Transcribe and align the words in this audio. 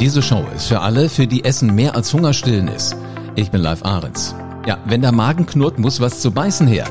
Diese 0.00 0.22
Show 0.22 0.46
ist 0.56 0.68
für 0.68 0.80
alle, 0.80 1.10
für 1.10 1.26
die 1.26 1.44
Essen 1.44 1.74
mehr 1.74 1.94
als 1.94 2.10
Hungerstillen 2.14 2.68
ist. 2.68 2.96
Ich 3.34 3.50
bin 3.50 3.60
Live 3.60 3.84
Ahrens. 3.84 4.34
Ja, 4.66 4.78
wenn 4.86 5.02
der 5.02 5.12
Magen 5.12 5.44
knurrt, 5.44 5.78
muss 5.78 6.00
was 6.00 6.20
zu 6.20 6.30
beißen 6.30 6.66
her. 6.66 6.86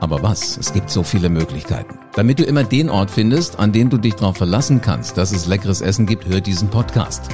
Aber 0.00 0.24
was? 0.24 0.56
Es 0.56 0.72
gibt 0.72 0.90
so 0.90 1.04
viele 1.04 1.28
Möglichkeiten. 1.28 2.00
Damit 2.14 2.40
du 2.40 2.42
immer 2.42 2.64
den 2.64 2.90
Ort 2.90 3.12
findest, 3.12 3.60
an 3.60 3.70
den 3.70 3.90
du 3.90 3.96
dich 3.96 4.16
darauf 4.16 4.38
verlassen 4.38 4.80
kannst, 4.80 5.16
dass 5.16 5.30
es 5.30 5.46
leckeres 5.46 5.80
Essen 5.82 6.04
gibt, 6.04 6.26
hör 6.26 6.40
diesen 6.40 6.68
Podcast. 6.68 7.28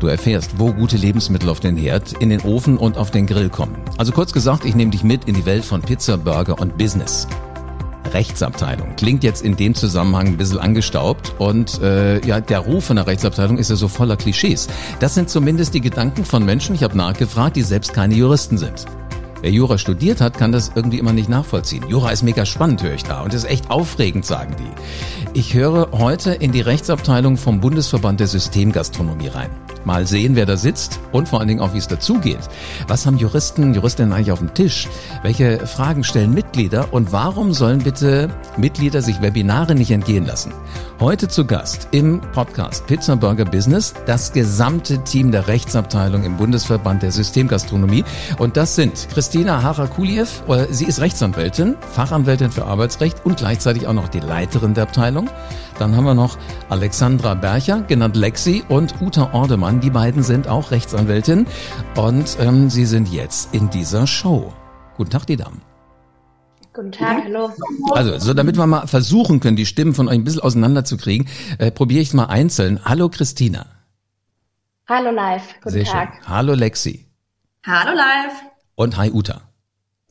Du 0.00 0.06
erfährst, 0.06 0.58
wo 0.58 0.72
gute 0.72 0.96
Lebensmittel 0.96 1.50
auf 1.50 1.60
den 1.60 1.76
Herd, 1.76 2.14
in 2.14 2.30
den 2.30 2.40
Ofen 2.40 2.78
und 2.78 2.96
auf 2.96 3.10
den 3.10 3.26
Grill 3.26 3.50
kommen. 3.50 3.76
Also 3.98 4.12
kurz 4.12 4.32
gesagt, 4.32 4.64
ich 4.64 4.74
nehme 4.74 4.90
dich 4.90 5.04
mit 5.04 5.26
in 5.26 5.34
die 5.34 5.44
Welt 5.44 5.66
von 5.66 5.82
Pizza, 5.82 6.16
Burger 6.16 6.58
und 6.58 6.78
Business. 6.78 7.28
Rechtsabteilung. 8.14 8.96
Klingt 8.96 9.24
jetzt 9.24 9.42
in 9.42 9.56
dem 9.56 9.74
Zusammenhang 9.74 10.26
ein 10.28 10.36
bisschen 10.36 10.58
angestaubt 10.58 11.34
und 11.38 11.80
äh, 11.82 12.24
ja, 12.26 12.40
der 12.40 12.60
Ruf 12.60 12.86
von 12.86 12.96
der 12.96 13.06
Rechtsabteilung 13.06 13.58
ist 13.58 13.70
ja 13.70 13.76
so 13.76 13.88
voller 13.88 14.16
Klischees. 14.16 14.68
Das 15.00 15.14
sind 15.14 15.30
zumindest 15.30 15.74
die 15.74 15.80
Gedanken 15.80 16.24
von 16.24 16.44
Menschen, 16.44 16.74
ich 16.74 16.82
habe 16.82 16.96
nachgefragt, 16.96 17.56
die 17.56 17.62
selbst 17.62 17.92
keine 17.92 18.14
Juristen 18.14 18.58
sind. 18.58 18.86
Wer 19.42 19.50
Jura 19.50 19.76
studiert 19.76 20.20
hat, 20.20 20.38
kann 20.38 20.52
das 20.52 20.70
irgendwie 20.76 21.00
immer 21.00 21.12
nicht 21.12 21.28
nachvollziehen. 21.28 21.84
Jura 21.88 22.10
ist 22.10 22.22
mega 22.22 22.46
spannend, 22.46 22.80
höre 22.80 22.94
ich 22.94 23.02
da. 23.02 23.22
Und 23.22 23.34
ist 23.34 23.44
echt 23.44 23.72
aufregend, 23.72 24.24
sagen 24.24 24.54
die. 24.56 25.38
Ich 25.38 25.54
höre 25.54 25.88
heute 25.90 26.30
in 26.30 26.52
die 26.52 26.60
Rechtsabteilung 26.60 27.36
vom 27.36 27.60
Bundesverband 27.60 28.20
der 28.20 28.28
Systemgastronomie 28.28 29.26
rein. 29.26 29.50
Mal 29.84 30.06
sehen, 30.06 30.36
wer 30.36 30.46
da 30.46 30.56
sitzt 30.56 31.00
und 31.12 31.28
vor 31.28 31.40
allen 31.40 31.48
Dingen 31.48 31.60
auch, 31.60 31.74
wie 31.74 31.78
es 31.78 31.88
dazugeht. 31.88 32.38
Was 32.88 33.06
haben 33.06 33.18
Juristen, 33.18 33.74
Juristinnen 33.74 34.12
eigentlich 34.12 34.32
auf 34.32 34.38
dem 34.38 34.54
Tisch? 34.54 34.88
Welche 35.22 35.66
Fragen 35.66 36.04
stellen 36.04 36.34
Mitglieder 36.34 36.92
und 36.92 37.12
warum 37.12 37.52
sollen 37.52 37.80
bitte 37.80 38.28
Mitglieder 38.56 39.02
sich 39.02 39.20
Webinare 39.22 39.74
nicht 39.74 39.90
entgehen 39.90 40.26
lassen? 40.26 40.52
Heute 41.00 41.26
zu 41.28 41.44
Gast 41.44 41.88
im 41.90 42.20
Podcast 42.32 42.86
Pizza 42.86 43.16
Burger 43.16 43.44
Business 43.44 43.94
das 44.06 44.32
gesamte 44.32 45.02
Team 45.04 45.32
der 45.32 45.48
Rechtsabteilung 45.48 46.22
im 46.22 46.36
Bundesverband 46.36 47.02
der 47.02 47.10
Systemgastronomie 47.10 48.04
und 48.38 48.56
das 48.56 48.76
sind 48.76 49.08
Christina 49.12 49.62
Harakuliev, 49.62 50.42
äh, 50.48 50.66
sie 50.70 50.84
ist 50.84 51.00
Rechtsanwältin, 51.00 51.76
Fachanwältin 51.92 52.50
für 52.50 52.66
Arbeitsrecht 52.66 53.24
und 53.24 53.38
gleichzeitig 53.38 53.86
auch 53.86 53.92
noch 53.92 54.08
die 54.08 54.20
Leiterin 54.20 54.74
der 54.74 54.84
Abteilung. 54.84 55.28
Dann 55.78 55.96
haben 55.96 56.04
wir 56.04 56.14
noch 56.14 56.36
Alexandra 56.68 57.34
Bercher, 57.34 57.82
genannt 57.82 58.16
Lexi, 58.16 58.62
und 58.68 59.00
Uta 59.00 59.30
Ordemann. 59.32 59.71
Die 59.80 59.90
beiden 59.90 60.22
sind 60.22 60.48
auch 60.48 60.70
Rechtsanwältin 60.70 61.46
und 61.96 62.36
ähm, 62.40 62.70
sie 62.70 62.84
sind 62.84 63.08
jetzt 63.08 63.54
in 63.54 63.70
dieser 63.70 64.06
Show. 64.06 64.52
Guten 64.96 65.10
Tag, 65.10 65.26
die 65.26 65.36
Damen. 65.36 65.62
Guten 66.72 66.92
Tag, 66.92 67.24
hallo. 67.24 67.50
Also, 67.92 68.18
so 68.18 68.32
damit 68.32 68.56
wir 68.56 68.66
mal 68.66 68.86
versuchen 68.86 69.40
können, 69.40 69.56
die 69.56 69.66
Stimmen 69.66 69.94
von 69.94 70.08
euch 70.08 70.14
ein 70.14 70.24
bisschen 70.24 70.40
auseinanderzukriegen, 70.40 71.28
äh, 71.58 71.70
probiere 71.70 72.00
ich 72.00 72.08
es 72.08 72.14
mal 72.14 72.26
einzeln. 72.26 72.80
Hallo 72.84 73.08
Christina. 73.08 73.66
Hallo 74.88 75.10
Live, 75.10 75.54
guten 75.62 75.70
Sehr 75.70 75.84
Tag. 75.84 76.14
Schön. 76.14 76.28
Hallo 76.28 76.54
Lexi. 76.54 77.06
Hallo 77.66 77.94
Live. 77.94 78.42
Und 78.74 78.96
hi 78.96 79.10
Uta. 79.10 79.51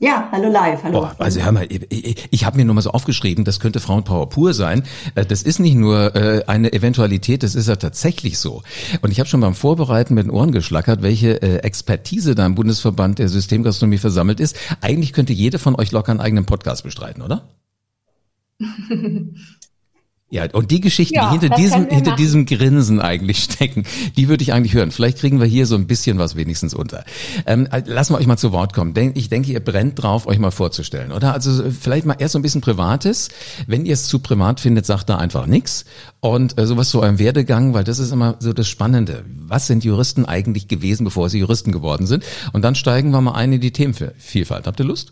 Ja, 0.03 0.29
hallo 0.31 0.49
live, 0.49 0.81
hallo. 0.81 1.01
Boah, 1.01 1.15
also 1.19 1.41
hör 1.41 1.51
mal, 1.51 1.67
ich, 1.69 1.85
ich, 1.91 2.27
ich 2.31 2.43
habe 2.43 2.57
mir 2.57 2.65
nur 2.65 2.73
mal 2.73 2.81
so 2.81 2.89
aufgeschrieben, 2.89 3.45
das 3.45 3.59
könnte 3.59 3.79
Frauenpower 3.79 4.29
pur 4.29 4.55
sein. 4.55 4.81
Äh, 5.13 5.27
das 5.27 5.43
ist 5.43 5.59
nicht 5.59 5.75
nur 5.75 6.15
äh, 6.15 6.43
eine 6.47 6.73
Eventualität, 6.73 7.43
das 7.43 7.53
ist 7.53 7.67
ja 7.67 7.75
tatsächlich 7.75 8.39
so. 8.39 8.63
Und 9.03 9.11
ich 9.11 9.19
habe 9.19 9.29
schon 9.29 9.41
beim 9.41 9.53
Vorbereiten 9.53 10.15
mit 10.15 10.25
den 10.25 10.31
Ohren 10.31 10.51
geschlackert, 10.51 11.03
welche 11.03 11.39
äh, 11.43 11.57
Expertise 11.57 12.33
da 12.33 12.47
im 12.47 12.55
Bundesverband 12.55 13.19
der 13.19 13.29
Systemgastronomie 13.29 13.99
versammelt 13.99 14.39
ist. 14.39 14.57
Eigentlich 14.81 15.13
könnte 15.13 15.33
jede 15.33 15.59
von 15.59 15.75
euch 15.75 15.91
locker 15.91 16.09
einen 16.09 16.19
eigenen 16.19 16.47
Podcast 16.47 16.83
bestreiten, 16.83 17.21
oder? 17.21 17.47
Ja, 20.31 20.45
und 20.53 20.71
die 20.71 20.79
Geschichten, 20.79 21.15
Ja, 21.15 21.25
die 21.29 21.39
hinter 21.39 21.55
diesem, 21.57 21.89
hinter 21.89 22.11
machen. 22.11 22.15
diesem 22.17 22.45
Grinsen 22.45 23.01
eigentlich 23.01 23.43
stecken, 23.43 23.83
die 24.15 24.29
würde 24.29 24.43
ich 24.43 24.53
eigentlich 24.53 24.73
hören. 24.73 24.91
Vielleicht 24.91 25.17
kriegen 25.17 25.41
wir 25.41 25.45
hier 25.45 25.65
so 25.65 25.75
ein 25.75 25.87
bisschen 25.87 26.19
was 26.19 26.37
wenigstens 26.37 26.73
unter. 26.73 27.03
Ähm, 27.45 27.67
äh, 27.69 27.83
lassen 27.85 28.13
wir 28.13 28.17
euch 28.17 28.27
mal 28.27 28.37
zu 28.37 28.53
Wort 28.53 28.71
kommen. 28.71 28.93
Ich 29.15 29.27
denke, 29.27 29.51
ihr 29.51 29.59
brennt 29.59 30.01
drauf, 30.01 30.27
euch 30.27 30.39
mal 30.39 30.51
vorzustellen, 30.51 31.11
oder? 31.11 31.33
Also 31.33 31.61
äh, 31.61 31.71
vielleicht 31.71 32.05
mal 32.05 32.15
erst 32.17 32.31
so 32.31 32.39
ein 32.39 32.43
bisschen 32.43 32.61
Privates. 32.61 33.27
Wenn 33.67 33.85
ihr 33.85 33.93
es 33.93 34.05
zu 34.07 34.19
privat 34.19 34.61
findet, 34.61 34.85
sagt 34.85 35.09
da 35.09 35.17
einfach 35.17 35.47
nichts. 35.47 35.83
Und 36.21 36.57
äh, 36.57 36.65
sowas 36.65 36.89
zu 36.89 37.01
eurem 37.01 37.19
Werdegang, 37.19 37.73
weil 37.73 37.83
das 37.83 37.99
ist 37.99 38.13
immer 38.13 38.37
so 38.39 38.53
das 38.53 38.69
Spannende. 38.69 39.25
Was 39.35 39.67
sind 39.67 39.83
Juristen 39.83 40.23
eigentlich 40.23 40.69
gewesen, 40.69 41.03
bevor 41.03 41.29
sie 41.29 41.39
Juristen 41.39 41.73
geworden 41.73 42.07
sind? 42.07 42.23
Und 42.53 42.61
dann 42.61 42.75
steigen 42.75 43.11
wir 43.11 43.19
mal 43.19 43.33
ein 43.33 43.51
in 43.51 43.59
die 43.59 43.71
Themenvielfalt. 43.71 44.65
Habt 44.65 44.79
ihr 44.79 44.85
Lust? 44.85 45.11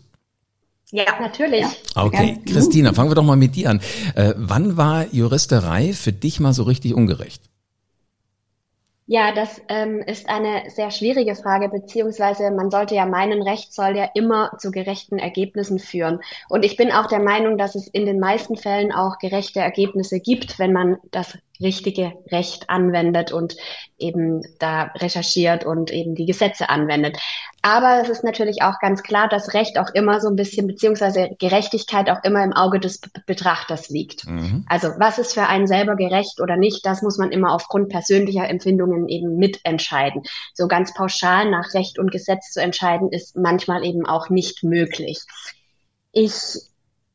Ja, 0.92 1.04
natürlich. 1.20 1.66
Okay, 1.94 2.38
Ja. 2.44 2.52
Christina, 2.52 2.92
fangen 2.92 3.10
wir 3.10 3.14
doch 3.14 3.22
mal 3.22 3.36
mit 3.36 3.54
dir 3.54 3.70
an. 3.70 3.80
Äh, 4.14 4.34
wann 4.36 4.76
war 4.76 5.06
Juristerei 5.12 5.92
für 5.92 6.12
dich 6.12 6.40
mal 6.40 6.52
so 6.52 6.64
richtig 6.64 6.94
ungerecht? 6.94 7.42
Ja, 9.12 9.32
das 9.34 9.60
ähm, 9.68 9.98
ist 10.06 10.28
eine 10.28 10.70
sehr 10.70 10.92
schwierige 10.92 11.34
Frage, 11.34 11.68
beziehungsweise 11.68 12.52
man 12.52 12.70
sollte 12.70 12.94
ja 12.94 13.06
meinen, 13.06 13.42
Recht 13.42 13.72
soll 13.74 13.96
ja 13.96 14.08
immer 14.14 14.52
zu 14.58 14.70
gerechten 14.70 15.18
Ergebnissen 15.18 15.80
führen. 15.80 16.20
Und 16.48 16.64
ich 16.64 16.76
bin 16.76 16.92
auch 16.92 17.06
der 17.06 17.18
Meinung, 17.18 17.58
dass 17.58 17.74
es 17.74 17.88
in 17.88 18.06
den 18.06 18.20
meisten 18.20 18.56
Fällen 18.56 18.92
auch 18.92 19.18
gerechte 19.18 19.58
Ergebnisse 19.58 20.20
gibt, 20.20 20.60
wenn 20.60 20.72
man 20.72 20.98
das 21.10 21.36
richtige 21.60 22.12
Recht 22.30 22.70
anwendet 22.70 23.32
und 23.32 23.56
eben 23.98 24.42
da 24.58 24.84
recherchiert 24.96 25.64
und 25.64 25.92
eben 25.92 26.14
die 26.14 26.26
Gesetze 26.26 26.70
anwendet. 26.70 27.18
Aber 27.62 28.00
es 28.02 28.08
ist 28.08 28.24
natürlich 28.24 28.62
auch 28.62 28.78
ganz 28.80 29.02
klar, 29.02 29.28
dass 29.28 29.52
Recht 29.52 29.78
auch 29.78 29.90
immer 29.92 30.20
so 30.20 30.28
ein 30.28 30.36
bisschen, 30.36 30.66
beziehungsweise 30.66 31.28
Gerechtigkeit 31.38 32.08
auch 32.08 32.24
immer 32.24 32.42
im 32.42 32.54
Auge 32.54 32.80
des 32.80 32.98
Be- 32.98 33.10
Betrachters 33.26 33.90
liegt. 33.90 34.26
Mhm. 34.26 34.64
Also 34.68 34.88
was 34.98 35.18
ist 35.18 35.34
für 35.34 35.46
einen 35.46 35.66
selber 35.66 35.96
gerecht 35.96 36.40
oder 36.40 36.56
nicht, 36.56 36.86
das 36.86 37.02
muss 37.02 37.18
man 37.18 37.32
immer 37.32 37.52
aufgrund 37.52 37.90
persönlicher 37.90 38.48
Empfindungen 38.48 39.08
eben 39.08 39.36
mitentscheiden. 39.36 40.22
So 40.54 40.68
ganz 40.68 40.94
pauschal 40.94 41.50
nach 41.50 41.74
Recht 41.74 41.98
und 41.98 42.10
Gesetz 42.10 42.52
zu 42.52 42.62
entscheiden, 42.62 43.10
ist 43.12 43.36
manchmal 43.36 43.84
eben 43.84 44.06
auch 44.06 44.30
nicht 44.30 44.64
möglich. 44.64 45.20
Ich 46.12 46.32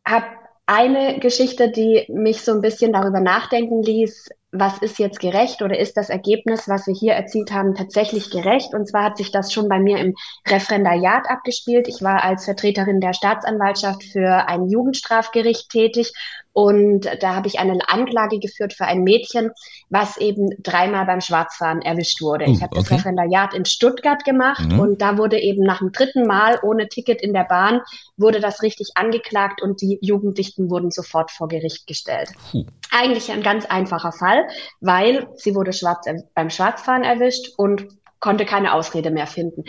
habe 0.06 0.28
eine 0.68 1.20
Geschichte, 1.20 1.70
die 1.70 2.06
mich 2.09 2.42
so 2.42 2.52
ein 2.52 2.62
bisschen 2.62 2.94
darüber 2.94 3.20
nachdenken 3.20 3.84
ließ, 3.84 4.30
was 4.52 4.80
ist 4.80 5.00
jetzt 5.00 5.20
gerecht 5.20 5.62
oder 5.62 5.78
ist 5.78 5.98
das 5.98 6.09
Ergebnis, 6.09 6.68
was 6.68 6.88
wir 6.88 6.94
hier 6.94 7.14
erzielt 7.14 7.52
haben, 7.52 7.76
tatsächlich 7.76 8.31
gerecht? 8.31 8.74
Und 8.74 8.88
zwar 8.88 9.03
hat 9.03 9.18
sich 9.18 9.31
das 9.31 9.52
schon 9.53 9.68
bei 9.68 9.80
mir 9.80 10.00
im 10.00 10.16
Referendariat 10.48 11.30
abgespielt. 11.30 11.88
Ich 11.88 12.02
war 12.02 12.24
als 12.24 12.46
Vertreterin 12.46 13.02
der 13.02 13.14
Staatsanwaltschaft 13.14 14.03
für 14.03 14.48
ein 14.48 14.70
Jugendstrafgericht 14.70 15.70
tätig 15.70 16.14
und 16.56 17.10
da 17.20 17.36
habe 17.36 17.50
ich 17.50 17.60
eine 17.60 17.78
Anklage 17.90 18.40
geführt 18.40 18.72
für 18.72 18.86
ein 18.86 19.04
Mädchen, 19.04 19.52
was 19.90 20.16
eben 20.16 20.52
dreimal 20.64 21.06
beim 21.06 21.20
Schwarzfahren 21.20 21.82
erwischt 21.82 22.22
wurde. 22.22 22.46
Uh, 22.46 22.52
ich 22.54 22.62
habe 22.64 22.74
das 22.74 22.86
okay. 22.86 22.96
Referendariat 22.96 23.54
in 23.54 23.66
Stuttgart 23.66 24.24
gemacht 24.24 24.72
Mhm. 24.72 24.80
und 24.80 25.02
da 25.02 25.18
wurde 25.18 25.38
eben 25.38 25.64
nach 25.66 25.80
dem 25.80 25.92
dritten 25.92 26.26
Mal 26.26 26.58
ohne 26.64 26.88
Ticket 26.88 27.22
in 27.22 27.34
der 27.34 27.44
Bahn 27.44 27.82
wurde 28.16 28.40
das 28.40 28.62
richtig 28.62 28.92
angeklagt 28.96 29.62
und 29.62 29.82
die 29.82 30.00
Jugendlichen 30.02 30.70
wurden 30.70 30.92
sofort 30.92 31.30
vor 31.30 31.50
Gericht 31.50 31.88
gestellt. 31.88 32.30
Puh. 32.52 32.64
Eigentlich 32.90 33.30
ein 33.32 33.44
ganz 33.44 33.66
einfacher 33.66 34.14
Fall, 34.14 34.48
weil 34.80 35.28
sie 35.36 35.56
wurde 35.56 35.74
schwarz, 35.74 36.06
beim 36.34 36.50
Schwarzfahren 36.50 37.04
erwischt 37.04 37.50
und 37.58 37.86
konnte 38.25 38.46
keine 38.46 38.74
Ausrede 38.74 39.12
mehr 39.12 39.28
finden. 39.28 39.66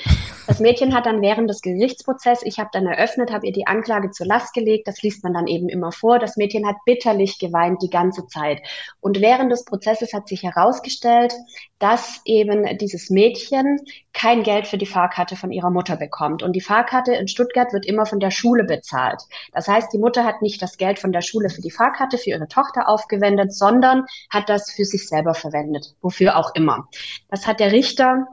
Das 0.47 0.61
Mädchen 0.61 0.95
hat 0.95 1.05
dann 1.05 1.21
während 1.21 1.51
des 1.51 1.61
Gerichtsprozesses, 1.61 2.43
ich 2.47 2.59
habe 2.59 2.71
dann 2.73 2.87
eröffnet, 2.87 3.31
habe 3.31 3.47
ihr 3.47 3.53
die 3.53 3.67
Anklage 3.67 4.13
zur 4.13 4.27
Last 4.27 4.55
gelegt, 4.55 4.89
das 4.89 5.03
liest 5.03 5.23
man 5.23 5.35
dann 5.35 5.47
eben 5.47 5.69
immer 5.69 5.93
vor. 5.93 6.19
Das 6.19 6.39
Mädchen 6.39 6.67
hat 6.67 6.77
bitterlich 6.87 7.39
geweint 7.39 7.83
die 7.83 7.91
ganze 7.91 8.27
Zeit. 8.29 8.63
Und 9.01 9.21
während 9.21 9.53
des 9.53 9.67
Prozesses 9.67 10.15
hat 10.15 10.27
sich 10.27 10.43
herausgestellt, 10.43 11.35
dass 11.79 12.23
eben 12.25 12.79
dieses 12.79 13.11
Mädchen 13.11 13.79
kein 14.15 14.43
Geld 14.43 14.67
für 14.67 14.79
die 14.79 14.87
Fahrkarte 14.87 15.37
von 15.37 15.53
ihrer 15.53 15.71
Mutter 15.71 15.97
bekommt. 15.97 16.43
Und 16.43 16.55
die 16.55 16.63
Fahrkarte 16.63 17.13
in 17.13 17.29
Stuttgart 17.29 17.75
wird 17.75 17.85
immer 17.85 18.07
von 18.07 18.21
der 18.21 18.31
Schule 18.31 18.65
bezahlt. 18.65 19.21
Das 19.53 19.69
heißt, 19.69 19.93
die 19.93 19.99
Mutter 19.99 20.25
hat 20.25 20.41
nicht 20.41 20.63
das 20.63 20.79
Geld 20.79 20.99
von 20.99 21.13
der 21.13 21.21
Schule 21.21 21.51
für 21.51 21.61
die 21.61 21.71
Fahrkarte 21.71 22.17
für 22.17 22.31
ihre 22.31 22.49
Tochter 22.49 22.89
aufgewendet, 22.89 23.53
sondern 23.53 24.07
hat 24.31 24.49
das 24.49 24.71
für 24.71 24.87
sich 24.87 25.07
selber 25.07 25.35
verwendet, 25.35 25.95
wofür 26.01 26.39
auch 26.39 26.55
immer. 26.55 26.89
Das 27.29 27.47
hat 27.47 27.61
der 27.61 27.73
Richter 27.73 28.27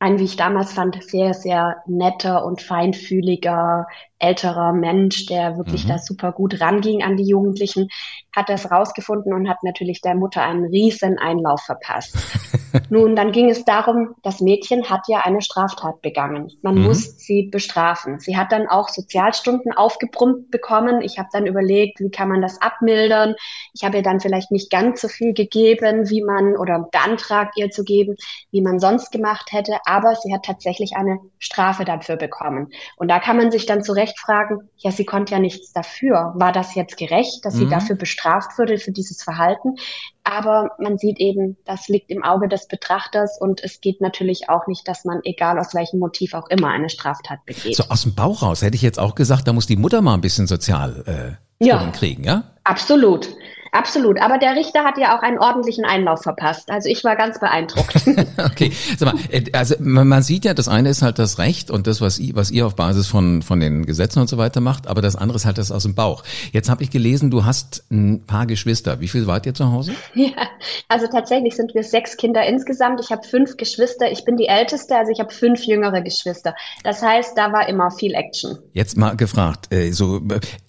ein, 0.00 0.18
wie 0.18 0.24
ich 0.24 0.36
damals 0.36 0.72
fand, 0.72 1.02
sehr, 1.04 1.34
sehr 1.34 1.82
netter 1.86 2.44
und 2.44 2.62
feinfühliger 2.62 3.86
älterer 4.20 4.72
Mensch, 4.72 5.26
der 5.26 5.56
wirklich 5.58 5.84
Mhm. 5.84 5.88
da 5.88 5.98
super 5.98 6.32
gut 6.32 6.60
ranging 6.60 7.02
an 7.02 7.16
die 7.16 7.24
Jugendlichen, 7.26 7.88
hat 8.34 8.48
das 8.48 8.70
rausgefunden 8.70 9.32
und 9.34 9.48
hat 9.48 9.62
natürlich 9.64 10.00
der 10.02 10.14
Mutter 10.14 10.42
einen 10.42 10.66
riesen 10.66 11.18
Einlauf 11.18 11.62
verpasst. 11.62 12.14
Nun, 12.90 13.16
dann 13.16 13.32
ging 13.32 13.50
es 13.50 13.64
darum, 13.64 14.14
das 14.22 14.40
Mädchen 14.40 14.88
hat 14.88 15.02
ja 15.08 15.20
eine 15.20 15.42
Straftat 15.42 16.02
begangen. 16.02 16.52
Man 16.62 16.76
Mhm. 16.76 16.82
muss 16.84 17.18
sie 17.18 17.44
bestrafen. 17.50 18.20
Sie 18.20 18.36
hat 18.36 18.52
dann 18.52 18.68
auch 18.68 18.88
Sozialstunden 18.88 19.72
aufgebrummt 19.72 20.50
bekommen. 20.52 21.00
Ich 21.00 21.18
habe 21.18 21.28
dann 21.32 21.46
überlegt, 21.46 21.98
wie 21.98 22.10
kann 22.10 22.28
man 22.28 22.40
das 22.42 22.60
abmildern. 22.62 23.34
Ich 23.74 23.82
habe 23.84 23.96
ihr 23.98 24.02
dann 24.04 24.20
vielleicht 24.20 24.52
nicht 24.52 24.70
ganz 24.70 25.00
so 25.00 25.08
viel 25.08 25.32
gegeben, 25.34 26.08
wie 26.10 26.22
man 26.22 26.56
oder 26.56 26.88
beantragt 26.92 27.56
ihr 27.56 27.70
zu 27.70 27.82
geben, 27.82 28.14
wie 28.52 28.60
man 28.62 28.78
sonst 28.78 29.10
gemacht 29.10 29.50
hätte. 29.52 29.78
Aber 29.84 30.14
sie 30.14 30.32
hat 30.32 30.44
tatsächlich 30.44 30.94
eine 30.96 31.18
Strafe 31.38 31.84
dafür 31.84 32.16
bekommen. 32.16 32.68
Und 32.96 33.08
da 33.08 33.18
kann 33.18 33.36
man 33.36 33.50
sich 33.50 33.66
dann 33.66 33.82
zu 33.82 33.92
Recht 34.10 34.18
fragen, 34.18 34.68
ja, 34.76 34.90
sie 34.90 35.04
konnte 35.04 35.32
ja 35.32 35.38
nichts 35.38 35.72
dafür. 35.72 36.32
War 36.36 36.52
das 36.52 36.74
jetzt 36.74 36.96
gerecht, 36.96 37.44
dass 37.44 37.54
sie 37.54 37.66
mhm. 37.66 37.70
dafür 37.70 37.96
bestraft 37.96 38.58
wurde, 38.58 38.78
für 38.78 38.92
dieses 38.92 39.22
Verhalten? 39.22 39.76
Aber 40.24 40.70
man 40.78 40.98
sieht 40.98 41.18
eben, 41.18 41.56
das 41.64 41.88
liegt 41.88 42.10
im 42.10 42.22
Auge 42.22 42.48
des 42.48 42.66
Betrachters 42.66 43.38
und 43.40 43.62
es 43.62 43.80
geht 43.80 44.00
natürlich 44.00 44.48
auch 44.48 44.66
nicht, 44.66 44.86
dass 44.86 45.04
man, 45.04 45.20
egal 45.24 45.58
aus 45.58 45.74
welchem 45.74 45.98
Motiv 45.98 46.34
auch 46.34 46.48
immer, 46.48 46.68
eine 46.68 46.90
Straftat 46.90 47.44
begeht. 47.46 47.76
So 47.76 47.84
aus 47.88 48.02
dem 48.02 48.14
Bauch 48.14 48.42
raus 48.42 48.62
hätte 48.62 48.74
ich 48.74 48.82
jetzt 48.82 48.98
auch 48.98 49.14
gesagt, 49.14 49.46
da 49.48 49.52
muss 49.52 49.66
die 49.66 49.76
Mutter 49.76 50.02
mal 50.02 50.14
ein 50.14 50.20
bisschen 50.20 50.46
sozial 50.46 51.38
äh, 51.60 51.64
ja, 51.64 51.90
kriegen, 51.90 52.24
ja? 52.24 52.44
Absolut. 52.64 53.28
Absolut, 53.72 54.20
aber 54.20 54.38
der 54.38 54.56
Richter 54.56 54.84
hat 54.84 54.98
ja 54.98 55.16
auch 55.16 55.22
einen 55.22 55.38
ordentlichen 55.38 55.84
Einlauf 55.84 56.22
verpasst. 56.22 56.70
Also 56.70 56.88
ich 56.88 57.04
war 57.04 57.16
ganz 57.16 57.38
beeindruckt. 57.38 57.94
okay, 58.44 58.72
sag 58.98 59.14
mal, 59.14 59.20
äh, 59.30 59.44
also 59.52 59.74
man 59.78 60.22
sieht 60.22 60.44
ja, 60.44 60.54
das 60.54 60.68
eine 60.68 60.88
ist 60.88 61.02
halt 61.02 61.18
das 61.18 61.38
Recht 61.38 61.70
und 61.70 61.86
das, 61.86 62.00
was 62.00 62.18
ihr, 62.18 62.34
was 62.34 62.50
ihr 62.50 62.66
auf 62.66 62.76
Basis 62.76 63.06
von 63.06 63.42
von 63.42 63.60
den 63.60 63.86
Gesetzen 63.86 64.20
und 64.20 64.28
so 64.28 64.38
weiter 64.38 64.60
macht, 64.60 64.86
aber 64.86 65.02
das 65.02 65.16
andere 65.16 65.36
ist 65.36 65.46
halt 65.46 65.58
das 65.58 65.70
aus 65.72 65.84
dem 65.84 65.94
Bauch. 65.94 66.24
Jetzt 66.52 66.68
habe 66.68 66.82
ich 66.82 66.90
gelesen, 66.90 67.30
du 67.30 67.44
hast 67.44 67.84
ein 67.90 68.26
paar 68.26 68.46
Geschwister. 68.46 69.00
Wie 69.00 69.08
viel 69.08 69.26
wart 69.26 69.46
ihr 69.46 69.54
zu 69.54 69.70
Hause? 69.70 69.92
Ja, 70.20 70.48
also 70.88 71.06
tatsächlich 71.06 71.56
sind 71.56 71.74
wir 71.74 71.82
sechs 71.82 72.16
Kinder 72.16 72.44
insgesamt. 72.46 73.00
Ich 73.00 73.10
habe 73.10 73.26
fünf 73.26 73.56
Geschwister. 73.56 74.10
Ich 74.10 74.24
bin 74.24 74.36
die 74.36 74.46
älteste, 74.46 74.96
also 74.96 75.10
ich 75.10 75.18
habe 75.18 75.32
fünf 75.32 75.64
jüngere 75.64 76.02
Geschwister. 76.02 76.54
Das 76.84 77.02
heißt, 77.02 77.38
da 77.38 77.52
war 77.52 77.68
immer 77.68 77.90
viel 77.90 78.14
Action. 78.14 78.58
Jetzt 78.72 78.98
mal 78.98 79.16
gefragt, 79.16 79.72
äh, 79.72 79.92
so 79.92 80.20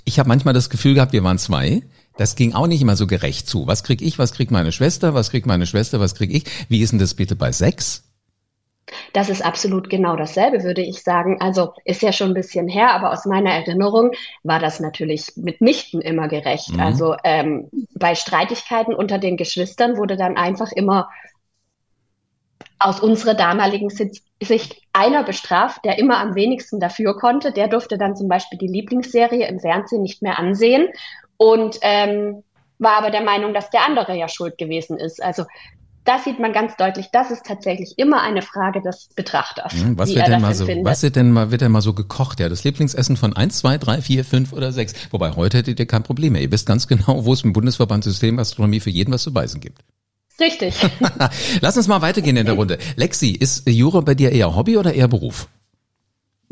ich 0.05 0.19
habe 0.19 0.29
manchmal 0.29 0.53
das 0.53 0.69
Gefühl 0.69 0.93
gehabt, 0.93 1.11
wir 1.11 1.23
waren 1.23 1.37
zwei. 1.37 1.81
Das 2.21 2.35
ging 2.35 2.53
auch 2.53 2.67
nicht 2.67 2.83
immer 2.83 2.95
so 2.95 3.07
gerecht 3.07 3.47
zu. 3.49 3.65
Was 3.65 3.83
krieg 3.83 3.99
ich, 3.99 4.19
was 4.19 4.31
kriegt 4.31 4.51
meine 4.51 4.71
Schwester, 4.71 5.15
was 5.15 5.31
kriegt 5.31 5.47
meine 5.47 5.65
Schwester, 5.65 5.99
was 5.99 6.13
krieg 6.13 6.31
ich? 6.31 6.43
Wie 6.69 6.83
ist 6.83 6.91
denn 6.91 6.99
das 6.99 7.15
bitte 7.15 7.35
bei 7.35 7.51
sechs? 7.51 8.03
Das 9.11 9.27
ist 9.27 9.43
absolut 9.43 9.89
genau 9.89 10.15
dasselbe, 10.15 10.63
würde 10.63 10.83
ich 10.83 11.01
sagen. 11.01 11.41
Also 11.41 11.73
ist 11.83 12.03
ja 12.03 12.13
schon 12.13 12.27
ein 12.27 12.33
bisschen 12.35 12.67
her, 12.67 12.93
aber 12.93 13.11
aus 13.11 13.25
meiner 13.25 13.49
Erinnerung 13.49 14.11
war 14.43 14.59
das 14.59 14.79
natürlich 14.79 15.31
mitnichten 15.35 15.99
immer 15.99 16.27
gerecht. 16.27 16.69
Mhm. 16.73 16.79
Also 16.79 17.15
ähm, 17.23 17.71
bei 17.95 18.13
Streitigkeiten 18.13 18.93
unter 18.93 19.17
den 19.17 19.35
Geschwistern 19.35 19.97
wurde 19.97 20.15
dann 20.15 20.37
einfach 20.37 20.71
immer 20.71 21.09
aus 22.77 22.99
unserer 22.99 23.33
damaligen 23.33 23.89
Sicht 23.89 24.75
einer 24.93 25.23
bestraft, 25.23 25.85
der 25.85 25.97
immer 25.97 26.19
am 26.19 26.35
wenigsten 26.35 26.79
dafür 26.79 27.17
konnte. 27.17 27.51
Der 27.51 27.67
durfte 27.67 27.97
dann 27.97 28.15
zum 28.15 28.27
Beispiel 28.27 28.59
die 28.59 28.67
Lieblingsserie 28.67 29.47
im 29.47 29.59
Fernsehen 29.59 30.03
nicht 30.03 30.21
mehr 30.21 30.37
ansehen 30.37 30.87
und 31.41 31.79
ähm, 31.81 32.43
war 32.77 32.97
aber 32.99 33.09
der 33.09 33.23
Meinung, 33.23 33.55
dass 33.55 33.71
der 33.71 33.83
andere 33.83 34.15
ja 34.15 34.27
schuld 34.27 34.59
gewesen 34.59 34.97
ist. 34.97 35.23
Also 35.23 35.45
das 36.03 36.23
sieht 36.23 36.39
man 36.39 36.53
ganz 36.53 36.77
deutlich. 36.77 37.07
Das 37.11 37.31
ist 37.31 37.47
tatsächlich 37.47 37.97
immer 37.97 38.21
eine 38.21 38.43
Frage 38.43 38.79
des 38.79 39.09
Betrachters. 39.15 39.73
Hm, 39.73 39.97
was 39.97 40.13
wird 40.13 40.27
denn 40.27 40.39
mal 40.39 40.53
so, 40.53 40.67
was 40.67 41.01
wird 41.01 41.15
denn 41.15 41.31
mal, 41.31 41.49
wird 41.49 41.61
denn 41.61 41.71
mal 41.71 41.81
so 41.81 41.93
gekocht? 41.93 42.39
Ja, 42.39 42.47
das 42.47 42.63
Lieblingsessen 42.63 43.17
von 43.17 43.35
eins, 43.35 43.57
zwei, 43.57 43.79
drei, 43.79 44.01
vier, 44.01 44.23
fünf 44.23 44.53
oder 44.53 44.71
sechs. 44.71 44.93
Wobei 45.09 45.31
heute 45.31 45.57
hättet 45.57 45.79
ihr 45.79 45.87
kein 45.87 46.03
Problem 46.03 46.33
mehr. 46.33 46.43
Ihr 46.43 46.51
wisst 46.51 46.67
ganz 46.67 46.87
genau, 46.87 47.25
wo 47.25 47.33
es 47.33 47.43
im 47.43 47.53
Bundesverband 47.53 48.03
System 48.03 48.37
Astronomie 48.37 48.79
für 48.79 48.91
jeden 48.91 49.11
was 49.11 49.23
zu 49.23 49.33
beißen 49.33 49.59
gibt. 49.59 49.79
Richtig. 50.39 50.75
Lass 51.61 51.75
uns 51.75 51.87
mal 51.87 52.03
weitergehen 52.03 52.37
in 52.37 52.45
der 52.45 52.55
Runde. 52.55 52.77
Lexi, 52.97 53.31
ist 53.31 53.67
Jura 53.67 54.01
bei 54.01 54.13
dir 54.13 54.31
eher 54.31 54.55
Hobby 54.55 54.77
oder 54.77 54.93
eher 54.93 55.07
Beruf? 55.07 55.47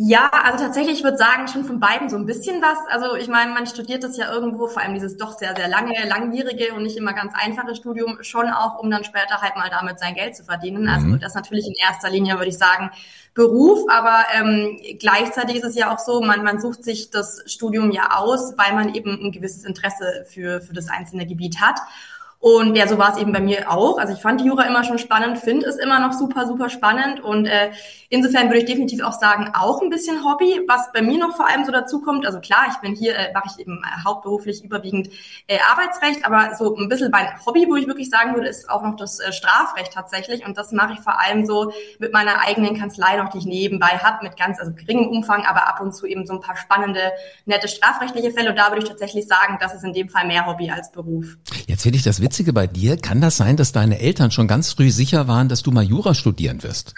Ja, 0.01 0.29
also 0.45 0.63
tatsächlich, 0.63 0.99
ich 0.99 1.03
würde 1.03 1.17
sagen, 1.17 1.49
schon 1.49 1.65
von 1.65 1.81
beiden 1.81 2.09
so 2.09 2.15
ein 2.15 2.25
bisschen 2.25 2.61
was. 2.61 2.77
Also 2.87 3.17
ich 3.17 3.27
meine, 3.27 3.51
man 3.51 3.67
studiert 3.67 4.01
das 4.01 4.15
ja 4.15 4.31
irgendwo, 4.31 4.67
vor 4.67 4.81
allem 4.81 4.93
dieses 4.93 5.17
doch 5.17 5.37
sehr, 5.37 5.53
sehr 5.57 5.67
lange, 5.67 5.93
langwierige 6.07 6.73
und 6.73 6.83
nicht 6.83 6.95
immer 6.95 7.11
ganz 7.11 7.33
einfache 7.35 7.75
Studium, 7.75 8.17
schon 8.21 8.47
auch, 8.47 8.79
um 8.79 8.89
dann 8.89 9.03
später 9.03 9.41
halt 9.41 9.57
mal 9.57 9.69
damit 9.69 9.99
sein 9.99 10.15
Geld 10.15 10.37
zu 10.37 10.45
verdienen. 10.45 10.87
Also 10.87 11.05
mhm. 11.05 11.19
das 11.19 11.35
natürlich 11.35 11.67
in 11.67 11.73
erster 11.73 12.09
Linie, 12.09 12.35
würde 12.35 12.47
ich 12.47 12.57
sagen, 12.57 12.91
Beruf, 13.33 13.89
aber 13.89 14.23
ähm, 14.39 14.79
gleichzeitig 14.99 15.57
ist 15.57 15.65
es 15.65 15.75
ja 15.75 15.93
auch 15.93 15.99
so, 15.99 16.21
man, 16.21 16.45
man 16.45 16.61
sucht 16.61 16.85
sich 16.85 17.09
das 17.09 17.43
Studium 17.45 17.91
ja 17.91 18.15
aus, 18.15 18.53
weil 18.57 18.73
man 18.73 18.95
eben 18.95 19.19
ein 19.21 19.33
gewisses 19.33 19.65
Interesse 19.65 20.25
für, 20.29 20.61
für 20.61 20.73
das 20.73 20.87
einzelne 20.87 21.27
Gebiet 21.27 21.59
hat. 21.59 21.77
Und 22.41 22.75
ja, 22.75 22.87
so 22.87 22.97
war 22.97 23.11
es 23.11 23.17
eben 23.17 23.33
bei 23.33 23.41
mir 23.41 23.69
auch. 23.69 23.97
Also 23.97 24.13
ich 24.13 24.21
fand 24.21 24.39
die 24.39 24.45
Jura 24.45 24.63
immer 24.63 24.85
schon 24.85 24.97
spannend, 24.97 25.39
finde 25.39 25.65
es 25.65 25.75
immer 25.75 25.99
noch 25.99 26.13
super, 26.13 26.47
super 26.47 26.69
spannend. 26.69 27.19
Und 27.19 27.45
äh, 27.45 27.71
insofern 28.07 28.47
würde 28.47 28.59
ich 28.59 28.65
definitiv 28.65 29.03
auch 29.03 29.11
sagen, 29.11 29.51
auch 29.53 29.81
ein 29.81 29.89
bisschen 29.89 30.23
Hobby. 30.23 30.61
Was 30.65 30.89
bei 30.93 31.01
mir 31.01 31.17
noch 31.17 31.35
vor 31.35 31.49
allem 31.49 31.65
so 31.65 31.73
dazu 31.73 31.99
kommt, 31.99 32.25
also 32.25 32.39
klar, 32.39 32.67
ich 32.69 32.77
bin 32.77 32.95
hier, 32.95 33.17
äh, 33.17 33.33
mache 33.33 33.49
ich 33.51 33.59
eben 33.59 33.83
äh, 33.83 34.05
hauptberuflich 34.05 34.63
überwiegend 34.63 35.09
äh, 35.47 35.57
Arbeitsrecht, 35.69 36.25
aber 36.25 36.55
so 36.55 36.77
ein 36.77 36.87
bisschen 36.87 37.11
mein 37.11 37.27
Hobby, 37.45 37.65
wo 37.67 37.75
ich 37.75 37.87
wirklich 37.87 38.09
sagen 38.09 38.33
würde, 38.33 38.47
ist 38.47 38.69
auch 38.69 38.83
noch 38.83 38.95
das 38.95 39.19
äh, 39.19 39.33
Strafrecht 39.33 39.91
tatsächlich. 39.91 40.45
Und 40.45 40.57
das 40.57 40.71
mache 40.71 40.93
ich 40.93 41.01
vor 41.01 41.19
allem 41.19 41.45
so 41.45 41.73
mit 41.99 42.13
meiner 42.13 42.39
eigenen 42.47 42.79
Kanzlei 42.79 43.17
noch, 43.17 43.31
die 43.31 43.39
ich 43.39 43.45
nebenbei 43.47 43.99
habe, 44.01 44.23
mit 44.23 44.37
ganz 44.37 44.61
also 44.61 44.71
geringem 44.71 45.09
Umfang, 45.09 45.45
aber 45.45 45.67
ab 45.67 45.81
und 45.81 45.93
zu 45.93 46.05
eben 46.05 46.25
so 46.25 46.35
ein 46.35 46.39
paar 46.39 46.55
spannende, 46.55 47.11
nette 47.45 47.67
strafrechtliche 47.67 48.31
Fälle. 48.31 48.51
Und 48.51 48.55
da 48.55 48.69
würde 48.69 48.83
ich 48.83 48.87
tatsächlich 48.87 49.27
sagen, 49.27 49.57
das 49.59 49.73
ist 49.73 49.83
in 49.83 49.91
dem 49.91 50.07
Fall 50.07 50.25
mehr 50.25 50.45
Hobby 50.45 50.71
als 50.71 50.89
Beruf. 50.89 51.35
Jetzt 51.67 51.83
finde 51.83 51.97
ich 51.97 52.03
das 52.05 52.21
Witzige 52.29 52.53
bei 52.53 52.67
dir, 52.67 52.95
kann 52.95 53.21
das 53.21 53.37
sein, 53.37 53.57
dass 53.57 53.71
deine 53.71 53.99
Eltern 53.99 54.29
schon 54.29 54.47
ganz 54.47 54.71
früh 54.73 54.91
sicher 54.91 55.27
waren, 55.27 55.49
dass 55.49 55.63
du 55.63 55.71
mal 55.71 55.83
Jura 55.83 56.13
studieren 56.13 56.61
wirst? 56.61 56.93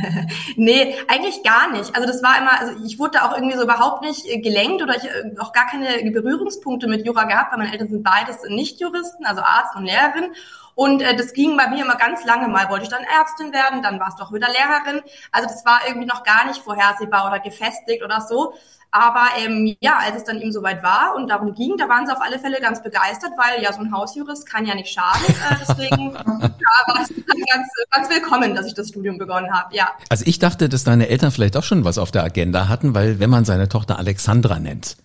nee, 0.56 0.94
eigentlich 1.06 1.42
gar 1.42 1.70
nicht. 1.70 1.94
Also 1.94 2.08
das 2.08 2.22
war 2.22 2.38
immer, 2.38 2.58
also 2.58 2.82
ich 2.86 2.98
wurde 2.98 3.18
da 3.18 3.28
auch 3.28 3.36
irgendwie 3.36 3.58
so 3.58 3.64
überhaupt 3.64 4.00
nicht 4.00 4.24
äh, 4.24 4.40
gelenkt 4.40 4.80
oder 4.82 4.96
ich 4.96 5.04
äh, 5.04 5.38
auch 5.38 5.52
gar 5.52 5.66
keine 5.66 6.10
Berührungspunkte 6.10 6.88
mit 6.88 7.04
Jura 7.04 7.24
gehabt, 7.24 7.52
weil 7.52 7.58
meine 7.58 7.72
Eltern 7.72 7.88
sind 7.88 8.02
beides 8.02 8.38
Nicht-Juristen, 8.48 9.26
also 9.26 9.42
Arzt 9.42 9.76
und 9.76 9.84
Lehrerin. 9.84 10.32
Und 10.74 11.02
äh, 11.02 11.14
das 11.14 11.34
ging 11.34 11.58
bei 11.58 11.68
mir 11.68 11.84
immer 11.84 11.96
ganz 11.96 12.24
lange. 12.24 12.48
Mal 12.48 12.70
wollte 12.70 12.84
ich 12.84 12.90
dann 12.90 13.02
Ärztin 13.02 13.52
werden, 13.52 13.82
dann 13.82 14.00
war 14.00 14.08
es 14.08 14.16
doch 14.16 14.32
wieder 14.32 14.48
Lehrerin. 14.48 15.02
Also 15.30 15.46
das 15.46 15.66
war 15.66 15.80
irgendwie 15.86 16.06
noch 16.06 16.24
gar 16.24 16.46
nicht 16.46 16.62
vorhersehbar 16.62 17.26
oder 17.26 17.38
gefestigt 17.38 18.02
oder 18.02 18.22
so. 18.22 18.54
Aber 18.92 19.26
ähm, 19.38 19.76
ja, 19.80 19.98
als 20.04 20.16
es 20.16 20.24
dann 20.24 20.40
eben 20.40 20.52
soweit 20.52 20.82
war 20.82 21.14
und 21.16 21.28
darum 21.28 21.54
ging, 21.54 21.76
da 21.76 21.88
waren 21.88 22.06
sie 22.06 22.12
auf 22.12 22.20
alle 22.20 22.38
Fälle 22.38 22.60
ganz 22.60 22.82
begeistert, 22.82 23.32
weil 23.36 23.62
ja 23.62 23.72
so 23.72 23.80
ein 23.80 23.92
Hausjurist 23.92 24.46
kann 24.46 24.66
ja 24.66 24.74
nicht 24.74 24.92
schaden. 24.92 25.26
Äh, 25.28 25.56
deswegen 25.60 26.12
ja, 26.14 26.94
war 26.94 27.02
es 27.02 27.08
ganz, 27.08 27.68
ganz 27.90 28.10
willkommen, 28.10 28.54
dass 28.54 28.66
ich 28.66 28.74
das 28.74 28.88
Studium 28.88 29.18
begonnen 29.18 29.52
habe. 29.52 29.74
Ja. 29.76 29.90
Also 30.08 30.24
ich 30.26 30.38
dachte, 30.38 30.68
dass 30.68 30.84
deine 30.84 31.08
Eltern 31.08 31.30
vielleicht 31.30 31.56
auch 31.56 31.62
schon 31.62 31.84
was 31.84 31.98
auf 31.98 32.10
der 32.10 32.24
Agenda 32.24 32.68
hatten, 32.68 32.94
weil 32.94 33.20
wenn 33.20 33.30
man 33.30 33.44
seine 33.44 33.68
Tochter 33.68 33.98
Alexandra 33.98 34.58
nennt, 34.58 34.96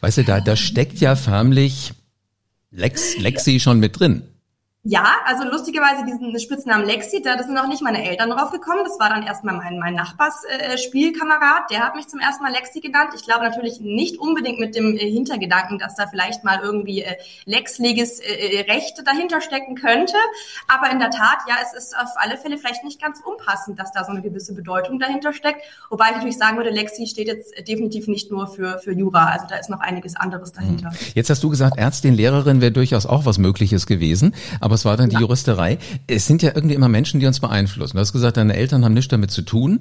weißt 0.00 0.18
du, 0.18 0.24
da, 0.24 0.40
da 0.40 0.56
steckt 0.56 0.98
ja 0.98 1.16
förmlich 1.16 1.94
Lex, 2.70 3.16
Lexi 3.18 3.58
schon 3.58 3.80
mit 3.80 3.98
drin. 3.98 4.22
Ja, 4.82 5.16
also 5.26 5.44
lustigerweise 5.44 6.06
diesen 6.06 6.38
Spitznamen 6.40 6.86
Lexi, 6.86 7.20
da 7.20 7.36
sind 7.42 7.52
noch 7.52 7.68
nicht 7.68 7.82
meine 7.82 8.02
Eltern 8.02 8.30
drauf 8.30 8.50
gekommen. 8.50 8.80
Das 8.82 8.98
war 8.98 9.10
dann 9.10 9.22
erstmal 9.22 9.54
mein, 9.54 9.78
mein 9.78 9.94
Nachbars 9.94 10.42
äh, 10.48 10.78
Spielkamerad, 10.78 11.70
der 11.70 11.80
hat 11.80 11.96
mich 11.96 12.08
zum 12.08 12.18
ersten 12.18 12.42
Mal 12.42 12.52
Lexi 12.52 12.80
genannt. 12.80 13.10
Ich 13.14 13.22
glaube 13.22 13.44
natürlich 13.44 13.80
nicht 13.80 14.18
unbedingt 14.18 14.58
mit 14.58 14.74
dem 14.74 14.96
äh, 14.96 15.00
Hintergedanken, 15.00 15.78
dass 15.78 15.96
da 15.96 16.06
vielleicht 16.06 16.44
mal 16.44 16.60
irgendwie 16.62 17.02
äh, 17.02 17.16
Lexleges 17.44 18.20
äh, 18.20 18.32
äh, 18.32 18.72
Recht 18.72 19.02
dahinter 19.04 19.42
stecken 19.42 19.74
könnte. 19.74 20.14
Aber 20.66 20.90
in 20.90 20.98
der 20.98 21.10
Tat, 21.10 21.40
ja, 21.46 21.56
es 21.62 21.74
ist 21.74 21.94
auf 21.94 22.08
alle 22.16 22.38
Fälle 22.38 22.56
vielleicht 22.56 22.82
nicht 22.82 23.02
ganz 23.02 23.20
unpassend, 23.22 23.78
dass 23.78 23.92
da 23.92 24.04
so 24.04 24.12
eine 24.12 24.22
gewisse 24.22 24.54
Bedeutung 24.54 24.98
dahinter 24.98 25.34
steckt. 25.34 25.60
Wobei 25.90 26.06
ich 26.06 26.12
natürlich 26.12 26.38
sagen 26.38 26.56
würde, 26.56 26.70
Lexi 26.70 27.06
steht 27.06 27.26
jetzt 27.26 27.52
definitiv 27.68 28.08
nicht 28.08 28.30
nur 28.30 28.46
für, 28.46 28.78
für 28.78 28.92
Jura. 28.92 29.26
Also 29.26 29.44
da 29.46 29.56
ist 29.56 29.68
noch 29.68 29.80
einiges 29.80 30.16
anderes 30.16 30.52
dahinter. 30.52 30.90
Jetzt 31.14 31.28
hast 31.28 31.42
du 31.42 31.50
gesagt, 31.50 31.76
Ärztin, 31.76 32.14
Lehrerin 32.14 32.62
wäre 32.62 32.72
durchaus 32.72 33.04
auch 33.04 33.26
was 33.26 33.36
Mögliches 33.36 33.84
gewesen. 33.84 34.34
Aber 34.58 34.69
aber 34.70 34.76
es 34.76 34.84
war 34.84 34.96
dann 34.96 35.10
die 35.10 35.16
Juristerei. 35.16 35.78
Es 36.06 36.26
sind 36.26 36.42
ja 36.42 36.52
irgendwie 36.54 36.76
immer 36.76 36.88
Menschen, 36.88 37.18
die 37.18 37.26
uns 37.26 37.40
beeinflussen. 37.40 37.96
Du 37.96 38.00
hast 38.00 38.12
gesagt, 38.12 38.36
deine 38.36 38.54
Eltern 38.54 38.84
haben 38.84 38.94
nichts 38.94 39.08
damit 39.08 39.32
zu 39.32 39.42
tun. 39.42 39.80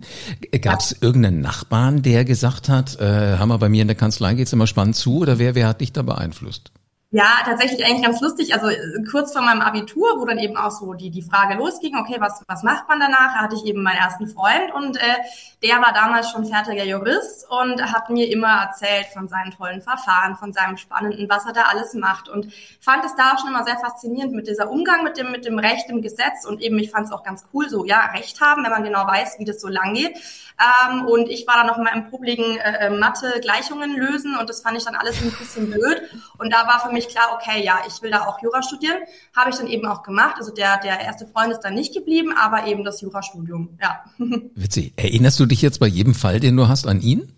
Gab 0.62 0.80
es 0.80 0.92
ja. 0.92 0.98
irgendeinen 1.02 1.42
Nachbarn, 1.42 2.02
der 2.02 2.26
gesagt 2.26 2.70
hat, 2.70 3.00
äh, 3.00 3.38
wir 3.50 3.60
bei 3.60 3.70
mir 3.70 3.84
in 3.84 3.88
der 3.88 3.96
Kanzlei 3.96 4.34
geht's 4.34 4.52
immer 4.52 4.66
spannend 4.66 4.96
zu 4.96 5.20
oder 5.20 5.38
wer, 5.38 5.54
wer 5.54 5.68
hat 5.68 5.82
dich 5.82 5.94
da 5.94 6.02
beeinflusst? 6.02 6.72
Ja, 7.12 7.40
tatsächlich 7.44 7.84
eigentlich 7.84 8.04
ganz 8.04 8.22
lustig. 8.22 8.54
Also 8.54 8.70
äh, 8.70 8.78
kurz 9.10 9.34
vor 9.34 9.42
meinem 9.42 9.62
Abitur, 9.62 10.20
wo 10.20 10.26
dann 10.26 10.38
eben 10.38 10.56
auch 10.58 10.70
so 10.70 10.94
die, 10.94 11.10
die 11.10 11.24
Frage 11.24 11.56
losging, 11.56 11.98
okay, 11.98 12.18
was, 12.20 12.44
was 12.48 12.62
macht 12.62 12.88
man 12.88 13.00
danach? 13.00 13.34
Da 13.34 13.42
hatte 13.42 13.56
ich 13.56 13.66
eben 13.66 13.82
meinen 13.82 13.98
ersten 13.98 14.28
Freund 14.28 14.72
und 14.76 14.96
äh, 14.98 15.16
der 15.64 15.82
war 15.82 15.92
damals 15.92 16.30
schon 16.30 16.46
fertiger 16.46 16.84
Jurist 16.84 17.50
und 17.50 17.82
hat 17.82 18.12
mir 18.12 18.30
immer 18.30 18.62
erzählt 18.62 19.08
von 19.12 19.28
seinen 19.28 19.50
tollen 19.50 19.82
Verfahren, 19.82 20.36
von 20.36 20.54
seinem 20.54 20.78
Spannenden, 20.78 21.28
was 21.28 21.48
er 21.48 21.54
da 21.54 21.64
alles 21.64 21.96
macht 21.96 22.30
und 22.30 22.54
fand 22.80 23.04
es 23.04 23.16
da 23.16 23.34
auch 23.34 23.40
schon 23.40 23.50
immer 23.50 23.64
sehr 23.64 23.80
faszinierend 23.80 24.34
mit 24.34 24.48
dieser 24.48 24.70
Umgang 24.70 25.04
mit 25.04 25.18
dem, 25.18 25.32
mit 25.32 25.46
dem 25.46 25.58
Recht 25.58 25.90
im 25.90 26.04
Gesetz 26.04 26.46
und 26.46 26.62
eben, 26.62 26.78
ich 26.78 26.92
fand 26.92 27.08
es 27.08 27.12
auch 27.12 27.24
ganz 27.24 27.44
cool, 27.56 27.68
so, 27.70 27.86
ja, 27.86 28.06
Recht 28.14 28.40
haben, 28.40 28.64
wenn 28.64 28.72
man 28.72 28.84
genau 28.84 29.08
weiß, 29.08 29.40
wie 29.40 29.46
das 29.46 29.60
so 29.60 29.68
lang 29.68 29.96
geht. 29.96 30.16
Ähm, 30.60 31.06
und 31.06 31.30
ich 31.30 31.48
war 31.48 31.56
dann 31.56 31.68
noch 31.68 31.78
mal 31.78 31.96
im 31.96 32.10
publiken 32.10 32.58
äh, 32.58 32.88
äh, 32.88 32.90
Mathe-Gleichungen 32.90 33.96
lösen 33.96 34.38
und 34.38 34.50
das 34.50 34.62
fand 34.62 34.78
ich 34.78 34.84
dann 34.84 34.96
alles 34.96 35.22
ein 35.22 35.32
bisschen 35.32 35.72
blöd 35.72 36.02
und 36.38 36.54
da 36.54 36.68
war 36.68 36.82
für 36.82 36.92
mich 36.92 36.99
mich 37.00 37.08
klar, 37.08 37.30
okay, 37.34 37.64
ja, 37.64 37.80
ich 37.88 38.02
will 38.02 38.12
da 38.12 38.28
auch 38.28 38.42
Jura 38.42 38.62
studieren. 38.62 38.98
Habe 39.36 39.50
ich 39.50 39.56
dann 39.56 39.68
eben 39.68 39.88
auch 39.88 40.04
gemacht. 40.04 40.36
Also 40.38 40.54
der, 40.54 40.80
der 40.80 41.00
erste 41.00 41.28
Freund 41.28 41.52
ist 41.52 41.62
dann 41.62 41.74
nicht 41.74 41.94
geblieben, 41.94 42.34
aber 42.38 42.68
eben 42.68 42.84
das 42.84 43.02
Jurastudium, 43.02 43.78
ja. 43.82 44.04
Witzig. 44.56 44.94
Erinnerst 44.98 45.40
du 45.40 45.46
dich 45.46 45.62
jetzt 45.62 45.80
bei 45.80 45.88
jedem 45.88 46.14
Fall, 46.14 46.40
den 46.40 46.56
du 46.58 46.68
hast, 46.68 46.88
an 46.88 47.02
ihn? 47.02 47.32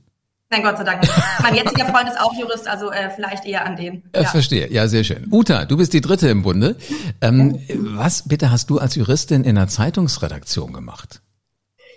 Nein, 0.49 0.63
Gott 0.63 0.77
sei 0.77 0.83
Dank. 0.83 1.07
Mein 1.41 1.55
jetziger 1.55 1.85
Freund 1.85 2.09
ist 2.09 2.19
auch 2.19 2.33
Jurist, 2.33 2.67
also 2.67 2.91
äh, 2.91 3.09
vielleicht 3.09 3.45
eher 3.45 3.65
an 3.65 3.77
den. 3.77 4.03
Äh, 4.11 4.23
ja. 4.23 4.29
Verstehe, 4.29 4.69
ja, 4.69 4.87
sehr 4.89 5.05
schön. 5.05 5.27
Uta, 5.31 5.63
du 5.63 5.77
bist 5.77 5.93
die 5.93 6.01
Dritte 6.01 6.27
im 6.27 6.41
Bunde. 6.41 6.75
Ähm, 7.21 7.61
was 7.69 8.27
bitte 8.27 8.51
hast 8.51 8.69
du 8.69 8.77
als 8.77 8.95
Juristin 8.95 9.45
in 9.45 9.57
einer 9.57 9.69
Zeitungsredaktion 9.69 10.73
gemacht? 10.73 11.21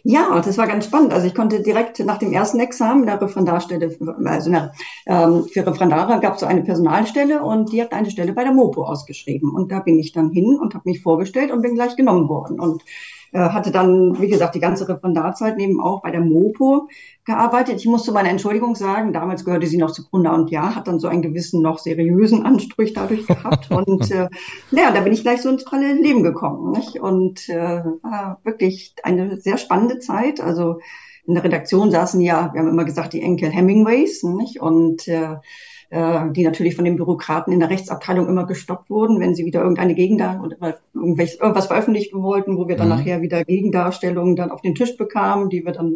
Ja, 0.07 0.39
das 0.45 0.59
war 0.59 0.67
ganz 0.67 0.85
spannend. 0.85 1.15
Also 1.15 1.27
ich 1.27 1.35
konnte 1.35 1.63
direkt 1.63 1.99
nach 2.01 2.19
dem 2.19 2.31
ersten 2.31 2.61
Examen 2.61 3.07
der 3.07 3.23
Referendarstelle, 3.23 3.97
also 4.27 4.51
eine, 4.51 4.73
ähm, 5.07 5.45
für 5.51 5.67
Referendare 5.67 6.21
gab 6.21 6.35
es 6.35 6.41
so 6.41 6.47
eine 6.47 6.63
Personalstelle 6.63 7.43
und 7.43 7.73
die 7.73 7.81
hat 7.81 7.93
eine 7.95 8.11
Stelle 8.11 8.35
bei 8.35 8.45
der 8.45 8.53
Mopo 8.53 8.85
ausgeschrieben. 8.85 9.51
Und 9.55 9.73
da 9.73 9.81
bin 9.81 9.99
ich 9.99 10.13
dann 10.13 10.31
hin 10.31 10.59
und 10.61 10.75
habe 10.75 10.91
mich 10.91 11.01
vorgestellt 11.03 11.51
und 11.51 11.63
bin 11.63 11.75
gleich 11.75 11.97
genommen 11.97 12.29
worden. 12.29 12.61
Und 12.61 12.83
hatte 13.39 13.71
dann, 13.71 14.21
wie 14.21 14.29
gesagt, 14.29 14.55
die 14.55 14.61
ganze 14.61 14.89
Referendarzeit 14.89 15.57
neben 15.57 15.81
auch 15.81 16.03
bei 16.03 16.11
der 16.11 16.21
Mopo 16.21 16.89
gearbeitet. 17.25 17.77
Ich 17.77 17.87
muss 17.87 18.05
zu 18.05 18.13
meiner 18.13 18.29
Entschuldigung 18.29 18.77
sagen, 18.77 19.13
damals 19.13 19.45
gehörte 19.45 19.67
sie 19.67 19.77
noch 19.77 19.91
zu 19.91 20.05
Gründer 20.05 20.35
und 20.35 20.51
Ja, 20.51 20.75
hat 20.75 20.87
dann 20.87 21.01
so 21.01 21.09
einen 21.09 21.23
gewissen, 21.23 21.63
noch 21.63 21.79
seriösen 21.79 22.47
Anstrich 22.47 22.93
dadurch 22.93 23.27
gehabt. 23.27 23.71
und 23.71 24.11
äh, 24.11 24.29
naja, 24.71 24.93
da 24.93 25.01
bin 25.01 25.13
ich 25.13 25.23
gleich 25.23 25.43
so 25.43 25.49
ins 25.49 25.65
tolle 25.65 25.95
Leben 25.95 26.23
gekommen. 26.23 26.73
Nicht? 26.73 27.01
Und 27.01 27.49
äh, 27.49 27.83
war 28.03 28.39
wirklich 28.45 28.95
eine 29.03 29.41
sehr 29.41 29.59
spannende 29.59 29.99
Zeit. 29.99 30.41
Also 30.41 30.79
in 31.27 31.35
der 31.35 31.45
Redaktion 31.45 31.91
saßen 31.91 32.21
ja, 32.21 32.51
wir 32.53 32.61
haben 32.61 32.69
immer 32.69 32.85
gesagt, 32.85 33.15
die 33.15 33.23
Enkel 33.23 33.51
Hemingways, 33.51 34.23
nicht? 34.23 34.61
Und 34.61 35.09
äh, 35.09 35.23
äh, 35.23 35.37
die 35.95 36.43
natürlich 36.43 36.75
von 36.75 36.85
den 36.85 36.97
Bürokraten 36.97 37.53
in 37.53 37.61
der 37.61 37.71
Rechtsabteilung 37.71 38.29
immer 38.29 38.47
gestoppt 38.47 38.91
wurden, 38.91 39.21
wenn 39.21 39.37
sie 39.37 39.45
wieder 39.45 39.61
irgendeine 39.61 39.95
Gegender 39.95 40.43
oder 40.43 40.79
irgendwas 40.93 41.67
veröffentlichen 41.67 42.21
wollten, 42.21 42.57
wo 42.57 42.67
wir 42.67 42.77
dann 42.77 42.89
mhm. 42.89 42.97
nachher 42.97 43.23
wieder 43.23 43.45
Gegendarstellungen 43.45 44.35
dann 44.35 44.51
auf 44.51 44.61
den 44.61 44.75
Tisch 44.75 44.97
bekamen, 44.97 45.51
die 45.51 45.65
wir 45.65 45.73
dann 45.73 45.95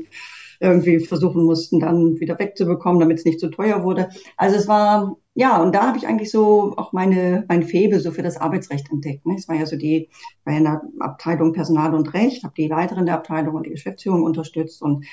irgendwie 0.61 1.00
versuchen 1.00 1.45
mussten, 1.45 1.81
dann 1.81 2.19
wieder 2.21 2.38
wegzubekommen, 2.38 3.00
damit 3.00 3.19
es 3.19 3.25
nicht 3.25 3.40
zu 3.40 3.49
teuer 3.49 3.85
wurde. 3.85 4.09
Also 4.37 4.57
es 4.57 4.67
war, 4.67 5.17
ja, 5.35 5.62
und 5.62 5.75
da 5.75 5.87
habe 5.87 5.99
ich 5.99 6.07
eigentlich 6.07 6.31
so 6.31 6.75
auch 6.76 6.93
meine, 6.93 7.45
mein 7.49 7.62
Febe 7.62 8.00
so 8.00 8.11
für 8.11 8.23
das 8.23 8.37
Arbeitsrecht 8.37 8.90
entdeckt. 8.90 9.25
Ne? 9.25 9.37
Es 9.37 9.49
war 9.49 9.57
ja 9.57 9.67
so 9.67 9.76
die, 9.76 10.09
war 10.45 10.52
ja 10.55 10.59
in 10.59 10.64
der 10.64 10.83
Abteilung 10.99 11.52
Personal 11.52 11.95
und 11.95 12.12
Recht, 12.12 12.43
habe 12.43 12.55
die 12.57 12.67
Leiterin 12.67 13.07
der 13.07 13.14
Abteilung 13.14 13.55
und 13.55 13.67
die 13.67 13.71
Geschäftsführung 13.71 14.23
unterstützt 14.23 14.83
und 14.83 15.05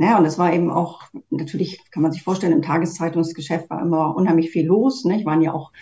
naja, 0.00 0.16
und 0.16 0.24
es 0.24 0.38
war 0.38 0.50
eben 0.54 0.70
auch, 0.70 1.02
natürlich 1.28 1.78
kann 1.90 2.02
man 2.02 2.10
sich 2.10 2.22
vorstellen, 2.22 2.54
im 2.54 2.62
Tageszeitungsgeschäft 2.62 3.68
war 3.68 3.82
immer 3.82 4.16
unheimlich 4.16 4.50
viel 4.50 4.64
los. 4.64 5.04
Ne? 5.04 5.26
waren 5.26 5.42
ja 5.42 5.52
auch 5.52 5.72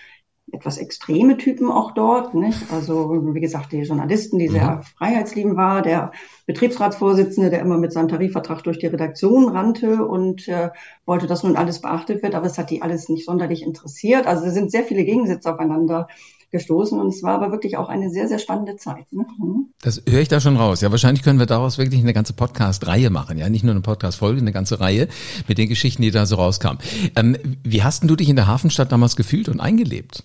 etwas 0.50 0.76
extreme 0.78 1.36
Typen 1.36 1.70
auch 1.70 1.92
dort. 1.92 2.34
Nicht? 2.34 2.72
Also 2.72 3.12
wie 3.32 3.40
gesagt, 3.40 3.70
die 3.70 3.82
Journalisten, 3.82 4.40
die 4.40 4.48
sehr 4.48 4.78
mhm. 4.78 4.82
freiheitsliebend 4.82 5.56
war, 5.56 5.82
der 5.82 6.10
Betriebsratsvorsitzende, 6.46 7.48
der 7.48 7.60
immer 7.60 7.78
mit 7.78 7.92
seinem 7.92 8.08
Tarifvertrag 8.08 8.64
durch 8.64 8.80
die 8.80 8.88
Redaktion 8.88 9.50
rannte 9.50 10.04
und 10.04 10.48
äh, 10.48 10.70
wollte, 11.06 11.28
dass 11.28 11.44
nun 11.44 11.54
alles 11.54 11.80
beachtet 11.80 12.24
wird, 12.24 12.34
aber 12.34 12.46
es 12.46 12.58
hat 12.58 12.70
die 12.70 12.82
alles 12.82 13.08
nicht 13.08 13.24
sonderlich 13.24 13.62
interessiert. 13.62 14.26
Also 14.26 14.46
es 14.46 14.54
sind 14.54 14.72
sehr 14.72 14.82
viele 14.82 15.04
Gegensätze 15.04 15.48
aufeinander 15.52 16.08
gestoßen 16.50 16.98
und 16.98 17.08
es 17.08 17.22
war 17.22 17.34
aber 17.34 17.52
wirklich 17.52 17.76
auch 17.76 17.88
eine 17.88 18.10
sehr, 18.10 18.28
sehr 18.28 18.38
spannende 18.38 18.76
Zeit. 18.76 19.12
Ne? 19.12 19.26
Mhm. 19.38 19.66
Das 19.82 20.02
höre 20.08 20.20
ich 20.20 20.28
da 20.28 20.40
schon 20.40 20.56
raus. 20.56 20.80
Ja, 20.80 20.90
wahrscheinlich 20.90 21.22
können 21.22 21.38
wir 21.38 21.46
daraus 21.46 21.78
wirklich 21.78 22.00
eine 22.00 22.14
ganze 22.14 22.32
Podcast-Reihe 22.32 23.10
machen. 23.10 23.38
Ja, 23.38 23.48
nicht 23.48 23.64
nur 23.64 23.72
eine 23.72 23.82
Podcast-Folge, 23.82 24.40
eine 24.40 24.52
ganze 24.52 24.80
Reihe 24.80 25.08
mit 25.46 25.58
den 25.58 25.68
Geschichten, 25.68 26.02
die 26.02 26.10
da 26.10 26.26
so 26.26 26.36
rauskamen. 26.36 26.78
Ähm, 27.16 27.36
wie 27.62 27.82
hast 27.82 28.02
denn 28.02 28.08
du 28.08 28.16
dich 28.16 28.28
in 28.28 28.36
der 28.36 28.46
Hafenstadt 28.46 28.92
damals 28.92 29.16
gefühlt 29.16 29.48
und 29.48 29.60
eingelebt? 29.60 30.24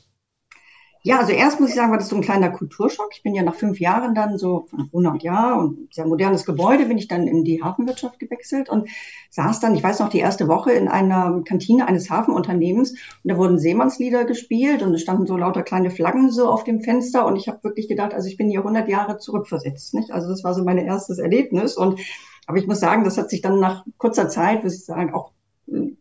Ja, 1.06 1.20
also 1.20 1.34
erst 1.34 1.60
muss 1.60 1.70
ich 1.70 1.76
sagen, 1.76 1.92
war 1.92 1.98
das 1.98 2.08
so 2.08 2.16
ein 2.16 2.22
kleiner 2.22 2.50
Kulturschock. 2.50 3.10
Ich 3.12 3.24
bin 3.24 3.36
ja 3.36 3.44
nach 3.44 3.56
fünf 3.56 3.82
Jahren 3.82 4.16
dann 4.16 4.38
so, 4.38 4.68
nach 4.72 4.86
100 4.86 5.22
Jahren 5.22 5.60
und 5.60 5.94
sehr 5.94 6.08
modernes 6.08 6.46
Gebäude, 6.46 6.86
bin 6.86 6.98
ich 6.98 7.10
dann 7.10 7.28
in 7.28 7.44
die 7.44 7.62
Hafenwirtschaft 7.62 8.20
gewechselt 8.20 8.70
und 8.70 8.88
saß 9.30 9.60
dann, 9.60 9.76
ich 9.76 9.84
weiß 9.84 10.00
noch, 10.00 10.08
die 10.08 10.20
erste 10.20 10.48
Woche 10.48 10.72
in 10.72 10.88
einer 10.88 11.42
Kantine 11.44 11.90
eines 11.90 12.10
Hafenunternehmens 12.10 12.92
und 12.92 13.00
da 13.26 13.36
wurden 13.38 13.60
Seemannslieder 13.60 14.24
gespielt 14.24 14.82
und 14.82 14.94
es 14.94 15.02
standen 15.02 15.26
so 15.26 15.36
lauter 15.36 15.64
kleine 15.64 15.92
Flaggen 15.92 16.32
so 16.32 16.48
auf 16.48 16.64
dem 16.64 16.80
Fenster 16.80 17.26
und 17.26 17.36
ich 17.36 17.50
habe 17.50 17.62
wirklich 17.66 17.90
gedacht, 17.90 18.14
also 18.14 18.30
ich 18.30 18.38
bin 18.38 18.50
hier 18.50 18.60
100 18.60 18.88
Jahre 18.88 19.18
zurückversetzt, 19.18 19.94
nicht? 19.94 20.12
Also 20.12 20.30
das 20.30 20.46
war 20.46 20.54
so 20.54 20.64
mein 20.64 20.78
erstes 20.78 21.20
Erlebnis 21.20 21.76
und 21.76 22.00
aber 22.48 22.58
ich 22.58 22.68
muss 22.68 22.80
sagen, 22.80 23.04
das 23.04 23.18
hat 23.18 23.30
sich 23.30 23.42
dann 23.42 23.60
nach 23.60 23.86
kurzer 23.98 24.30
Zeit, 24.30 24.64
muss 24.64 24.76
ich 24.76 24.86
sagen, 24.86 25.14
auch 25.14 25.32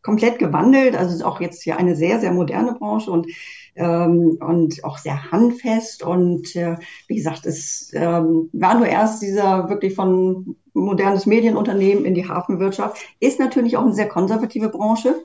komplett 0.03 0.39
gewandelt. 0.39 0.97
Also 0.97 1.11
es 1.11 1.17
ist 1.17 1.25
auch 1.25 1.41
jetzt 1.41 1.63
hier 1.63 1.77
eine 1.77 1.97
sehr, 1.97 2.21
sehr 2.21 2.33
moderne 2.33 2.75
Branche 2.75 3.11
und 3.11 3.27
ähm, 3.75 4.39
und 4.41 4.85
auch 4.85 4.99
sehr 4.99 5.31
handfest. 5.31 6.03
Und 6.03 6.55
äh, 6.57 6.77
wie 7.09 7.17
gesagt, 7.17 7.47
es 7.47 7.91
ähm, 7.95 8.51
war 8.53 8.77
nur 8.77 8.87
erst 8.87 9.23
dieser 9.23 9.69
wirklich 9.69 9.95
von 9.95 10.57
modernes 10.75 11.27
Medienunternehmen 11.27 12.05
in 12.05 12.15
die 12.15 12.29
Hafenwirtschaft. 12.29 12.99
Ist 13.21 13.39
natürlich 13.39 13.77
auch 13.77 13.85
eine 13.85 13.95
sehr 13.95 14.09
konservative 14.09 14.69
Branche. 14.69 15.23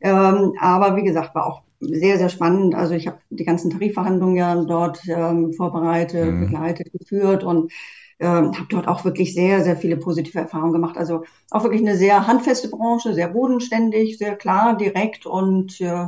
Ähm, 0.00 0.54
aber 0.58 0.96
wie 0.96 1.02
gesagt, 1.02 1.34
war 1.34 1.46
auch 1.46 1.62
sehr, 1.80 2.18
sehr 2.18 2.28
spannend. 2.28 2.74
Also 2.74 2.94
ich 2.94 3.06
habe 3.06 3.18
die 3.30 3.44
ganzen 3.44 3.70
Tarifverhandlungen 3.70 4.36
ja 4.36 4.54
dort 4.54 5.00
ähm, 5.08 5.52
vorbereitet, 5.52 6.32
mhm. 6.32 6.40
begleitet, 6.40 6.92
geführt 6.92 7.44
und 7.44 7.72
ähm, 8.20 8.52
habe 8.54 8.66
dort 8.68 8.86
auch 8.86 9.04
wirklich 9.04 9.34
sehr, 9.34 9.64
sehr 9.64 9.76
viele 9.76 9.96
positive 9.96 10.38
Erfahrungen 10.38 10.72
gemacht. 10.72 10.96
Also 10.96 11.24
auch 11.50 11.64
wirklich 11.64 11.80
eine 11.80 11.96
sehr 11.96 12.26
handfeste 12.26 12.68
Branche, 12.68 13.14
sehr 13.14 13.28
bodenständig, 13.28 14.18
sehr 14.18 14.36
klar, 14.36 14.76
direkt 14.76 15.26
und 15.26 15.80
äh, 15.80 16.06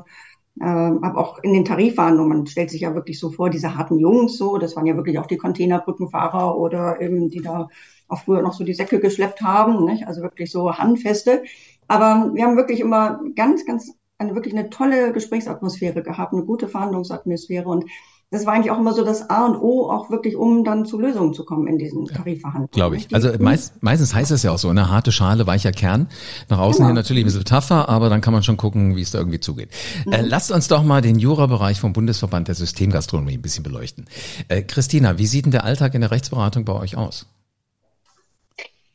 äh, 0.61 0.64
habe 0.66 1.16
auch 1.16 1.38
in 1.42 1.54
den 1.54 1.64
Tarifverhandlungen, 1.64 2.37
man 2.37 2.47
stellt 2.47 2.71
sich 2.71 2.83
ja 2.83 2.95
wirklich 2.95 3.19
so 3.19 3.31
vor, 3.31 3.49
diese 3.49 3.75
harten 3.75 3.99
Jungs 3.99 4.37
so, 4.37 4.59
das 4.59 4.76
waren 4.76 4.87
ja 4.87 4.97
wirklich 4.97 5.19
auch 5.19 5.26
die 5.26 5.38
Containerbrückenfahrer 5.38 6.59
oder 6.59 7.00
eben 7.00 7.31
die 7.31 7.40
da 7.40 7.69
auch 8.09 8.19
früher 8.19 8.42
noch 8.42 8.52
so 8.52 8.62
die 8.64 8.75
Säcke 8.75 9.00
geschleppt 9.00 9.40
haben, 9.40 9.87
nicht? 9.87 10.07
also 10.07 10.21
wirklich 10.21 10.50
so 10.50 10.76
handfeste. 10.76 11.42
Aber 11.88 12.31
wir 12.35 12.45
haben 12.45 12.57
wirklich 12.57 12.81
immer 12.81 13.21
ganz, 13.35 13.64
ganz 13.64 13.95
eine 14.19 14.35
wirklich 14.35 14.54
eine 14.54 14.71
tolle 14.71 15.12
Gesprächsatmosphäre 15.12 16.02
gehabt, 16.02 16.35
eine 16.35 16.45
gute 16.45 16.69
Verhandlungsatmosphäre 16.69 17.69
und 17.69 17.87
das 18.32 18.46
war 18.46 18.54
eigentlich 18.54 18.70
auch 18.70 18.78
immer 18.78 18.94
so 18.94 19.04
das 19.04 19.28
A 19.28 19.44
und 19.44 19.56
O, 19.60 19.90
auch 19.90 20.08
wirklich, 20.10 20.36
um 20.36 20.64
dann 20.64 20.86
zu 20.86 20.98
Lösungen 20.98 21.34
zu 21.34 21.44
kommen 21.44 21.66
in 21.66 21.76
diesen 21.76 22.06
Tarifverhandlungen. 22.06 22.70
Glaube 22.72 22.96
ich. 22.96 23.14
Also 23.14 23.30
meist, 23.38 23.82
meistens 23.82 24.14
heißt 24.14 24.30
es 24.30 24.42
ja 24.42 24.50
auch 24.52 24.58
so, 24.58 24.70
eine 24.70 24.88
harte 24.88 25.12
Schale, 25.12 25.46
weicher 25.46 25.70
Kern. 25.70 26.08
Nach 26.48 26.58
außen 26.58 26.78
genau. 26.78 26.88
hin 26.88 26.94
natürlich 26.94 27.24
ein 27.24 27.26
bisschen 27.26 27.44
tougher, 27.44 27.90
aber 27.90 28.08
dann 28.08 28.22
kann 28.22 28.32
man 28.32 28.42
schon 28.42 28.56
gucken, 28.56 28.96
wie 28.96 29.02
es 29.02 29.10
da 29.10 29.18
irgendwie 29.18 29.38
zugeht. 29.38 29.68
Mhm. 30.06 30.12
Äh, 30.14 30.22
lasst 30.22 30.50
uns 30.50 30.66
doch 30.66 30.82
mal 30.82 31.02
den 31.02 31.18
Jura-Bereich 31.18 31.78
vom 31.78 31.92
Bundesverband 31.92 32.48
der 32.48 32.54
Systemgastronomie 32.54 33.34
ein 33.34 33.42
bisschen 33.42 33.64
beleuchten. 33.64 34.06
Äh, 34.48 34.62
Christina, 34.62 35.18
wie 35.18 35.26
sieht 35.26 35.44
denn 35.44 35.52
der 35.52 35.64
Alltag 35.64 35.94
in 35.94 36.00
der 36.00 36.10
Rechtsberatung 36.10 36.64
bei 36.64 36.72
euch 36.72 36.96
aus? 36.96 37.26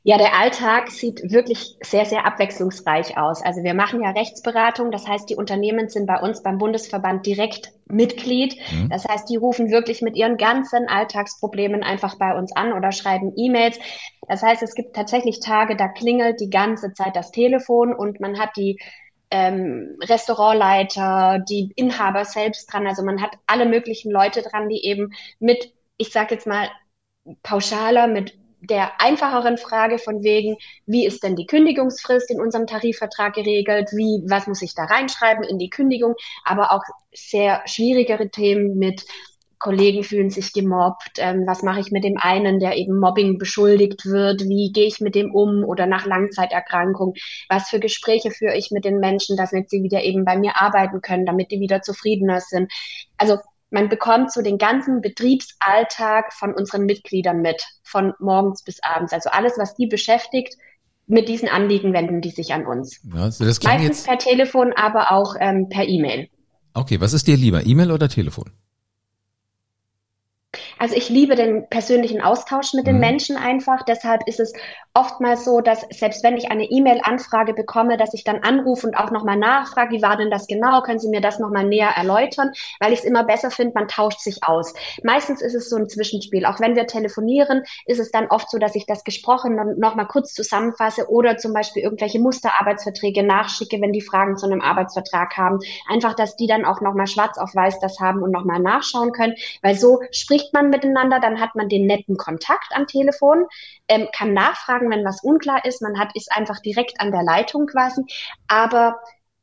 Ja, 0.08 0.18
der 0.18 0.40
Alltag 0.40 0.90
sieht 0.90 1.34
wirklich 1.34 1.76
sehr, 1.82 2.06
sehr 2.06 2.26
abwechslungsreich 2.26 3.18
aus. 3.18 3.44
Also 3.44 3.62
wir 3.64 3.74
machen 3.74 4.02
ja 4.02 4.12
Rechtsberatung, 4.12 4.90
das 4.90 5.06
heißt, 5.06 5.30
die 5.30 5.36
Unternehmen 5.36 5.90
sind 5.90 6.06
bei 6.06 6.18
uns 6.22 6.42
beim 6.42 6.60
Bundesverband 6.60 7.26
direkt 7.26 7.74
Mitglied. 7.90 8.56
Mhm. 8.72 8.88
Das 8.88 9.04
heißt, 9.04 9.30
die 9.30 9.36
rufen 9.36 9.70
wirklich 9.70 10.02
mit 10.02 10.16
ihren 10.16 10.38
ganzen 10.38 10.88
Alltagsproblemen 10.88 11.84
einfach 11.84 12.18
bei 12.18 12.34
uns 12.38 12.56
an 12.56 12.72
oder 12.72 12.94
schreiben 12.94 13.34
E-Mails. 13.36 13.80
Das 14.30 14.42
heißt, 14.42 14.64
es 14.64 14.76
gibt 14.76 14.96
tatsächlich 14.96 15.42
Tage, 15.42 15.76
da 15.76 15.90
klingelt 15.90 16.40
die 16.40 16.50
ganze 16.50 16.94
Zeit 16.94 17.18
das 17.18 17.32
Telefon 17.32 17.94
und 17.94 18.22
man 18.22 18.40
hat 18.40 18.52
die 18.56 18.80
ähm, 19.30 19.98
Restaurantleiter, 20.02 21.44
die 21.50 21.74
Inhaber 21.76 22.24
selbst 22.24 22.72
dran. 22.72 22.88
Also 22.88 23.04
man 23.04 23.22
hat 23.22 23.32
alle 23.46 23.66
möglichen 23.66 24.10
Leute 24.10 24.42
dran, 24.42 24.70
die 24.70 24.86
eben 24.86 25.12
mit, 25.40 25.74
ich 25.98 26.14
sage 26.14 26.36
jetzt 26.36 26.48
mal, 26.48 26.70
pauschaler, 27.44 28.08
mit 28.08 28.38
der 28.62 29.00
einfacheren 29.00 29.58
Frage 29.58 30.00
von 30.00 30.24
wegen, 30.24 30.58
wie 30.86 31.06
ist 31.06 31.24
denn 31.24 31.36
die 31.36 31.46
Kündigungsfrist 31.46 32.32
in 32.32 32.42
unserem 32.42 32.68
Tarifvertrag 32.68 33.34
geregelt, 33.36 33.90
wie, 33.94 34.24
was 34.28 34.48
muss 34.48 34.62
ich 34.62 34.74
da 34.74 34.86
reinschreiben 34.86 35.44
in 35.44 35.58
die 35.58 35.70
Kündigung, 35.70 36.16
aber 36.44 36.72
auch 36.72 36.82
sehr 37.14 37.62
schwierigere 37.66 38.30
Themen 38.30 38.78
mit 38.78 39.06
Kollegen 39.60 40.04
fühlen 40.04 40.30
sich 40.30 40.54
gemobbt, 40.54 41.18
ähm, 41.18 41.46
was 41.48 41.64
mache 41.64 41.80
ich 41.80 41.92
mit 41.92 42.04
dem 42.04 42.18
einen, 42.18 42.60
der 42.60 42.78
eben 42.78 43.00
Mobbing 43.00 43.40
beschuldigt 43.40 44.06
wird, 44.06 44.42
wie 44.44 44.72
gehe 44.72 44.86
ich 44.86 45.02
mit 45.02 45.16
dem 45.16 45.34
um 45.34 45.64
oder 45.64 45.88
nach 45.88 46.06
Langzeiterkrankung, 46.06 47.16
was 47.50 47.70
für 47.70 47.80
Gespräche 47.80 48.30
führe 48.30 48.56
ich 48.56 48.70
mit 48.72 48.86
den 48.86 49.00
Menschen, 49.00 49.36
damit 49.36 49.70
sie 49.70 49.82
wieder 49.82 50.04
eben 50.04 50.26
bei 50.26 50.38
mir 50.38 50.62
arbeiten 50.62 51.02
können, 51.02 51.26
damit 51.26 51.52
die 51.52 51.60
wieder 51.60 51.82
zufriedener 51.82 52.40
sind. 52.40 52.72
Also 53.18 53.38
man 53.70 53.90
bekommt 53.90 54.32
so 54.32 54.42
den 54.42 54.58
ganzen 54.58 55.02
Betriebsalltag 55.02 56.34
von 56.34 56.54
unseren 56.54 56.86
Mitgliedern 56.86 57.42
mit, 57.42 57.64
von 57.84 58.14
morgens 58.20 58.64
bis 58.64 58.82
abends. 58.82 59.14
Also 59.14 59.30
alles, 59.30 59.54
was 59.58 59.76
die 59.76 59.88
beschäftigt, 59.88 60.56
mit 61.06 61.30
diesen 61.30 61.48
Anliegen 61.48 61.94
wenden 61.94 62.22
die 62.22 62.32
sich 62.32 62.54
an 62.54 62.66
uns. 62.66 63.02
Ja, 63.14 63.24
also 63.24 63.46
das 63.46 63.62
Meistens 63.64 63.88
jetzt... 63.88 64.08
per 64.08 64.18
Telefon, 64.18 64.74
aber 64.76 65.12
auch 65.12 65.36
ähm, 65.40 65.70
per 65.70 65.88
E-Mail. 65.88 66.30
Okay, 66.74 67.00
was 67.02 67.14
ist 67.14 67.28
dir 67.28 67.38
lieber, 67.38 67.66
E-Mail 67.66 67.92
oder 67.92 68.10
Telefon? 68.10 68.52
Also 70.80 70.96
ich 70.96 71.10
liebe 71.10 71.36
den 71.36 71.68
persönlichen 71.70 72.22
Austausch 72.22 72.74
mit 72.74 72.88
den 72.88 72.96
mhm. 72.96 73.02
Menschen 73.02 73.38
einfach. 73.38 73.84
Deshalb 73.84 74.28
ist 74.28 74.40
es 74.40 74.54
oftmals 74.94 75.46
so, 75.46 75.62
dass 75.62 75.86
selbst 75.92 76.24
wenn 76.24 76.38
ich 76.38 76.52
eine 76.52 76.66
E-Mail-Anfrage 76.66 77.54
bekomme, 77.54 77.98
dass 77.98 78.14
ich 78.14 78.24
dann 78.24 78.40
anrufe 78.44 78.88
und 78.88 78.96
auch 78.96 79.12
nochmal 79.12 79.38
nachfrage, 79.38 79.96
wie 79.96 80.02
war 80.02 80.18
denn 80.18 80.32
das 80.32 80.48
genau? 80.48 80.82
Können 80.82 81.00
Sie 81.00 81.10
mir 81.10 81.22
das 81.22 81.40
nochmal 81.40 81.66
näher 81.66 81.90
erläutern? 81.96 82.52
Weil 82.80 82.94
ich 82.94 83.00
es 83.00 83.06
immer 83.06 83.24
besser 83.24 83.52
finde, 83.52 83.74
man 83.76 83.88
tauscht 83.88 84.20
sich 84.20 84.44
aus. 84.44 84.74
Meistens 85.04 85.42
ist 85.42 85.56
es 85.56 85.70
so 85.70 85.78
ein 85.78 85.90
Zwischenspiel. 85.90 86.46
Auch 86.46 86.60
wenn 86.60 86.76
wir 86.76 86.88
telefonieren, 86.88 87.64
ist 87.86 88.00
es 88.00 88.12
dann 88.12 88.28
oft 88.28 88.50
so, 88.50 88.58
dass 88.58 88.76
ich 88.76 88.86
das 88.86 89.04
Gesprochene 89.04 89.76
nochmal 89.78 90.08
kurz 90.08 90.34
zusammenfasse 90.34 91.10
oder 91.10 91.38
zum 91.38 91.54
Beispiel 91.54 91.84
irgendwelche 91.84 92.20
Musterarbeitsverträge 92.20 93.24
nachschicke, 93.24 93.82
wenn 93.82 93.94
die 93.94 94.02
Fragen 94.02 94.38
zu 94.38 94.46
einem 94.46 94.62
Arbeitsvertrag 94.62 95.38
haben. 95.38 95.60
Einfach, 95.90 96.16
dass 96.16 96.36
die 96.36 96.48
dann 96.48 96.66
auch 96.66 96.82
nochmal 96.82 97.08
schwarz 97.08 97.38
auf 97.38 97.54
weiß 97.54 97.80
das 97.80 98.00
haben 98.00 98.24
und 98.24 98.32
nochmal 98.32 98.60
nachschauen 98.60 99.12
können. 99.12 99.36
Weil 99.62 99.76
so 99.76 100.02
spricht 100.12 100.54
man 100.54 100.67
miteinander, 100.70 101.20
dann 101.20 101.40
hat 101.40 101.56
man 101.56 101.70
den 101.70 101.86
netten 101.86 102.18
Kontakt 102.18 102.72
am 102.74 102.88
Telefon, 102.88 103.46
ähm, 103.88 104.08
kann 104.16 104.34
nachfragen, 104.34 104.90
wenn 104.90 105.06
was 105.06 105.24
unklar 105.24 105.66
ist. 105.66 105.82
Man 105.82 106.00
hat 106.00 106.16
ist 106.16 106.32
einfach 106.36 106.60
direkt 106.60 107.00
an 107.00 107.12
der 107.12 107.24
Leitung 107.24 107.68
quasi, 107.68 108.04
aber 108.48 108.98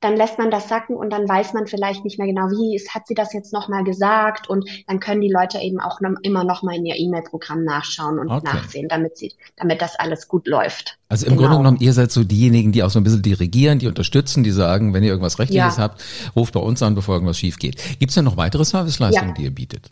dann 0.04 0.18
lässt 0.18 0.38
man 0.38 0.50
das 0.50 0.68
sacken 0.68 0.96
und 0.96 1.08
dann 1.10 1.26
weiß 1.26 1.54
man 1.54 1.66
vielleicht 1.66 2.04
nicht 2.04 2.18
mehr 2.18 2.28
genau, 2.28 2.50
wie 2.50 2.76
ist, 2.76 2.94
hat 2.94 3.06
sie 3.06 3.14
das 3.14 3.32
jetzt 3.32 3.54
nochmal 3.54 3.84
gesagt 3.84 4.50
und 4.50 4.68
dann 4.86 5.00
können 5.00 5.22
die 5.22 5.32
Leute 5.32 5.58
eben 5.58 5.80
auch 5.80 6.02
noch, 6.02 6.10
immer 6.22 6.44
nochmal 6.44 6.76
in 6.76 6.84
ihr 6.84 6.96
E-Mail-Programm 6.96 7.64
nachschauen 7.64 8.18
und 8.18 8.30
okay. 8.30 8.44
nachsehen, 8.44 8.88
damit 8.88 9.16
sie, 9.16 9.32
damit 9.56 9.80
das 9.80 9.96
alles 9.96 10.28
gut 10.28 10.46
läuft. 10.46 10.98
Also 11.08 11.24
im 11.24 11.36
genau. 11.36 11.48
Grunde 11.48 11.56
genommen, 11.56 11.78
ihr 11.80 11.94
seid 11.94 12.12
so 12.12 12.22
diejenigen, 12.22 12.70
die 12.70 12.82
auch 12.82 12.90
so 12.90 13.00
ein 13.00 13.04
bisschen 13.04 13.22
dirigieren, 13.22 13.78
die 13.78 13.86
unterstützen, 13.86 14.44
die 14.44 14.50
sagen, 14.50 14.92
wenn 14.92 15.02
ihr 15.02 15.10
irgendwas 15.10 15.38
Rechtliches 15.38 15.78
ja. 15.78 15.84
habt, 15.84 16.04
ruft 16.36 16.52
bei 16.52 16.60
uns 16.60 16.82
an, 16.82 16.94
bevor 16.94 17.14
irgendwas 17.14 17.38
schief 17.38 17.56
geht. 17.58 17.80
Gibt 17.98 18.10
es 18.10 18.14
denn 18.14 18.26
noch 18.26 18.36
weitere 18.36 18.66
Serviceleistungen, 18.66 19.30
ja. 19.30 19.34
die 19.34 19.44
ihr 19.44 19.54
bietet? 19.54 19.90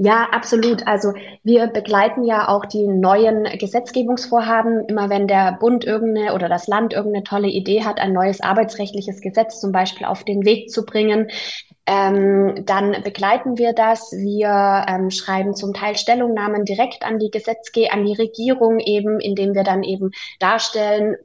Ja, 0.00 0.28
absolut. 0.30 0.86
Also 0.86 1.12
wir 1.42 1.66
begleiten 1.66 2.22
ja 2.22 2.46
auch 2.48 2.66
die 2.66 2.86
neuen 2.86 3.44
Gesetzgebungsvorhaben. 3.58 4.86
Immer 4.86 5.10
wenn 5.10 5.26
der 5.26 5.56
Bund 5.58 5.84
irgendeine 5.84 6.34
oder 6.34 6.48
das 6.48 6.68
Land 6.68 6.92
irgendeine 6.92 7.24
tolle 7.24 7.48
Idee 7.48 7.82
hat, 7.82 7.98
ein 7.98 8.12
neues 8.12 8.40
arbeitsrechtliches 8.40 9.20
Gesetz 9.20 9.60
zum 9.60 9.72
Beispiel 9.72 10.06
auf 10.06 10.22
den 10.22 10.44
Weg 10.44 10.70
zu 10.70 10.84
bringen, 10.86 11.28
ähm, 11.86 12.64
dann 12.64 13.02
begleiten 13.02 13.58
wir 13.58 13.72
das. 13.72 14.12
Wir 14.12 14.86
ähm, 14.88 15.10
schreiben 15.10 15.56
zum 15.56 15.74
Teil 15.74 15.96
Stellungnahmen 15.96 16.64
direkt 16.64 17.02
an 17.02 17.18
die 17.18 17.32
Gesetzge, 17.32 17.90
an 17.90 18.04
die 18.04 18.14
Regierung 18.14 18.78
eben, 18.78 19.18
indem 19.18 19.54
wir 19.56 19.64
dann 19.64 19.82
eben 19.82 20.12
darstellen, 20.38 21.16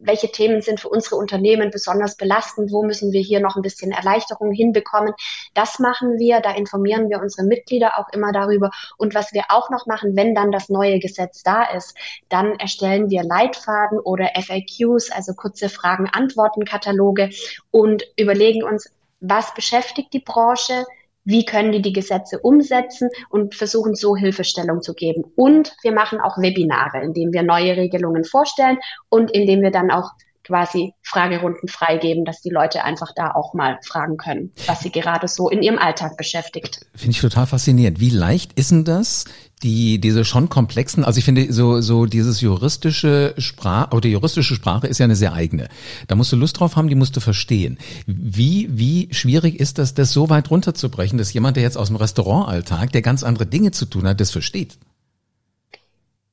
welche 0.00 0.30
Themen 0.32 0.62
sind 0.62 0.80
für 0.80 0.88
unsere 0.88 1.16
Unternehmen 1.16 1.70
besonders 1.70 2.16
belastend, 2.16 2.72
wo 2.72 2.82
müssen 2.82 3.12
wir 3.12 3.20
hier 3.20 3.40
noch 3.40 3.56
ein 3.56 3.62
bisschen 3.62 3.92
Erleichterung 3.92 4.52
hinbekommen. 4.52 5.12
Das 5.54 5.78
machen 5.78 6.18
wir, 6.18 6.40
da 6.40 6.52
informieren 6.52 7.08
wir 7.10 7.20
unsere 7.20 7.46
Mitglieder 7.46 7.98
auch 7.98 8.08
immer 8.12 8.32
darüber. 8.32 8.70
Und 8.96 9.14
was 9.14 9.32
wir 9.32 9.44
auch 9.48 9.70
noch 9.70 9.86
machen, 9.86 10.16
wenn 10.16 10.34
dann 10.34 10.50
das 10.50 10.68
neue 10.68 10.98
Gesetz 10.98 11.42
da 11.42 11.64
ist, 11.64 11.96
dann 12.28 12.58
erstellen 12.58 13.10
wir 13.10 13.22
Leitfaden 13.22 13.98
oder 14.00 14.30
FAQs, 14.34 15.10
also 15.10 15.34
kurze 15.34 15.68
Fragen-Antworten-Kataloge 15.68 17.30
und 17.70 18.04
überlegen 18.16 18.64
uns, 18.64 18.90
was 19.20 19.52
beschäftigt 19.54 20.12
die 20.14 20.20
Branche, 20.20 20.84
wie 21.24 21.44
können 21.44 21.72
die 21.72 21.82
die 21.82 21.92
Gesetze 21.92 22.38
umsetzen 22.38 23.10
und 23.28 23.54
versuchen 23.54 23.94
so 23.94 24.16
Hilfestellung 24.16 24.82
zu 24.82 24.94
geben. 24.94 25.24
Und 25.36 25.76
wir 25.82 25.92
machen 25.92 26.20
auch 26.20 26.38
Webinare, 26.38 27.02
in 27.02 27.14
denen 27.14 27.32
wir 27.32 27.42
neue 27.42 27.76
Regelungen 27.76 28.24
vorstellen 28.24 28.78
und 29.08 29.30
in 29.30 29.46
denen 29.46 29.62
wir 29.62 29.70
dann 29.70 29.90
auch 29.90 30.10
quasi 30.50 30.94
Fragerunden 31.02 31.68
freigeben, 31.68 32.24
dass 32.24 32.42
die 32.42 32.50
Leute 32.50 32.84
einfach 32.84 33.12
da 33.14 33.30
auch 33.30 33.54
mal 33.54 33.78
fragen 33.86 34.16
können, 34.16 34.52
was 34.66 34.80
sie 34.80 34.90
gerade 34.90 35.28
so 35.28 35.48
in 35.48 35.62
ihrem 35.62 35.78
Alltag 35.78 36.16
beschäftigt. 36.16 36.80
Finde 36.96 37.12
ich 37.12 37.20
total 37.20 37.46
faszinierend. 37.46 38.00
Wie 38.00 38.10
leicht 38.10 38.54
ist 38.54 38.72
denn 38.72 38.84
das, 38.84 39.26
die 39.62 40.00
diese 40.00 40.24
schon 40.24 40.48
komplexen, 40.48 41.04
also 41.04 41.18
ich 41.18 41.24
finde 41.24 41.52
so 41.52 41.80
so 41.80 42.06
dieses 42.06 42.40
juristische 42.40 43.34
Sprache 43.38 43.94
oder 43.94 44.08
juristische 44.08 44.56
Sprache 44.56 44.88
ist 44.88 44.98
ja 44.98 45.04
eine 45.04 45.16
sehr 45.16 45.34
eigene. 45.34 45.68
Da 46.08 46.16
musst 46.16 46.32
du 46.32 46.36
Lust 46.36 46.58
drauf 46.58 46.74
haben, 46.74 46.88
die 46.88 46.96
musst 46.96 47.16
du 47.16 47.20
verstehen. 47.20 47.78
Wie 48.06 48.68
wie 48.70 49.08
schwierig 49.12 49.60
ist 49.60 49.78
das, 49.78 49.94
das 49.94 50.12
so 50.12 50.30
weit 50.30 50.50
runterzubrechen, 50.50 51.16
dass 51.16 51.32
jemand, 51.32 51.56
der 51.56 51.62
jetzt 51.62 51.76
aus 51.76 51.88
dem 51.88 51.96
Restaurantalltag, 51.96 52.90
der 52.90 53.02
ganz 53.02 53.22
andere 53.22 53.46
Dinge 53.46 53.70
zu 53.70 53.86
tun 53.86 54.08
hat, 54.08 54.20
das 54.20 54.32
versteht? 54.32 54.78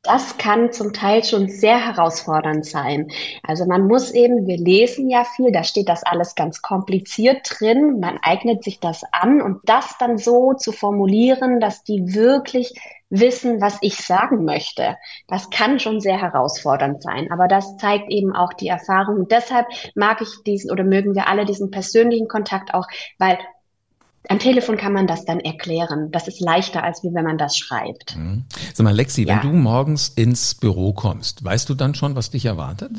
Das 0.08 0.38
kann 0.38 0.72
zum 0.72 0.94
Teil 0.94 1.24
schon 1.24 1.50
sehr 1.50 1.86
herausfordernd 1.86 2.66
sein. 2.66 3.10
Also 3.44 3.66
man 3.66 3.88
muss 3.88 4.12
eben, 4.12 4.48
wir 4.48 4.58
lesen 4.58 5.10
ja 5.10 5.26
viel, 5.26 5.52
da 5.52 5.64
steht 5.64 5.90
das 5.90 6.04
alles 6.04 6.36
ganz 6.36 6.62
kompliziert 6.62 7.42
drin, 7.50 8.00
man 8.00 8.18
eignet 8.22 8.64
sich 8.64 8.80
das 8.80 9.04
an 9.12 9.42
und 9.42 9.60
das 9.66 9.98
dann 10.00 10.18
so 10.18 10.54
zu 10.54 10.72
formulieren, 10.72 11.60
dass 11.60 11.84
die 11.84 12.14
wirklich 12.16 12.74
wissen, 13.10 13.62
was 13.62 13.78
ich 13.82 13.98
sagen 13.98 14.46
möchte. 14.46 14.98
Das 15.28 15.50
kann 15.50 15.80
schon 15.80 16.00
sehr 16.00 16.22
herausfordernd 16.22 17.02
sein, 17.04 17.30
aber 17.32 17.48
das 17.48 17.78
zeigt 17.78 18.10
eben 18.10 18.34
auch 18.34 18.54
die 18.54 18.68
Erfahrung. 18.68 19.18
Und 19.18 19.32
deshalb 19.32 19.68
mag 19.96 20.22
ich 20.22 20.30
diesen 20.46 20.72
oder 20.72 20.84
mögen 20.84 21.16
wir 21.16 21.28
alle 21.28 21.46
diesen 21.46 21.70
persönlichen 21.70 22.28
Kontakt 22.28 22.74
auch, 22.74 22.88
weil 23.18 23.38
am 24.30 24.40
Telefon 24.40 24.78
kann 24.78 24.94
man 24.94 25.08
das 25.08 25.26
dann 25.26 25.40
erklären. 25.40 26.12
Das 26.12 26.28
ist 26.28 26.40
leichter, 26.40 26.84
als 26.84 27.04
wie 27.04 27.14
wenn 27.14 27.24
man 27.24 27.38
das 27.38 27.58
schreibt. 27.58 28.16
Mhm. 28.16 28.46
Sag 28.74 28.84
mal, 28.84 28.96
Lexi, 28.96 29.24
ja. 29.24 29.36
wenn 29.36 29.42
du 29.52 29.58
morgens 29.58 30.10
ins 30.10 30.56
Büro 30.56 30.94
kommst, 30.94 31.44
weißt 31.44 31.70
du 31.70 31.74
dann 31.74 31.96
schon, 31.96 32.16
was 32.16 32.30
dich 32.30 32.46
erwartet? 32.46 32.92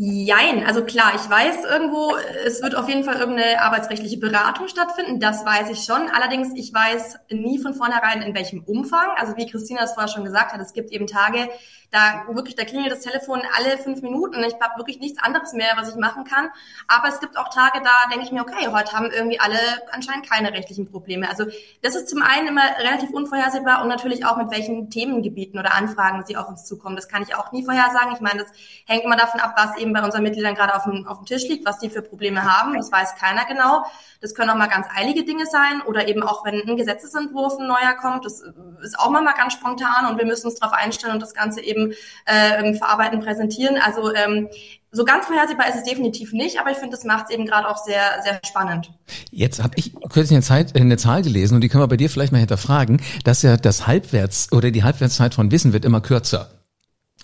Jein, 0.00 0.64
also 0.64 0.84
klar, 0.84 1.14
ich 1.16 1.28
weiß 1.28 1.64
irgendwo, 1.68 2.14
es 2.46 2.62
wird 2.62 2.76
auf 2.76 2.88
jeden 2.88 3.02
Fall 3.02 3.16
irgendeine 3.16 3.60
arbeitsrechtliche 3.60 4.18
Beratung 4.18 4.68
stattfinden, 4.68 5.18
das 5.18 5.44
weiß 5.44 5.70
ich 5.70 5.84
schon. 5.84 6.08
Allerdings, 6.14 6.50
ich 6.54 6.72
weiß 6.72 7.18
nie 7.32 7.58
von 7.58 7.74
vornherein, 7.74 8.22
in 8.22 8.32
welchem 8.32 8.62
Umfang. 8.62 9.08
Also 9.16 9.36
wie 9.36 9.50
Christina 9.50 9.82
es 9.82 9.94
vorher 9.94 10.06
schon 10.06 10.24
gesagt 10.24 10.52
hat, 10.52 10.60
es 10.60 10.72
gibt 10.72 10.92
eben 10.92 11.08
Tage, 11.08 11.48
da 11.90 12.24
wirklich, 12.28 12.54
da 12.54 12.64
klingelt 12.64 12.92
das 12.92 13.00
Telefon 13.00 13.40
alle 13.56 13.78
fünf 13.78 14.02
Minuten. 14.02 14.42
Ich 14.44 14.54
habe 14.60 14.76
wirklich 14.76 15.00
nichts 15.00 15.22
anderes 15.22 15.52
mehr, 15.54 15.72
was 15.76 15.88
ich 15.88 15.96
machen 15.96 16.24
kann. 16.24 16.50
Aber 16.86 17.08
es 17.08 17.20
gibt 17.20 17.38
auch 17.38 17.48
Tage, 17.48 17.80
da 17.82 18.10
denke 18.10 18.26
ich 18.26 18.32
mir, 18.32 18.42
okay, 18.42 18.68
heute 18.70 18.92
haben 18.92 19.10
irgendwie 19.10 19.40
alle 19.40 19.58
anscheinend 19.92 20.28
keine 20.28 20.52
rechtlichen 20.52 20.90
Probleme. 20.90 21.28
Also 21.28 21.44
das 21.82 21.94
ist 21.94 22.08
zum 22.08 22.22
einen 22.22 22.48
immer 22.48 22.62
relativ 22.78 23.10
unvorhersehbar 23.10 23.82
und 23.82 23.88
natürlich 23.88 24.26
auch 24.26 24.36
mit 24.36 24.50
welchen 24.50 24.90
Themengebieten 24.90 25.58
oder 25.58 25.74
Anfragen 25.74 26.24
sie 26.26 26.36
auf 26.36 26.48
uns 26.48 26.64
zukommen. 26.66 26.96
Das 26.96 27.08
kann 27.08 27.22
ich 27.22 27.34
auch 27.34 27.52
nie 27.52 27.64
vorhersagen. 27.64 28.12
Ich 28.12 28.20
meine, 28.20 28.40
das 28.42 28.52
hängt 28.86 29.04
immer 29.04 29.16
davon 29.16 29.40
ab, 29.40 29.54
was 29.56 29.76
eben 29.78 29.92
bei 29.92 30.02
unseren 30.02 30.22
Mitgliedern 30.22 30.54
gerade 30.54 30.74
auf 30.74 30.84
dem, 30.84 31.06
auf 31.06 31.18
dem 31.18 31.26
Tisch 31.26 31.48
liegt, 31.48 31.66
was 31.66 31.78
die 31.78 31.88
für 31.88 32.02
Probleme 32.02 32.44
haben. 32.44 32.74
Das 32.76 32.92
weiß 32.92 33.16
keiner 33.16 33.46
genau. 33.46 33.84
Das 34.20 34.34
können 34.34 34.50
auch 34.50 34.56
mal 34.56 34.66
ganz 34.66 34.88
eilige 34.94 35.24
Dinge 35.24 35.46
sein 35.46 35.80
oder 35.86 36.08
eben 36.08 36.22
auch, 36.22 36.44
wenn 36.44 36.60
ein 36.68 36.76
Gesetzesentwurf 36.76 37.58
ein 37.58 37.66
neuer 37.66 37.94
kommt. 38.00 38.24
Das 38.24 38.42
ist 38.82 38.98
auch 38.98 39.10
mal, 39.10 39.22
mal 39.22 39.32
ganz 39.32 39.54
spontan 39.54 40.06
und 40.10 40.18
wir 40.18 40.26
müssen 40.26 40.48
uns 40.48 40.58
darauf 40.58 40.76
einstellen 40.76 41.14
und 41.14 41.22
das 41.22 41.34
Ganze 41.34 41.60
eben 41.78 41.94
äh, 42.26 42.74
verarbeiten, 42.74 43.20
präsentieren. 43.20 43.76
Also 43.76 44.14
ähm, 44.14 44.48
so 44.90 45.04
ganz 45.04 45.26
vorhersehbar 45.26 45.68
ist 45.68 45.76
es 45.76 45.84
definitiv 45.84 46.32
nicht, 46.32 46.58
aber 46.58 46.70
ich 46.70 46.78
finde, 46.78 46.96
das 46.96 47.04
macht 47.04 47.26
es 47.28 47.34
eben 47.34 47.46
gerade 47.46 47.68
auch 47.68 47.76
sehr, 47.76 48.02
sehr 48.22 48.40
spannend. 48.46 48.90
Jetzt 49.30 49.62
habe 49.62 49.74
ich 49.76 49.92
kürzlich 49.94 50.32
eine, 50.32 50.42
Zeit, 50.42 50.74
eine 50.74 50.96
Zahl 50.96 51.22
gelesen 51.22 51.56
und 51.56 51.60
die 51.60 51.68
können 51.68 51.82
wir 51.82 51.88
bei 51.88 51.96
dir 51.96 52.08
vielleicht 52.08 52.32
mal 52.32 52.38
hinterfragen, 52.38 53.00
dass 53.24 53.42
ja 53.42 53.56
das 53.56 53.86
Halbwerts- 53.86 54.52
oder 54.52 54.70
die 54.70 54.84
Halbwertszeit 54.84 55.34
von 55.34 55.50
Wissen 55.50 55.72
wird 55.72 55.84
immer 55.84 56.00
kürzer. 56.00 56.50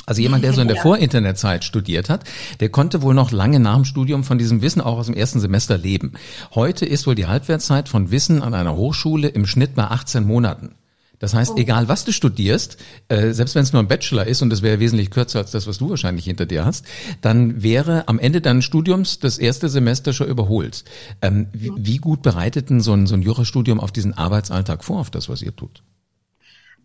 Also 0.07 0.21
jemand, 0.21 0.45
der 0.45 0.53
so 0.53 0.61
in 0.61 0.69
der 0.69 0.77
ja. 0.79 0.83
Vor-Internet-Zeit 0.83 1.65
studiert 1.65 2.11
hat, 2.11 2.25
der 2.61 2.69
konnte 2.69 3.01
wohl 3.01 3.15
noch 3.15 3.31
lange 3.31 3.61
nach 3.61 3.77
dem 3.77 3.85
Studium 3.85 4.25
von 4.25 4.37
diesem 4.37 4.61
Wissen 4.61 4.83
auch 4.83 4.99
aus 4.99 5.07
dem 5.07 5.15
ersten 5.15 5.41
Semester 5.41 5.79
leben. 5.79 6.13
Heute 6.55 6.85
ist 6.85 7.07
wohl 7.07 7.15
die 7.15 7.27
Halbwertszeit 7.27 7.89
von 7.89 8.11
Wissen 8.11 8.43
an 8.43 8.53
einer 8.53 8.77
Hochschule 8.77 9.29
im 9.29 9.47
Schnitt 9.47 9.75
bei 9.75 9.85
18 9.85 10.25
Monaten. 10.25 10.75
Das 11.19 11.35
heißt, 11.35 11.53
oh. 11.53 11.59
egal 11.59 11.89
was 11.89 12.05
du 12.05 12.13
studierst, 12.13 12.77
äh, 13.09 13.33
selbst 13.33 13.55
wenn 13.55 13.63
es 13.63 13.73
nur 13.73 13.83
ein 13.83 13.89
Bachelor 13.89 14.27
ist 14.27 14.43
und 14.43 14.51
das 14.51 14.63
wäre 14.63 14.81
wesentlich 14.81 15.11
kürzer 15.11 15.39
als 15.41 15.51
das, 15.51 15.67
was 15.67 15.79
du 15.79 15.91
wahrscheinlich 15.91 16.25
hinter 16.25 16.47
dir 16.47 16.65
hast, 16.65 16.85
dann 17.21 17.63
wäre 17.63 18.09
am 18.09 18.19
Ende 18.19 18.41
deines 18.41 18.65
Studiums 18.65 19.19
das 19.19 19.39
erste 19.39 19.69
Semester 19.69 20.13
schon 20.13 20.29
überholt. 20.29 20.85
Ähm, 21.23 21.49
wie, 21.53 21.73
wie, 21.77 21.99
gut 21.99 22.23
bereitet 22.23 22.71
denn 22.71 22.81
so 22.81 22.93
ein, 22.93 23.07
so 23.07 23.15
ein 23.15 23.23
Jurastudium 23.23 23.81
auf 23.81 23.93
diesen 23.93 24.15
Arbeitsalltag 24.15 24.85
vor, 24.85 25.01
auf 25.01 25.11
das, 25.11 25.29
was 25.29 25.43
ihr 25.43 25.55
tut? 25.55 25.83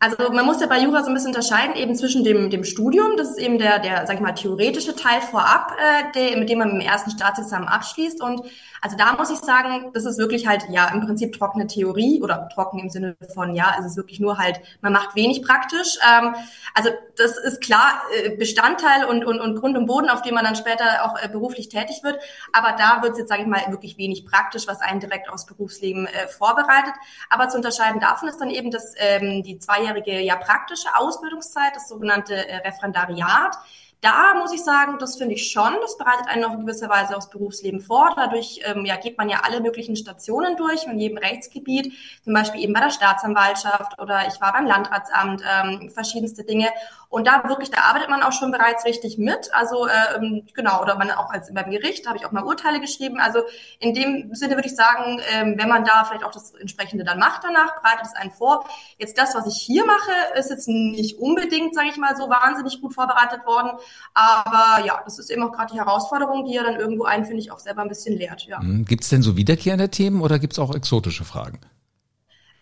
Also 0.01 0.31
man 0.31 0.45
muss 0.45 0.61
ja 0.61 0.67
bei 0.67 0.81
Jura 0.81 1.03
so 1.03 1.09
ein 1.09 1.13
bisschen 1.13 1.31
unterscheiden 1.31 1.75
eben 1.75 1.93
zwischen 1.93 2.23
dem, 2.23 2.49
dem 2.49 2.63
Studium, 2.63 3.17
das 3.17 3.31
ist 3.31 3.39
eben 3.39 3.57
der, 3.57 3.79
der, 3.79 4.07
sag 4.07 4.15
ich 4.15 4.21
mal, 4.21 4.31
theoretische 4.31 4.95
Teil 4.95 5.19
vorab, 5.19 5.73
äh, 5.77 6.11
der, 6.13 6.37
mit 6.39 6.49
dem 6.49 6.59
man 6.59 6.69
im 6.69 6.79
ersten 6.79 7.11
Staatsexamen 7.11 7.67
abschließt 7.67 8.21
und 8.23 8.41
also 8.81 8.97
da 8.97 9.13
muss 9.13 9.29
ich 9.29 9.39
sagen, 9.39 9.91
das 9.93 10.05
ist 10.05 10.17
wirklich 10.17 10.47
halt, 10.47 10.65
ja, 10.69 10.87
im 10.89 11.01
Prinzip 11.05 11.37
trockene 11.37 11.67
Theorie 11.67 12.21
oder 12.21 12.49
trocken 12.53 12.79
im 12.79 12.89
Sinne 12.89 13.15
von, 13.33 13.55
ja, 13.55 13.75
es 13.79 13.85
ist 13.85 13.97
wirklich 13.97 14.19
nur 14.19 14.37
halt, 14.37 14.61
man 14.81 14.93
macht 14.93 15.15
wenig 15.15 15.41
praktisch. 15.43 15.97
Ähm, 16.07 16.35
also 16.73 16.89
das 17.17 17.37
ist 17.37 17.61
klar 17.61 18.01
äh, 18.15 18.35
Bestandteil 18.35 19.05
und, 19.05 19.25
und, 19.25 19.39
und 19.39 19.55
Grund 19.59 19.77
und 19.77 19.85
Boden, 19.85 20.09
auf 20.09 20.21
dem 20.21 20.35
man 20.35 20.43
dann 20.43 20.55
später 20.55 21.05
auch 21.05 21.21
äh, 21.21 21.27
beruflich 21.27 21.69
tätig 21.69 22.01
wird. 22.03 22.19
Aber 22.53 22.75
da 22.77 23.01
wird 23.01 23.13
es 23.13 23.19
jetzt, 23.19 23.29
sage 23.29 23.41
ich 23.41 23.47
mal, 23.47 23.61
wirklich 23.69 23.97
wenig 23.97 24.25
praktisch, 24.25 24.67
was 24.67 24.81
einen 24.81 24.99
direkt 24.99 25.29
aufs 25.29 25.45
Berufsleben 25.45 26.07
äh, 26.07 26.27
vorbereitet. 26.27 26.93
Aber 27.29 27.49
zu 27.49 27.57
unterscheiden 27.57 27.99
davon 27.99 28.29
ist 28.29 28.39
dann 28.39 28.49
eben 28.49 28.71
das, 28.71 28.93
ähm, 28.97 29.43
die 29.43 29.57
zweijährige 29.59 30.19
ja 30.21 30.35
praktische 30.35 30.95
Ausbildungszeit, 30.95 31.75
das 31.75 31.89
sogenannte 31.89 32.47
äh, 32.47 32.57
Referendariat. 32.57 33.57
Da 34.01 34.33
muss 34.35 34.53
ich 34.53 34.63
sagen, 34.63 34.97
das 34.97 35.17
finde 35.17 35.35
ich 35.35 35.51
schon. 35.51 35.73
Das 35.81 35.97
bereitet 35.97 36.27
einen 36.27 36.45
auf 36.45 36.57
gewisser 36.57 36.87
Weise 36.87 37.17
aufs 37.17 37.29
Berufsleben 37.29 37.81
vor. 37.81 38.13
Dadurch 38.15 38.61
ähm, 38.63 38.85
ja, 38.85 38.95
geht 38.95 39.17
man 39.17 39.27
ja 39.27 39.41
alle 39.43 39.59
möglichen 39.59 39.97
Stationen 39.97 40.55
durch 40.55 40.85
in 40.85 40.99
jedem 40.99 41.17
Rechtsgebiet, 41.17 41.93
zum 42.23 42.33
Beispiel 42.33 42.61
eben 42.61 42.71
bei 42.71 42.79
der 42.79 42.91
Staatsanwaltschaft 42.91 43.99
oder 43.99 44.25
ich 44.27 44.39
war 44.39 44.53
beim 44.53 44.65
Landratsamt, 44.65 45.43
ähm, 45.43 45.89
verschiedenste 45.89 46.45
Dinge. 46.45 46.69
Und 47.09 47.25
da 47.25 47.43
wirklich, 47.47 47.71
da 47.71 47.81
arbeitet 47.81 48.09
man 48.09 48.21
auch 48.21 48.31
schon 48.31 48.51
bereits 48.51 48.85
richtig 48.85 49.17
mit. 49.17 49.49
Also 49.51 49.87
ähm, 49.87 50.45
genau, 50.53 50.79
oder 50.81 50.95
man 50.95 51.09
auch 51.09 51.31
als 51.31 51.51
beim 51.51 51.71
Gericht 51.71 52.07
habe 52.07 52.17
ich 52.17 52.25
auch 52.25 52.31
mal 52.31 52.43
Urteile 52.43 52.79
geschrieben. 52.79 53.19
Also 53.19 53.39
in 53.79 53.95
dem 53.95 54.33
Sinne 54.35 54.55
würde 54.55 54.67
ich 54.67 54.75
sagen, 54.75 55.19
ähm, 55.33 55.55
wenn 55.57 55.67
man 55.67 55.83
da 55.83 56.05
vielleicht 56.05 56.23
auch 56.23 56.31
das 56.31 56.53
entsprechende 56.53 57.03
dann 57.03 57.17
macht 57.17 57.43
danach, 57.43 57.81
bereitet 57.81 58.05
es 58.05 58.13
einen 58.13 58.29
vor. 58.29 58.63
Jetzt 58.99 59.17
das, 59.17 59.33
was 59.33 59.47
ich 59.47 59.59
hier 59.59 59.87
mache, 59.87 60.11
ist 60.37 60.51
jetzt 60.51 60.67
nicht 60.67 61.17
unbedingt, 61.17 61.73
sage 61.73 61.89
ich 61.89 61.97
mal, 61.97 62.15
so 62.15 62.29
wahnsinnig 62.29 62.79
gut 62.79 62.93
vorbereitet 62.93 63.43
worden. 63.43 63.71
Aber 64.13 64.85
ja, 64.85 65.01
das 65.03 65.17
ist 65.17 65.31
eben 65.31 65.41
auch 65.41 65.51
gerade 65.51 65.73
die 65.73 65.79
Herausforderung, 65.79 66.45
die 66.45 66.53
ja 66.53 66.63
dann 66.63 66.75
irgendwo 66.75 67.05
einen, 67.05 67.25
finde 67.25 67.41
ich, 67.41 67.51
auch 67.51 67.59
selber 67.59 67.81
ein 67.81 67.89
bisschen 67.89 68.15
lehrt. 68.15 68.43
Ja. 68.43 68.59
Mhm. 68.59 68.85
Gibt 68.85 69.03
es 69.03 69.09
denn 69.09 69.23
so 69.23 69.35
wiederkehrende 69.35 69.89
Themen 69.89 70.21
oder 70.21 70.37
gibt 70.37 70.53
es 70.53 70.59
auch 70.59 70.75
exotische 70.75 71.25
Fragen? 71.25 71.59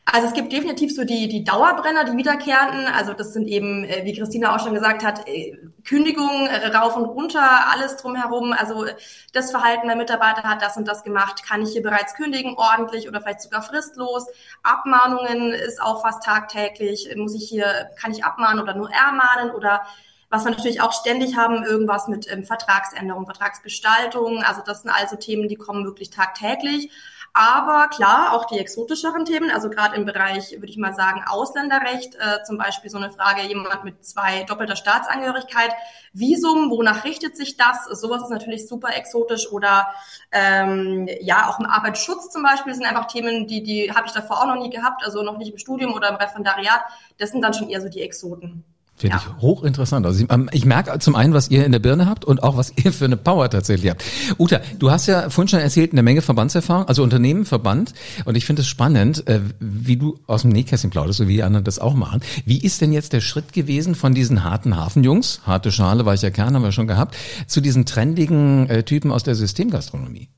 Also 0.09 0.27
es 0.29 0.33
gibt 0.33 0.53
definitiv 0.53 0.95
so 0.95 1.03
die, 1.03 1.27
die 1.27 1.43
Dauerbrenner, 1.43 2.05
die 2.05 2.15
wiederkehrenden. 2.15 2.87
Also 2.87 3.11
das 3.11 3.33
sind 3.33 3.45
eben, 3.49 3.83
äh, 3.83 4.05
wie 4.05 4.17
Christina 4.17 4.55
auch 4.55 4.63
schon 4.63 4.73
gesagt 4.73 5.03
hat, 5.03 5.27
äh, 5.27 5.57
Kündigungen 5.85 6.47
äh, 6.47 6.67
rauf 6.67 6.95
und 6.95 7.03
runter, 7.03 7.69
alles 7.73 7.97
drumherum. 7.97 8.53
Also 8.53 8.85
das 9.33 9.51
Verhalten 9.51 9.87
der 9.87 9.97
Mitarbeiter 9.97 10.43
hat 10.43 10.61
das 10.61 10.77
und 10.77 10.87
das 10.87 11.03
gemacht. 11.03 11.43
Kann 11.45 11.61
ich 11.61 11.71
hier 11.73 11.81
bereits 11.81 12.15
kündigen, 12.15 12.55
ordentlich 12.55 13.09
oder 13.09 13.19
vielleicht 13.19 13.41
sogar 13.41 13.61
fristlos? 13.61 14.25
Abmahnungen 14.63 15.51
ist 15.51 15.81
auch 15.81 16.01
fast 16.01 16.23
tagtäglich. 16.23 17.13
Muss 17.17 17.35
ich 17.35 17.49
hier, 17.49 17.89
kann 17.99 18.11
ich 18.11 18.23
abmahnen 18.23 18.63
oder 18.63 18.75
nur 18.75 18.89
ermahnen 18.89 19.51
oder 19.51 19.81
was 20.29 20.45
wir 20.45 20.51
natürlich 20.51 20.81
auch 20.81 20.93
ständig 20.93 21.35
haben, 21.35 21.63
irgendwas 21.63 22.07
mit 22.07 22.31
ähm, 22.31 22.45
Vertragsänderung, 22.45 23.25
Vertragsgestaltung. 23.25 24.41
Also 24.43 24.61
das 24.65 24.83
sind 24.83 24.91
also 24.91 25.17
Themen, 25.17 25.49
die 25.49 25.55
kommen 25.55 25.85
wirklich 25.85 26.11
tagtäglich. 26.11 26.91
Aber 27.39 27.87
klar, 27.89 28.33
auch 28.33 28.45
die 28.45 28.57
exotischeren 28.57 29.23
Themen, 29.23 29.51
also 29.51 29.69
gerade 29.69 29.95
im 29.95 30.05
Bereich, 30.05 30.53
würde 30.53 30.71
ich 30.71 30.77
mal 30.77 30.95
sagen, 30.95 31.23
Ausländerrecht, 31.27 32.15
äh, 32.15 32.41
zum 32.43 32.57
Beispiel 32.57 32.89
so 32.89 32.97
eine 32.97 33.11
Frage, 33.11 33.43
jemand 33.43 33.83
mit 33.83 34.03
zwei 34.03 34.41
doppelter 34.41 34.75
Staatsangehörigkeit, 34.75 35.71
Visum, 36.13 36.71
wonach 36.71 37.03
richtet 37.03 37.37
sich 37.37 37.55
das? 37.55 37.85
Sowas 37.91 38.23
ist 38.23 38.31
natürlich 38.31 38.67
super 38.67 38.89
exotisch 38.95 39.51
oder 39.51 39.85
ähm, 40.31 41.07
ja, 41.21 41.47
auch 41.47 41.59
im 41.59 41.67
Arbeitsschutz 41.67 42.31
zum 42.31 42.41
Beispiel 42.41 42.73
sind 42.73 42.87
einfach 42.87 43.05
Themen, 43.05 43.45
die, 43.45 43.61
die 43.61 43.91
habe 43.93 44.07
ich 44.07 44.13
davor 44.13 44.41
auch 44.41 44.47
noch 44.47 44.57
nie 44.57 44.71
gehabt, 44.71 45.05
also 45.05 45.21
noch 45.21 45.37
nicht 45.37 45.51
im 45.51 45.59
Studium 45.59 45.93
oder 45.93 46.09
im 46.09 46.15
Referendariat. 46.15 46.81
Das 47.19 47.29
sind 47.29 47.43
dann 47.43 47.53
schon 47.53 47.69
eher 47.69 47.81
so 47.81 47.89
die 47.89 48.01
Exoten. 48.01 48.63
Finde 48.97 49.17
ja. 49.17 49.23
ich 49.23 49.41
hochinteressant. 49.43 50.07
Also 50.07 50.25
ähm, 50.27 50.49
ich 50.51 50.65
merke 50.65 50.97
zum 50.97 51.15
einen, 51.15 51.31
was 51.33 51.49
ihr 51.51 51.65
in 51.65 51.71
der 51.71 51.77
Birne 51.77 52.07
habt 52.07 52.25
und 52.25 52.41
auch 52.41 52.57
was 52.57 52.73
ihr 52.83 52.91
für 52.91 53.05
eine 53.05 53.15
Power 53.15 53.47
tatsächlich 53.47 53.91
habt. 53.91 54.03
Uta, 54.39 54.59
du 54.79 54.89
hast 54.89 55.05
ja 55.05 55.29
vorhin 55.29 55.47
schon 55.47 55.59
erzählt, 55.59 55.91
eine 55.91 56.01
Menge 56.01 56.23
Verbandserfahrung, 56.23 56.87
also 56.87 57.03
Unternehmen, 57.03 57.45
Verband. 57.45 57.93
Und 58.25 58.35
ich 58.35 58.45
finde 58.45 58.63
es 58.63 58.67
spannend, 58.67 59.27
äh, 59.27 59.41
wie 59.59 59.97
du 59.97 60.19
aus 60.25 60.41
dem 60.41 60.51
Nähkästchen 60.51 60.89
plauderst, 60.89 61.19
so 61.19 61.27
wie 61.27 61.35
die 61.35 61.43
anderen 61.43 61.63
das 61.63 61.77
auch 61.77 61.93
machen. 61.93 62.21
Wie 62.45 62.57
ist 62.57 62.81
denn 62.81 62.91
jetzt 62.91 63.13
der 63.13 63.21
Schritt 63.21 63.53
gewesen 63.53 63.93
von 63.93 64.15
diesen 64.15 64.43
harten 64.43 64.75
Hafenjungs, 64.75 65.41
harte 65.45 65.71
Schale, 65.71 66.07
weicher 66.07 66.31
Kern 66.31 66.55
haben 66.55 66.63
wir 66.63 66.71
schon 66.71 66.87
gehabt, 66.87 67.15
zu 67.45 67.61
diesen 67.61 67.85
trendigen 67.85 68.67
äh, 68.67 68.81
Typen 68.81 69.11
aus 69.11 69.21
der 69.21 69.35
Systemgastronomie? 69.35 70.29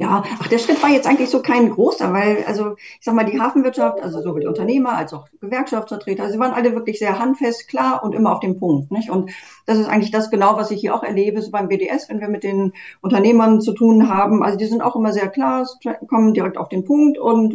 Ja, 0.00 0.22
ach, 0.38 0.46
der 0.46 0.58
Schritt 0.60 0.80
war 0.80 0.90
jetzt 0.90 1.08
eigentlich 1.08 1.28
so 1.28 1.42
kein 1.42 1.70
großer, 1.70 2.12
weil, 2.12 2.44
also, 2.46 2.76
ich 2.78 2.98
sag 3.04 3.16
mal, 3.16 3.24
die 3.24 3.40
Hafenwirtschaft, 3.40 4.00
also 4.00 4.22
sowohl 4.22 4.42
die 4.42 4.46
Unternehmer 4.46 4.96
als 4.96 5.12
auch 5.12 5.26
Gewerkschaftsvertreter, 5.40 6.30
sie 6.30 6.38
waren 6.38 6.52
alle 6.52 6.72
wirklich 6.76 7.00
sehr 7.00 7.18
handfest, 7.18 7.66
klar 7.66 8.04
und 8.04 8.14
immer 8.14 8.32
auf 8.32 8.38
dem 8.38 8.60
Punkt, 8.60 8.92
nicht? 8.92 9.10
Und 9.10 9.32
das 9.66 9.76
ist 9.76 9.88
eigentlich 9.88 10.12
das 10.12 10.30
genau, 10.30 10.56
was 10.56 10.70
ich 10.70 10.80
hier 10.80 10.94
auch 10.94 11.02
erlebe, 11.02 11.42
so 11.42 11.50
beim 11.50 11.66
BDS, 11.66 12.08
wenn 12.08 12.20
wir 12.20 12.28
mit 12.28 12.44
den 12.44 12.74
Unternehmern 13.00 13.60
zu 13.60 13.72
tun 13.72 14.08
haben. 14.08 14.44
Also, 14.44 14.56
die 14.56 14.66
sind 14.66 14.82
auch 14.82 14.94
immer 14.94 15.12
sehr 15.12 15.26
klar, 15.28 15.66
kommen 16.06 16.32
direkt 16.32 16.58
auf 16.58 16.68
den 16.68 16.84
Punkt 16.84 17.18
und, 17.18 17.54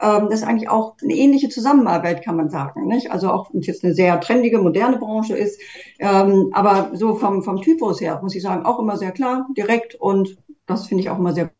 ähm, 0.00 0.26
das 0.30 0.40
ist 0.40 0.42
eigentlich 0.42 0.68
auch 0.68 0.96
eine 1.00 1.14
ähnliche 1.14 1.48
Zusammenarbeit, 1.48 2.24
kann 2.24 2.34
man 2.36 2.50
sagen, 2.50 2.88
nicht? 2.88 3.12
Also, 3.12 3.30
auch 3.30 3.52
wenn 3.52 3.60
es 3.60 3.68
jetzt 3.68 3.84
eine 3.84 3.94
sehr 3.94 4.18
trendige, 4.20 4.58
moderne 4.58 4.98
Branche 4.98 5.36
ist, 5.36 5.60
ähm, 6.00 6.50
aber 6.52 6.90
so 6.94 7.14
vom, 7.14 7.44
vom 7.44 7.62
Typus 7.62 8.00
her, 8.00 8.18
muss 8.20 8.34
ich 8.34 8.42
sagen, 8.42 8.66
auch 8.66 8.80
immer 8.80 8.96
sehr 8.96 9.12
klar, 9.12 9.46
direkt 9.56 9.94
und 9.94 10.38
das 10.66 10.86
finde 10.88 11.02
ich 11.02 11.10
auch 11.10 11.18
immer 11.18 11.32
sehr 11.32 11.50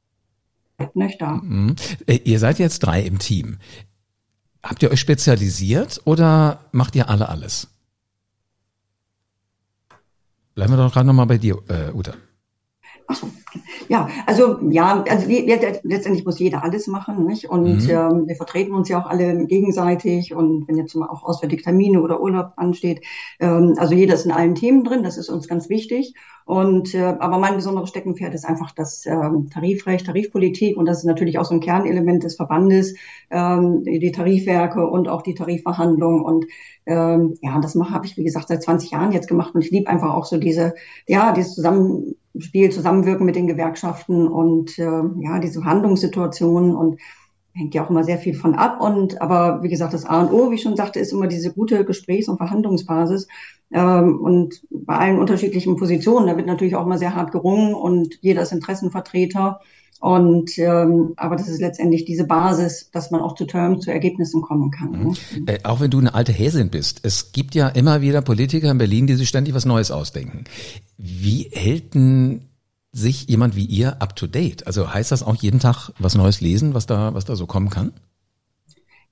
nicht 0.95 1.21
da. 1.21 1.33
Mhm. 1.33 1.77
Äh, 2.07 2.17
ihr 2.25 2.39
seid 2.39 2.59
jetzt 2.59 2.81
drei 2.81 3.03
im 3.03 3.19
Team. 3.19 3.59
Habt 4.63 4.83
ihr 4.83 4.91
euch 4.91 5.01
spezialisiert 5.01 6.01
oder 6.05 6.65
macht 6.73 6.95
ihr 6.97 7.09
alle 7.09 7.29
alles? 7.29 7.69
Bleiben 10.55 10.73
wir 10.73 10.77
doch 10.77 10.93
gerade 10.93 11.07
nochmal 11.07 11.27
bei 11.27 11.39
dir, 11.39 11.57
äh, 11.69 11.93
Uta. 11.93 12.15
Ach 13.11 13.17
so. 13.17 13.27
Ja, 13.89 14.09
also 14.27 14.59
ja, 14.69 15.03
also 15.09 15.29
wir, 15.29 15.47
wir, 15.47 15.81
letztendlich 15.83 16.27
muss 16.27 16.39
jeder 16.39 16.63
alles 16.63 16.87
machen, 16.87 17.25
nicht? 17.25 17.49
Und 17.49 17.85
mhm. 17.85 17.91
ähm, 17.91 18.29
wir 18.29 18.37
vertreten 18.37 18.75
uns 18.75 18.91
ja 18.91 19.01
auch 19.01 19.07
alle 19.07 19.47
gegenseitig 19.47 20.35
und 20.35 20.69
wenn 20.69 20.77
jetzt 20.77 20.95
mal 20.95 21.09
auch 21.09 21.23
auswärtige 21.23 21.63
Termine 21.63 22.03
oder 22.03 22.21
Urlaub 22.21 22.53
ansteht, 22.57 23.03
ähm, 23.41 23.75
also 23.79 23.95
jeder 23.95 24.15
ist 24.15 24.27
in 24.27 24.33
allen 24.33 24.55
Themen 24.55 24.85
drin, 24.85 25.03
das 25.03 25.17
ist 25.17 25.31
uns 25.31 25.49
ganz 25.49 25.71
wichtig. 25.71 26.15
Und 26.45 26.95
äh, 26.95 27.15
aber 27.19 27.39
mein 27.39 27.57
besonderes 27.57 27.89
Steckenpferd 27.89 28.35
ist 28.35 28.45
einfach 28.45 28.73
das 28.73 29.05
ähm, 29.07 29.49
Tarifrecht, 29.51 30.07
Tarifpolitik 30.07 30.77
und 30.77 30.87
das 30.87 30.99
ist 30.99 31.05
natürlich 31.05 31.39
auch 31.39 31.45
so 31.45 31.55
ein 31.55 31.61
Kernelement 31.61 32.25
des 32.25 32.37
Verbandes, 32.37 32.95
ähm, 33.31 33.85
die 33.85 34.13
Tarifwerke 34.13 34.87
und 34.87 35.09
auch 35.09 35.23
die 35.23 35.35
Tarifverhandlungen 35.35 36.23
und 36.23 36.47
ähm, 36.87 37.37
ja, 37.43 37.61
das 37.61 37.75
mache 37.75 37.93
habe 37.93 38.07
ich 38.07 38.17
wie 38.17 38.25
gesagt 38.25 38.49
seit 38.49 38.63
20 38.63 38.91
Jahren 38.91 39.13
jetzt 39.13 39.29
gemacht 39.29 39.55
und 39.55 39.63
ich 39.63 39.71
liebe 39.71 39.91
einfach 39.91 40.15
auch 40.15 40.25
so 40.25 40.39
diese 40.39 40.75
ja 41.07 41.33
dieses 41.33 41.57
Zusammenspiel, 42.39 42.71
Zusammenwirken 42.71 43.27
mit 43.27 43.37
den 43.37 43.47
Gewerkschaften 43.47 44.29
und 44.29 44.79
äh, 44.79 44.83
ja 44.83 45.39
diese 45.41 45.61
Verhandlungssituationen 45.61 46.75
und 46.75 47.01
hängt 47.53 47.75
ja 47.75 47.85
auch 47.85 47.91
immer 47.91 48.05
sehr 48.05 48.19
viel 48.19 48.35
von 48.35 48.55
ab. 48.55 48.81
Und 48.81 49.21
aber 49.21 49.63
wie 49.63 49.69
gesagt, 49.69 49.93
das 49.93 50.05
A 50.05 50.21
und 50.21 50.33
O, 50.33 50.51
wie 50.51 50.55
ich 50.55 50.63
schon 50.63 50.77
sagte, 50.77 51.01
ist 51.01 51.13
immer 51.13 51.27
diese 51.27 51.53
gute 51.53 51.85
Gesprächs- 51.85 52.29
und 52.29 52.39
Verhandlungsbasis. 52.39 53.27
Ähm, 53.73 54.21
und 54.21 54.63
bei 54.71 54.97
allen 54.97 55.19
unterschiedlichen 55.19 55.77
Positionen, 55.77 56.29
da 56.29 56.37
wird 56.37 56.47
natürlich 56.47 56.77
auch 56.77 56.87
immer 56.87 56.99
sehr 56.99 57.15
hart 57.15 57.33
gerungen 57.33 57.75
und 57.75 58.19
jeder 58.21 58.43
ist 58.43 58.53
Interessenvertreter. 58.53 59.61
Und 60.01 60.57
ähm, 60.59 61.15
aber 61.17 61.37
das 61.37 61.49
ist 61.49 61.61
letztendlich 61.61 62.05
diese 62.05 62.25
Basis, 62.25 62.91
dass 62.93 63.11
man 63.11 63.21
auch 63.21 63.35
zu 63.35 63.47
Terms, 63.47 63.85
zu 63.85 63.91
Ergebnissen 63.91 64.43
kommen 64.43 64.71
kann. 64.71 64.91
Mhm. 64.91 65.17
Ne? 65.45 65.53
Äh, 65.55 65.59
auch 65.65 65.81
wenn 65.81 65.91
du 65.91 65.99
eine 65.99 66.15
alte 66.15 66.33
Häsin 66.33 66.71
bist, 66.71 67.01
es 67.03 67.33
gibt 67.33 67.55
ja 67.55 67.69
immer 67.69 68.01
wieder 68.01 68.23
Politiker 68.23 68.71
in 68.71 68.79
Berlin, 68.79 69.07
die 69.07 69.15
sich 69.15 69.29
ständig 69.29 69.55
was 69.55 69.65
Neues 69.65 69.91
ausdenken. 69.91 70.45
Wie 70.97 71.51
hält 71.53 71.95
denn 71.95 72.43
sich 72.93 73.29
jemand 73.29 73.57
wie 73.57 73.65
ihr 73.65 74.01
up 74.01 74.15
to 74.15 74.27
date? 74.27 74.67
Also 74.67 74.93
heißt 74.93 75.11
das 75.11 75.23
auch 75.23 75.35
jeden 75.35 75.61
Tag 75.61 75.91
was 75.99 76.15
Neues 76.15 76.41
lesen, 76.41 76.75
was 76.75 76.87
da, 76.87 77.15
was 77.15 77.25
da 77.25 77.35
so 77.35 77.47
kommen 77.47 77.71
kann? 77.71 77.93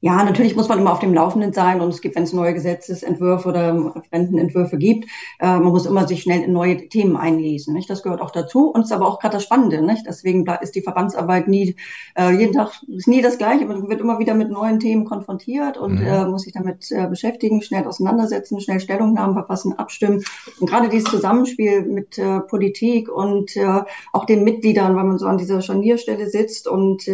Ja, 0.06 0.22
natürlich 0.22 0.54
muss 0.54 0.68
man 0.68 0.78
immer 0.78 0.92
auf 0.92 1.00
dem 1.00 1.12
Laufenden 1.12 1.52
sein 1.52 1.80
und 1.80 1.88
es 1.88 2.00
gibt, 2.00 2.14
wenn 2.14 2.22
es 2.22 2.32
neue 2.32 2.54
Gesetzesentwürfe 2.54 3.48
oder 3.48 3.96
Referentenentwürfe 3.96 4.78
gibt, 4.78 5.06
äh, 5.40 5.46
man 5.46 5.64
muss 5.64 5.84
immer 5.84 6.06
sich 6.06 6.22
schnell 6.22 6.42
in 6.42 6.52
neue 6.52 6.88
Themen 6.88 7.16
einlesen. 7.16 7.74
Nicht? 7.74 7.90
Das 7.90 8.04
gehört 8.04 8.20
auch 8.20 8.30
dazu 8.30 8.70
und 8.70 8.82
ist 8.82 8.92
aber 8.92 9.08
auch 9.08 9.18
gerade 9.18 9.34
das 9.34 9.42
Spannende. 9.42 9.82
Nicht? 9.82 10.06
Deswegen 10.06 10.46
ist 10.60 10.76
die 10.76 10.82
Verbandsarbeit 10.82 11.48
nie, 11.48 11.74
äh, 12.16 12.30
jeden 12.30 12.52
Tag 12.52 12.84
ist 12.86 13.08
nie 13.08 13.20
das 13.20 13.36
Gleiche, 13.36 13.66
man 13.66 13.88
wird 13.88 14.00
immer 14.00 14.20
wieder 14.20 14.34
mit 14.34 14.48
neuen 14.48 14.78
Themen 14.78 15.06
konfrontiert 15.06 15.76
und 15.76 15.98
mhm. 15.98 16.06
äh, 16.06 16.24
muss 16.24 16.42
sich 16.42 16.52
damit 16.52 16.88
äh, 16.92 17.08
beschäftigen, 17.08 17.60
schnell 17.60 17.84
auseinandersetzen, 17.84 18.60
schnell 18.60 18.78
Stellungnahmen 18.78 19.34
verfassen, 19.34 19.76
abstimmen. 19.76 20.22
Und 20.60 20.70
gerade 20.70 20.88
dieses 20.88 21.10
Zusammenspiel 21.10 21.82
mit 21.82 22.16
äh, 22.16 22.38
Politik 22.42 23.08
und 23.08 23.56
äh, 23.56 23.82
auch 24.12 24.24
den 24.24 24.44
Mitgliedern, 24.44 24.94
weil 24.94 25.02
man 25.02 25.18
so 25.18 25.26
an 25.26 25.38
dieser 25.38 25.62
Scharnierstelle 25.62 26.28
sitzt 26.28 26.68
und 26.68 27.08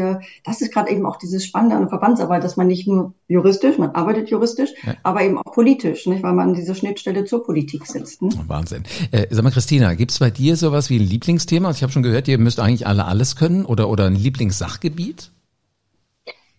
das 0.44 0.60
ist 0.60 0.72
gerade 0.72 0.90
eben 0.90 1.06
auch 1.06 1.16
dieses 1.16 1.44
Spannende 1.44 1.76
an 1.76 1.82
der 1.82 1.88
Verbandsarbeit, 1.88 2.44
dass 2.44 2.56
man 2.56 2.66
nicht 2.66 2.81
nur 2.86 3.14
juristisch, 3.28 3.78
man 3.78 3.90
arbeitet 3.90 4.30
juristisch, 4.30 4.70
ja. 4.84 4.94
aber 5.02 5.22
eben 5.22 5.38
auch 5.38 5.52
politisch, 5.52 6.06
nicht? 6.06 6.22
weil 6.22 6.32
man 6.32 6.50
an 6.50 6.54
dieser 6.54 6.74
Schnittstelle 6.74 7.24
zur 7.24 7.44
Politik 7.44 7.86
sitzt. 7.86 8.22
Ne? 8.22 8.30
Wahnsinn. 8.46 8.84
Äh, 9.10 9.26
sag 9.30 9.44
mal, 9.44 9.50
Christina, 9.50 9.94
gibt 9.94 10.10
es 10.10 10.18
bei 10.18 10.30
dir 10.30 10.56
sowas 10.56 10.90
wie 10.90 10.98
ein 10.98 11.06
Lieblingsthema? 11.06 11.68
Also 11.68 11.78
ich 11.78 11.82
habe 11.82 11.92
schon 11.92 12.02
gehört, 12.02 12.28
ihr 12.28 12.38
müsst 12.38 12.60
eigentlich 12.60 12.86
alle 12.86 13.06
alles 13.06 13.36
können 13.36 13.64
oder, 13.64 13.88
oder 13.88 14.06
ein 14.06 14.16
Lieblingssachgebiet? 14.16 15.30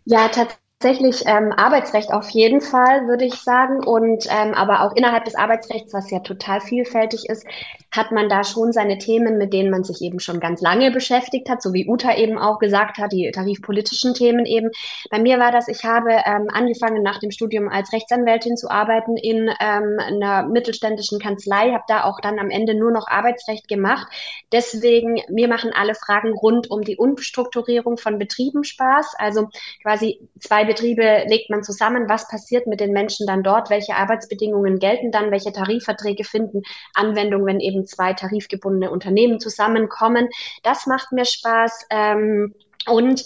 Ja, 0.05 0.27
tatsächlich 0.27 0.57
tatsächlich 0.83 1.23
ähm, 1.27 1.53
Arbeitsrecht 1.55 2.11
auf 2.11 2.29
jeden 2.31 2.59
Fall, 2.59 3.07
würde 3.07 3.25
ich 3.25 3.35
sagen. 3.35 3.83
Und 3.85 4.25
ähm, 4.29 4.53
aber 4.53 4.81
auch 4.81 4.95
innerhalb 4.95 5.25
des 5.25 5.35
Arbeitsrechts, 5.35 5.93
was 5.93 6.11
ja 6.11 6.19
total 6.19 6.59
vielfältig 6.59 7.29
ist, 7.29 7.45
hat 7.93 8.11
man 8.11 8.27
da 8.27 8.43
schon 8.43 8.73
seine 8.73 8.97
Themen, 8.97 9.37
mit 9.37 9.53
denen 9.53 9.69
man 9.69 9.83
sich 9.83 10.01
eben 10.01 10.19
schon 10.19 10.39
ganz 10.39 10.61
lange 10.61 10.91
beschäftigt 10.91 11.49
hat, 11.49 11.61
so 11.61 11.73
wie 11.73 11.87
Uta 11.87 12.15
eben 12.15 12.37
auch 12.37 12.59
gesagt 12.59 12.97
hat, 12.97 13.11
die 13.11 13.31
tarifpolitischen 13.31 14.13
Themen 14.13 14.45
eben. 14.45 14.71
Bei 15.09 15.19
mir 15.19 15.39
war 15.39 15.51
das, 15.51 15.67
ich 15.67 15.83
habe 15.83 16.11
ähm, 16.25 16.47
angefangen 16.51 17.03
nach 17.03 17.19
dem 17.19 17.31
Studium 17.31 17.69
als 17.69 17.93
Rechtsanwältin 17.93 18.57
zu 18.57 18.69
arbeiten 18.69 19.15
in 19.15 19.49
ähm, 19.59 19.99
einer 19.99 20.43
mittelständischen 20.47 21.19
Kanzlei, 21.19 21.71
habe 21.71 21.83
da 21.87 22.03
auch 22.03 22.19
dann 22.19 22.39
am 22.39 22.49
Ende 22.49 22.73
nur 22.73 22.91
noch 22.91 23.07
Arbeitsrecht 23.07 23.67
gemacht. 23.67 24.07
Deswegen, 24.51 25.21
mir 25.29 25.47
machen 25.47 25.71
alle 25.73 25.95
Fragen 25.95 26.33
rund 26.33 26.69
um 26.71 26.81
die 26.81 26.97
Umstrukturierung 26.97 27.97
von 27.97 28.17
Betrieben 28.17 28.63
Spaß. 28.63 29.13
Also 29.17 29.49
quasi 29.81 30.19
zwei 30.39 30.65
Betriebe 30.65 31.23
legt 31.27 31.49
man 31.49 31.63
zusammen, 31.63 32.09
was 32.09 32.27
passiert 32.27 32.67
mit 32.67 32.79
den 32.79 32.91
Menschen 32.91 33.27
dann 33.27 33.43
dort, 33.43 33.69
welche 33.69 33.95
Arbeitsbedingungen 33.95 34.79
gelten 34.79 35.11
dann, 35.11 35.31
welche 35.31 35.51
Tarifverträge 35.51 36.23
finden 36.23 36.63
Anwendung, 36.93 37.45
wenn 37.45 37.59
eben 37.59 37.82
zwei 37.85 38.13
tarifgebundene 38.13 38.91
Unternehmen 38.91 39.39
zusammenkommen. 39.39 40.29
Das 40.63 40.85
macht 40.85 41.11
mir 41.11 41.25
Spaß. 41.25 41.87
Ähm, 41.89 42.53
und 42.85 43.23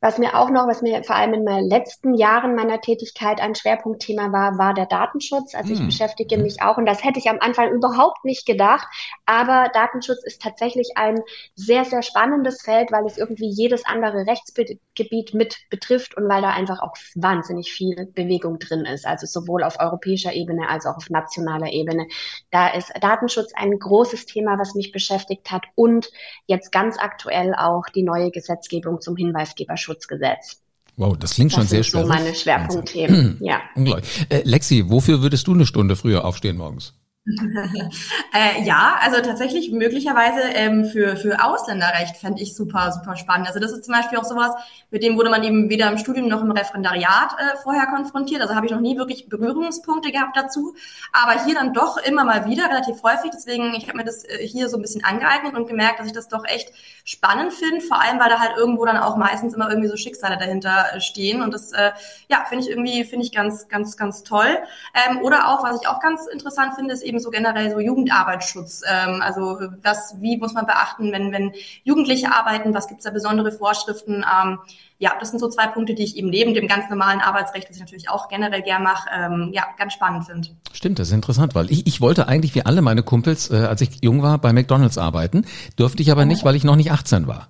was 0.00 0.18
mir 0.18 0.38
auch 0.38 0.50
noch, 0.50 0.68
was 0.68 0.82
mir 0.82 1.02
vor 1.04 1.16
allem 1.16 1.32
in 1.32 1.44
meinen 1.44 1.68
letzten 1.68 2.14
Jahren 2.14 2.54
meiner 2.54 2.82
Tätigkeit 2.82 3.40
ein 3.40 3.54
Schwerpunktthema 3.54 4.30
war, 4.30 4.58
war 4.58 4.74
der 4.74 4.84
Datenschutz. 4.84 5.54
Also 5.54 5.72
ich 5.72 5.78
hm. 5.78 5.86
beschäftige 5.86 6.36
mich 6.36 6.60
auch, 6.60 6.76
und 6.76 6.84
das 6.84 7.02
hätte 7.02 7.18
ich 7.18 7.30
am 7.30 7.38
Anfang 7.40 7.72
überhaupt 7.72 8.22
nicht 8.24 8.44
gedacht, 8.44 8.86
aber 9.24 9.70
Datenschutz 9.72 10.22
ist 10.24 10.42
tatsächlich 10.42 10.90
ein 10.96 11.18
sehr, 11.54 11.86
sehr 11.86 12.02
spannendes 12.02 12.60
Feld, 12.62 12.92
weil 12.92 13.06
es 13.06 13.16
irgendwie 13.16 13.48
jedes 13.48 13.86
andere 13.86 14.26
Rechtsgebiet 14.26 15.32
mit 15.32 15.56
betrifft 15.70 16.14
und 16.16 16.28
weil 16.28 16.42
da 16.42 16.50
einfach 16.50 16.82
auch 16.82 16.94
wahnsinnig 17.14 17.72
viel 17.72 18.06
Bewegung 18.14 18.58
drin 18.58 18.84
ist. 18.84 19.06
Also 19.06 19.26
sowohl 19.26 19.64
auf 19.64 19.80
europäischer 19.80 20.34
Ebene 20.34 20.68
als 20.68 20.84
auch 20.84 20.98
auf 20.98 21.08
nationaler 21.08 21.72
Ebene. 21.72 22.06
Da 22.50 22.68
ist 22.68 22.92
Datenschutz 23.00 23.52
ein 23.54 23.78
großes 23.78 24.26
Thema, 24.26 24.58
was 24.58 24.74
mich 24.74 24.92
beschäftigt 24.92 25.50
hat 25.50 25.64
und 25.74 26.10
jetzt 26.46 26.70
ganz 26.70 26.98
aktuell 26.98 27.54
auch 27.54 27.86
die 27.94 28.02
neue 28.02 28.30
Gesetzgebung 28.30 29.00
zum 29.00 29.16
Hinweisgeberschutz. 29.16 29.85
Datenschutzgesetz. 29.86 30.62
Wow, 30.96 31.16
das 31.18 31.34
klingt 31.34 31.52
das 31.52 31.58
schon 31.58 31.66
sehr 31.66 31.82
spannend. 31.82 32.10
Das 32.10 32.16
sind 32.16 32.24
so 32.24 32.24
meine 32.24 32.34
Schwerpunktthemen, 32.34 33.38
ja. 33.40 33.60
Unglaublich. 33.74 34.26
Äh, 34.30 34.42
Lexi, 34.44 34.88
wofür 34.88 35.22
würdest 35.22 35.46
du 35.46 35.52
eine 35.52 35.66
Stunde 35.66 35.94
früher 35.94 36.24
aufstehen 36.24 36.56
morgens? 36.56 36.94
äh, 38.32 38.62
ja, 38.62 38.98
also 39.00 39.20
tatsächlich 39.20 39.72
möglicherweise 39.72 40.42
ähm, 40.54 40.84
für, 40.84 41.16
für 41.16 41.44
Ausländerrecht 41.44 42.16
fände 42.16 42.40
ich 42.40 42.54
super, 42.54 42.92
super 42.92 43.16
spannend. 43.16 43.48
Also 43.48 43.58
das 43.58 43.72
ist 43.72 43.84
zum 43.84 43.94
Beispiel 43.94 44.18
auch 44.18 44.24
sowas, 44.24 44.52
mit 44.92 45.02
dem 45.02 45.16
wurde 45.16 45.30
man 45.30 45.42
eben 45.42 45.68
weder 45.68 45.90
im 45.90 45.98
Studium 45.98 46.28
noch 46.28 46.40
im 46.42 46.52
Referendariat 46.52 47.32
äh, 47.32 47.56
vorher 47.64 47.86
konfrontiert. 47.86 48.42
Also 48.42 48.54
habe 48.54 48.66
ich 48.66 48.72
noch 48.72 48.80
nie 48.80 48.96
wirklich 48.96 49.28
Berührungspunkte 49.28 50.12
gehabt 50.12 50.36
dazu. 50.36 50.74
Aber 51.12 51.44
hier 51.44 51.54
dann 51.54 51.74
doch 51.74 51.96
immer 51.96 52.24
mal 52.24 52.48
wieder, 52.48 52.68
relativ 52.68 53.02
häufig. 53.02 53.32
Deswegen, 53.34 53.74
ich 53.74 53.88
habe 53.88 53.98
mir 53.98 54.04
das 54.04 54.24
äh, 54.24 54.46
hier 54.46 54.68
so 54.68 54.76
ein 54.76 54.82
bisschen 54.82 55.04
angeeignet 55.04 55.54
und 55.54 55.66
gemerkt, 55.66 55.98
dass 55.98 56.06
ich 56.06 56.12
das 56.12 56.28
doch 56.28 56.44
echt 56.44 56.72
spannend 57.04 57.52
finde. 57.52 57.80
Vor 57.80 58.00
allem, 58.00 58.20
weil 58.20 58.28
da 58.28 58.38
halt 58.38 58.56
irgendwo 58.56 58.84
dann 58.84 58.98
auch 58.98 59.16
meistens 59.16 59.52
immer 59.54 59.68
irgendwie 59.68 59.88
so 59.88 59.96
Schicksale 59.96 60.38
dahinter 60.38 60.94
äh, 60.94 61.00
stehen. 61.00 61.42
Und 61.42 61.52
das, 61.52 61.72
äh, 61.72 61.90
ja, 62.28 62.44
finde 62.48 62.64
ich 62.64 62.70
irgendwie, 62.70 63.02
finde 63.02 63.26
ich 63.26 63.32
ganz, 63.32 63.66
ganz, 63.66 63.96
ganz 63.96 64.22
toll. 64.22 64.58
Ähm, 64.94 65.18
oder 65.22 65.48
auch, 65.48 65.64
was 65.64 65.80
ich 65.82 65.88
auch 65.88 65.98
ganz 65.98 66.26
interessant 66.26 66.74
finde, 66.76 66.94
ist 66.94 67.02
eben 67.02 67.15
eben 67.16 67.22
so 67.22 67.30
generell 67.30 67.70
so 67.70 67.80
Jugendarbeitsschutz. 67.80 68.82
Ähm, 68.88 69.22
also 69.22 69.58
was, 69.82 70.14
wie 70.20 70.36
muss 70.36 70.52
man 70.52 70.66
beachten, 70.66 71.12
wenn, 71.12 71.32
wenn 71.32 71.52
Jugendliche 71.84 72.32
arbeiten, 72.32 72.74
was 72.74 72.88
gibt 72.88 73.00
es 73.00 73.04
da 73.04 73.10
besondere 73.10 73.52
Vorschriften? 73.52 74.24
Ähm, 74.24 74.58
ja, 74.98 75.12
das 75.18 75.30
sind 75.30 75.40
so 75.40 75.48
zwei 75.48 75.66
Punkte, 75.66 75.94
die 75.94 76.04
ich 76.04 76.16
eben 76.16 76.30
neben 76.30 76.54
dem 76.54 76.68
ganz 76.68 76.88
normalen 76.88 77.20
Arbeitsrecht, 77.20 77.68
das 77.68 77.76
ich 77.76 77.82
natürlich 77.82 78.08
auch 78.08 78.28
generell 78.28 78.62
gern 78.62 78.82
mache, 78.82 79.08
ähm, 79.14 79.50
ja, 79.52 79.64
ganz 79.78 79.92
spannend 79.92 80.26
finde. 80.26 80.48
Stimmt, 80.72 80.98
das 80.98 81.08
ist 81.08 81.14
interessant, 81.14 81.54
weil 81.54 81.70
ich, 81.70 81.86
ich 81.86 82.00
wollte 82.00 82.28
eigentlich 82.28 82.54
wie 82.54 82.64
alle 82.64 82.82
meine 82.82 83.02
Kumpels, 83.02 83.50
äh, 83.50 83.56
als 83.56 83.80
ich 83.80 84.02
jung 84.02 84.22
war, 84.22 84.38
bei 84.38 84.52
McDonalds 84.52 84.98
arbeiten, 84.98 85.46
durfte 85.76 86.02
ich 86.02 86.10
aber 86.10 86.24
nicht, 86.24 86.44
weil 86.44 86.56
ich 86.56 86.64
noch 86.64 86.76
nicht 86.76 86.92
18 86.92 87.26
war. 87.26 87.48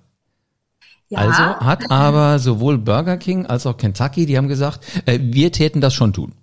Ja. 1.09 1.19
Also 1.19 1.41
hat 1.41 1.89
aber 1.89 2.37
sowohl 2.37 2.77
Burger 2.77 3.15
King 3.15 3.45
als 3.45 3.65
auch 3.65 3.77
Kentucky, 3.77 4.25
die 4.25 4.37
haben 4.37 4.49
gesagt, 4.49 4.81
äh, 5.05 5.19
wir 5.21 5.53
täten 5.53 5.79
das 5.79 5.93
schon 5.93 6.11
tun. 6.11 6.33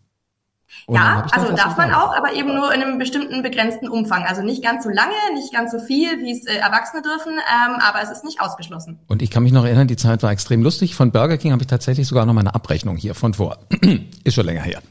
Und 0.87 0.97
ja, 0.97 1.27
also 1.31 1.55
darf 1.55 1.77
man 1.77 1.93
auch, 1.93 2.15
aber 2.15 2.35
eben 2.35 2.55
nur 2.55 2.73
in 2.75 2.83
einem 2.83 2.99
bestimmten 2.99 3.43
begrenzten 3.43 3.89
Umfang. 3.89 4.25
Also 4.25 4.43
nicht 4.43 4.63
ganz 4.63 4.85
so 4.85 4.91
lange, 4.91 5.15
nicht 5.35 5.53
ganz 5.53 5.73
so 5.73 5.79
viel, 5.79 6.21
wie 6.21 6.33
es 6.33 6.47
äh, 6.47 6.57
Erwachsene 6.57 7.03
dürfen, 7.03 7.33
ähm, 7.33 7.77
aber 7.81 8.03
es 8.03 8.11
ist 8.11 8.25
nicht 8.25 8.41
ausgeschlossen. 8.41 8.99
Und 9.09 9.23
ich 9.23 9.31
kann 9.31 9.43
mich 9.43 9.53
noch 9.53 9.65
erinnern, 9.65 9.89
die 9.89 9.97
Zeit 9.97 10.23
war 10.23 10.31
extrem 10.31 10.63
lustig. 10.63 10.95
Von 10.95 11.11
Burger 11.11 11.39
King 11.39 11.53
habe 11.53 11.63
ich 11.63 11.69
tatsächlich 11.69 12.07
sogar 12.07 12.27
noch 12.27 12.35
meine 12.35 12.55
Abrechnung 12.55 12.97
hier 12.97 13.15
von 13.15 13.35
vor. 13.35 13.59
ist 14.25 14.35
schon 14.35 14.47
länger 14.47 14.63
her. 14.63 14.83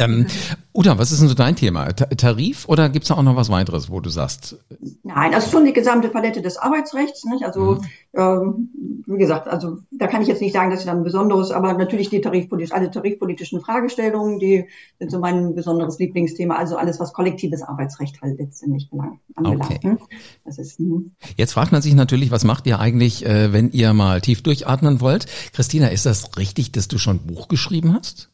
Ähm, 0.00 0.26
Uta, 0.74 0.98
was 0.98 1.12
ist 1.12 1.20
denn 1.20 1.28
so 1.28 1.34
dein 1.34 1.54
Thema? 1.54 1.86
Tarif 1.92 2.68
oder 2.68 2.88
gibt's 2.88 3.08
da 3.08 3.14
auch 3.14 3.22
noch 3.22 3.36
was 3.36 3.50
weiteres, 3.50 3.88
wo 3.88 4.00
du 4.00 4.10
sagst? 4.10 4.58
Nein, 5.04 5.30
das 5.30 5.46
ist 5.46 5.52
schon 5.52 5.64
die 5.64 5.72
gesamte 5.72 6.08
Palette 6.08 6.42
des 6.42 6.56
Arbeitsrechts. 6.56 7.24
Nicht? 7.24 7.44
Also 7.44 7.76
mhm. 7.76 7.84
ähm, 8.14 9.04
wie 9.06 9.16
gesagt, 9.16 9.46
also 9.46 9.78
da 9.92 10.08
kann 10.08 10.22
ich 10.22 10.28
jetzt 10.28 10.42
nicht 10.42 10.52
sagen, 10.52 10.70
dass 10.70 10.80
ich 10.80 10.86
dann 10.86 10.98
ein 10.98 11.04
besonderes, 11.04 11.52
aber 11.52 11.74
natürlich 11.74 12.10
die 12.10 12.20
tarifpolitisch, 12.20 12.72
alle 12.72 12.90
tarifpolitischen 12.90 13.60
Fragestellungen, 13.60 14.40
die 14.40 14.66
sind 14.98 15.12
so 15.12 15.20
mein 15.20 15.54
besonderes 15.54 16.00
Lieblingsthema. 16.00 16.56
Also 16.56 16.76
alles, 16.76 16.98
was 16.98 17.12
kollektives 17.12 17.62
Arbeitsrecht 17.62 18.20
halt 18.20 18.38
letztendlich 18.38 18.90
anbelangt. 19.36 19.70
Okay. 19.70 19.78
Ne? 19.82 19.98
Das 20.44 20.58
ist, 20.58 20.78
hm. 20.78 21.12
Jetzt 21.36 21.52
fragt 21.52 21.70
man 21.70 21.80
sich 21.80 21.94
natürlich, 21.94 22.32
was 22.32 22.44
macht 22.44 22.66
ihr 22.66 22.80
eigentlich, 22.80 23.24
äh, 23.24 23.52
wenn 23.52 23.70
ihr 23.70 23.92
mal 23.92 24.20
tief 24.20 24.42
durchatmen 24.42 25.00
wollt? 25.00 25.26
Christina, 25.52 25.86
ist 25.88 26.06
das 26.06 26.36
richtig, 26.36 26.72
dass 26.72 26.88
du 26.88 26.98
schon 26.98 27.16
ein 27.18 27.26
Buch 27.26 27.46
geschrieben 27.46 27.94
hast? 27.94 28.30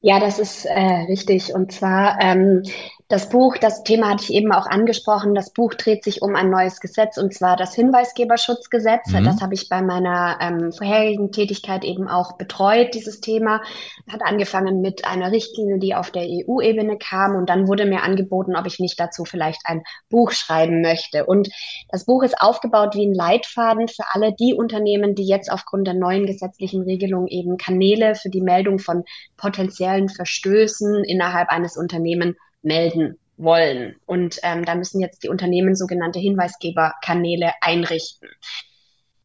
Ja, 0.00 0.20
das 0.20 0.38
ist 0.38 0.64
äh, 0.66 0.80
richtig. 1.08 1.52
Und 1.54 1.72
zwar 1.72 2.18
ähm, 2.20 2.62
das 3.08 3.28
Buch, 3.28 3.56
das 3.56 3.84
Thema 3.84 4.10
hatte 4.10 4.24
ich 4.24 4.32
eben 4.32 4.50
auch 4.50 4.66
angesprochen. 4.66 5.36
Das 5.36 5.50
Buch 5.50 5.74
dreht 5.74 6.02
sich 6.02 6.22
um 6.22 6.34
ein 6.34 6.50
neues 6.50 6.80
Gesetz 6.80 7.18
und 7.18 7.32
zwar 7.32 7.56
das 7.56 7.72
Hinweisgeberschutzgesetz. 7.72 9.12
Mhm. 9.12 9.24
Das 9.24 9.40
habe 9.40 9.54
ich 9.54 9.68
bei 9.68 9.80
meiner 9.80 10.38
ähm, 10.40 10.72
vorherigen 10.72 11.30
Tätigkeit 11.30 11.84
eben 11.84 12.08
auch 12.08 12.36
betreut, 12.36 12.94
dieses 12.94 13.20
Thema. 13.20 13.62
Hat 14.10 14.22
angefangen 14.24 14.80
mit 14.80 15.06
einer 15.06 15.30
Richtlinie, 15.30 15.78
die 15.78 15.94
auf 15.94 16.10
der 16.10 16.24
EU-Ebene 16.24 16.98
kam 16.98 17.36
und 17.36 17.48
dann 17.48 17.68
wurde 17.68 17.86
mir 17.86 18.02
angeboten, 18.02 18.56
ob 18.56 18.66
ich 18.66 18.80
nicht 18.80 18.98
dazu 18.98 19.24
vielleicht 19.24 19.60
ein 19.66 19.84
Buch 20.10 20.32
schreiben 20.32 20.80
möchte. 20.80 21.26
Und 21.26 21.48
das 21.90 22.06
Buch 22.06 22.24
ist 22.24 22.40
aufgebaut 22.40 22.96
wie 22.96 23.06
ein 23.06 23.14
Leitfaden 23.14 23.86
für 23.86 24.02
alle 24.10 24.32
die 24.32 24.52
Unternehmen, 24.52 25.14
die 25.14 25.28
jetzt 25.28 25.52
aufgrund 25.52 25.86
der 25.86 25.94
neuen 25.94 26.26
gesetzlichen 26.26 26.82
Regelung 26.82 27.28
eben 27.28 27.56
Kanäle 27.56 28.16
für 28.16 28.30
die 28.30 28.42
Meldung 28.42 28.80
von 28.80 29.04
potenziellen 29.36 30.08
Verstößen 30.08 31.04
innerhalb 31.04 31.50
eines 31.50 31.76
Unternehmens 31.76 32.34
melden 32.62 33.18
wollen. 33.36 33.96
Und 34.06 34.38
ähm, 34.42 34.64
da 34.64 34.74
müssen 34.74 35.00
jetzt 35.00 35.22
die 35.22 35.28
Unternehmen 35.28 35.74
sogenannte 35.74 36.18
Hinweisgeberkanäle 36.18 37.52
einrichten. 37.60 38.28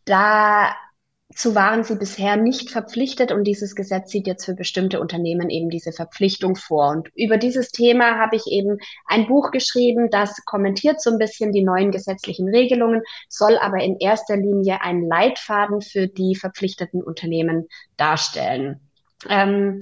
Dazu 0.06 1.56
waren 1.56 1.84
sie 1.84 1.96
bisher 1.96 2.36
nicht 2.36 2.70
verpflichtet 2.70 3.32
und 3.32 3.46
dieses 3.46 3.76
Gesetz 3.76 4.12
sieht 4.12 4.28
jetzt 4.28 4.46
für 4.46 4.56
bestimmte 4.56 5.00
Unternehmen 5.00 5.50
eben 5.50 5.70
diese 5.70 5.94
Verpflichtung 5.94 6.56
vor. 6.56 6.90
Und 6.90 7.10
über 7.16 7.38
dieses 7.38 7.72
Thema 7.72 8.18
habe 8.18 8.36
ich 8.36 8.48
eben 8.48 8.78
ein 9.06 9.28
Buch 9.28 9.52
geschrieben, 9.52 10.10
das 10.10 10.44
kommentiert 10.46 11.02
so 11.02 11.12
ein 11.12 11.18
bisschen 11.18 11.54
die 11.54 11.64
neuen 11.64 11.92
gesetzlichen 11.92 12.50
Regelungen, 12.50 13.02
soll 13.30 13.58
aber 13.58 13.82
in 13.82 13.98
erster 13.98 14.36
Linie 14.36 14.82
einen 14.82 15.08
Leitfaden 15.08 15.82
für 15.82 16.08
die 16.08 16.36
verpflichteten 16.36 17.02
Unternehmen 17.02 17.68
darstellen. 17.96 18.82
Ähm, 19.30 19.80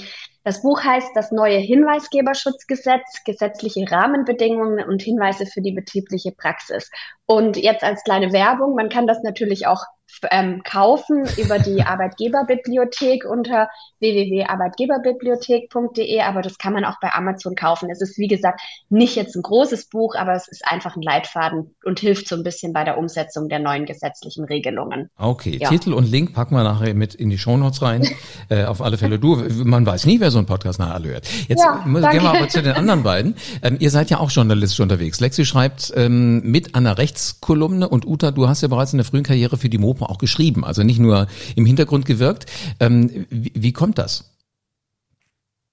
das 0.50 0.64
Buch 0.64 0.84
heißt 0.84 1.12
Das 1.14 1.32
neue 1.32 1.60
Hinweisgeberschutzgesetz, 1.60 3.24
gesetzliche 3.24 3.86
Rahmenbedingungen 3.88 4.84
und 4.84 5.00
Hinweise 5.00 5.46
für 5.46 5.62
die 5.62 5.74
betriebliche 5.74 6.32
Praxis. 6.32 6.90
Und 7.28 7.56
jetzt 7.56 7.84
als 7.84 8.04
kleine 8.04 8.34
Werbung, 8.34 8.74
man 8.74 8.90
kann 8.90 9.06
das 9.06 9.22
natürlich 9.22 9.68
auch 9.68 9.84
ähm, 10.32 10.64
kaufen 10.64 11.28
über 11.38 11.60
die 11.60 11.84
Arbeitgeberbibliothek 11.84 13.26
unter 13.26 13.70
www.arbeitgeberbibliothek.de, 14.00 16.22
aber 16.22 16.42
das 16.42 16.58
kann 16.58 16.74
man 16.74 16.86
auch 16.86 17.00
bei 17.02 17.14
Amazon 17.14 17.56
kaufen. 17.56 17.90
Es 17.92 18.02
ist, 18.02 18.18
wie 18.18 18.28
gesagt, 18.28 18.62
nicht 18.90 19.16
jetzt 19.16 19.36
ein 19.36 19.44
großes 19.44 19.90
Buch, 19.90 20.16
aber 20.16 20.34
es 20.34 20.48
ist 20.48 20.66
einfach 20.66 20.96
ein 20.96 21.02
Leitfaden 21.02 21.76
und 21.84 22.00
hilft 22.00 22.28
so 22.28 22.36
ein 22.36 22.44
bisschen 22.44 22.74
bei 22.74 22.84
der 22.84 22.98
Umsetzung 22.98 23.50
der 23.50 23.60
neuen 23.60 23.86
gesetzlichen 23.86 24.46
Regelungen. 24.46 25.10
Okay, 25.18 25.58
ja. 25.60 25.70
Titel 25.70 25.94
und 25.94 26.10
Link 26.10 26.34
packen 26.34 26.56
wir 26.56 26.64
nachher 26.64 26.94
mit 26.94 27.16
in 27.16 27.30
die 27.30 27.38
Shownotes 27.38 27.82
rein. 27.82 28.08
äh, 28.50 28.66
auf 28.66 28.82
alle 28.82 28.98
Fälle 28.98 29.20
du, 29.20 29.44
man 29.64 29.86
weiß 29.86 30.06
nie, 30.06 30.20
wer 30.20 30.32
so 30.32 30.38
einen 30.38 30.48
Podcast 30.48 30.80
nachher 30.80 31.04
hört. 31.04 31.28
Jetzt 31.48 31.64
ja, 31.64 31.84
gehen 31.84 32.24
wir 32.24 32.30
aber 32.30 32.48
zu 32.48 32.62
den 32.62 32.74
anderen 32.74 33.04
beiden. 33.04 33.36
Ähm, 33.62 33.78
ihr 33.80 33.92
seid 33.92 34.10
ja 34.10 34.20
auch 34.20 34.32
journalistisch 34.32 34.80
unterwegs. 34.80 35.20
Lexi 35.20 35.46
schreibt 35.46 35.94
ähm, 35.96 36.42
mit 36.44 36.76
einer 36.76 36.98
Rechtskolumne 36.98 37.88
und 37.88 38.06
Uta, 38.06 38.32
du 38.32 38.48
hast 38.48 38.62
ja 38.62 38.68
bereits 38.68 38.94
in 38.94 38.98
der 38.98 39.06
frühen 39.06 39.24
Karriere 39.24 39.58
für 39.58 39.70
die 39.70 39.78
Mopo 39.78 39.99
auch 40.08 40.18
geschrieben, 40.18 40.64
also 40.64 40.84
nicht 40.84 41.00
nur 41.00 41.28
im 41.56 41.66
Hintergrund 41.66 42.06
gewirkt. 42.06 42.46
Ähm, 42.80 43.26
wie, 43.30 43.52
wie 43.56 43.74
kommt 43.74 43.98
das? 43.98 44.30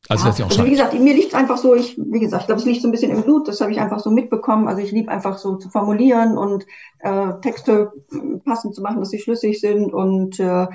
Also, 0.08 0.28
ja, 0.28 0.44
also 0.44 0.64
wie 0.64 0.70
gesagt, 0.70 0.94
mir 0.94 1.14
liegt 1.14 1.34
einfach 1.34 1.58
so, 1.58 1.74
ich, 1.74 1.98
wie 1.98 2.20
gesagt, 2.20 2.42
ich 2.42 2.46
glaube, 2.46 2.60
es 2.60 2.66
liegt 2.66 2.80
so 2.80 2.86
ein 2.86 2.92
bisschen 2.92 3.10
im 3.10 3.22
Blut, 3.22 3.48
das 3.48 3.60
habe 3.60 3.72
ich 3.72 3.80
einfach 3.80 3.98
so 3.98 4.10
mitbekommen. 4.10 4.68
Also 4.68 4.80
ich 4.80 4.92
liebe 4.92 5.10
einfach 5.10 5.36
so 5.38 5.56
zu 5.56 5.68
formulieren 5.68 6.38
und 6.38 6.64
äh, 7.00 7.32
Texte 7.42 7.92
passend 8.44 8.74
zu 8.76 8.82
machen, 8.82 9.00
dass 9.00 9.10
sie 9.10 9.18
schlüssig 9.18 9.60
sind 9.60 9.92
und 9.92 10.38
äh, 10.38 10.66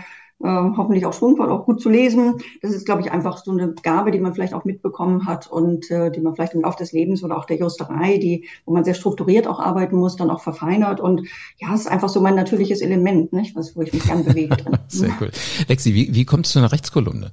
äh, 0.43 0.77
hoffentlich 0.77 1.05
auch 1.05 1.13
schwungvoll, 1.13 1.49
auch 1.49 1.65
gut 1.65 1.81
zu 1.81 1.89
lesen. 1.89 2.35
Das 2.61 2.71
ist, 2.71 2.85
glaube 2.85 3.01
ich, 3.01 3.11
einfach 3.11 3.37
so 3.43 3.51
eine 3.51 3.73
Gabe, 3.83 4.11
die 4.11 4.19
man 4.19 4.33
vielleicht 4.33 4.53
auch 4.53 4.65
mitbekommen 4.65 5.25
hat 5.25 5.47
und 5.47 5.89
äh, 5.91 6.11
die 6.11 6.21
man 6.21 6.35
vielleicht 6.35 6.53
im 6.53 6.61
Laufe 6.61 6.77
des 6.77 6.91
Lebens 6.91 7.23
oder 7.23 7.37
auch 7.37 7.45
der 7.45 7.57
Juristerei, 7.57 8.17
die, 8.17 8.47
wo 8.65 8.73
man 8.73 8.83
sehr 8.83 8.93
strukturiert 8.93 9.47
auch 9.47 9.59
arbeiten 9.59 9.97
muss, 9.97 10.15
dann 10.15 10.29
auch 10.29 10.41
verfeinert. 10.41 10.99
Und 10.99 11.27
ja, 11.57 11.73
es 11.73 11.81
ist 11.81 11.87
einfach 11.87 12.09
so 12.09 12.21
mein 12.21 12.35
natürliches 12.35 12.81
Element, 12.81 13.33
nicht? 13.33 13.55
Was, 13.55 13.75
wo 13.75 13.81
ich 13.81 13.93
mich 13.93 14.03
gern 14.03 14.23
bewege 14.23 14.55
sehr 14.87 15.11
cool. 15.19 15.31
Lexi, 15.67 15.93
wie, 15.93 16.13
wie 16.13 16.25
kommst 16.25 16.51
du 16.51 16.53
zu 16.53 16.59
einer 16.59 16.71
Rechtskolumne? 16.71 17.31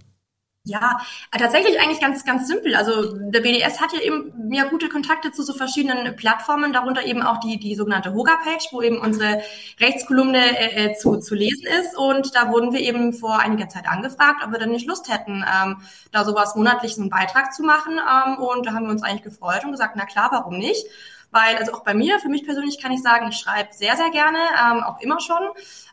Ja, 0.68 1.00
tatsächlich 1.33 1.81
eigentlich 1.81 2.00
ganz, 2.00 2.26
ganz 2.26 2.46
simpel. 2.46 2.74
Also 2.74 3.14
der 3.14 3.40
BDS 3.40 3.81
hat 3.81 3.90
ja 3.94 4.00
eben 4.00 4.52
ja 4.52 4.64
gute 4.64 4.90
Kontakte 4.90 5.33
zu 5.33 5.42
so 5.42 5.54
verschiedenen 5.54 6.14
Plattformen, 6.14 6.74
darunter 6.74 7.07
eben 7.07 7.22
auch 7.22 7.38
die, 7.40 7.59
die 7.59 7.74
sogenannte 7.74 8.12
Hoga-Page, 8.12 8.68
wo 8.72 8.83
eben 8.83 8.98
unsere 8.98 9.40
Rechtskolumne 9.81 10.59
äh, 10.59 10.90
äh, 10.90 10.94
zu, 10.94 11.16
zu 11.16 11.35
lesen 11.35 11.66
ist. 11.81 11.96
Und 11.96 12.35
da 12.35 12.50
wurden 12.50 12.74
wir 12.74 12.81
eben 12.81 13.14
vor 13.14 13.38
einiger 13.38 13.70
Zeit 13.70 13.88
angefragt, 13.88 14.42
ob 14.44 14.52
wir 14.52 14.59
dann 14.59 14.70
nicht 14.70 14.87
Lust 14.87 15.11
hätten, 15.11 15.42
ähm, 15.42 15.81
da 16.12 16.26
sowas 16.26 16.54
monatlich 16.54 16.94
so 16.94 17.00
einen 17.00 17.09
Beitrag 17.09 17.54
zu 17.54 17.62
machen. 17.62 17.98
Ähm, 17.98 18.37
und 18.37 18.66
da 18.66 18.74
haben 18.74 18.85
wir 18.85 18.90
uns 18.90 19.02
eigentlich 19.02 19.22
gefreut 19.22 19.64
und 19.64 19.70
gesagt, 19.70 19.94
na 19.96 20.04
klar, 20.04 20.28
warum 20.33 20.59
nicht? 20.59 20.85
Weil, 21.30 21.56
also 21.56 21.72
auch 21.72 21.84
bei 21.84 21.94
mir, 21.94 22.18
für 22.18 22.28
mich 22.28 22.44
persönlich 22.44 22.80
kann 22.80 22.92
ich 22.92 23.02
sagen, 23.02 23.28
ich 23.28 23.36
schreibe 23.36 23.70
sehr, 23.72 23.96
sehr 23.96 24.10
gerne, 24.10 24.38
ähm, 24.38 24.82
auch 24.82 25.00
immer 25.00 25.20
schon. 25.20 25.42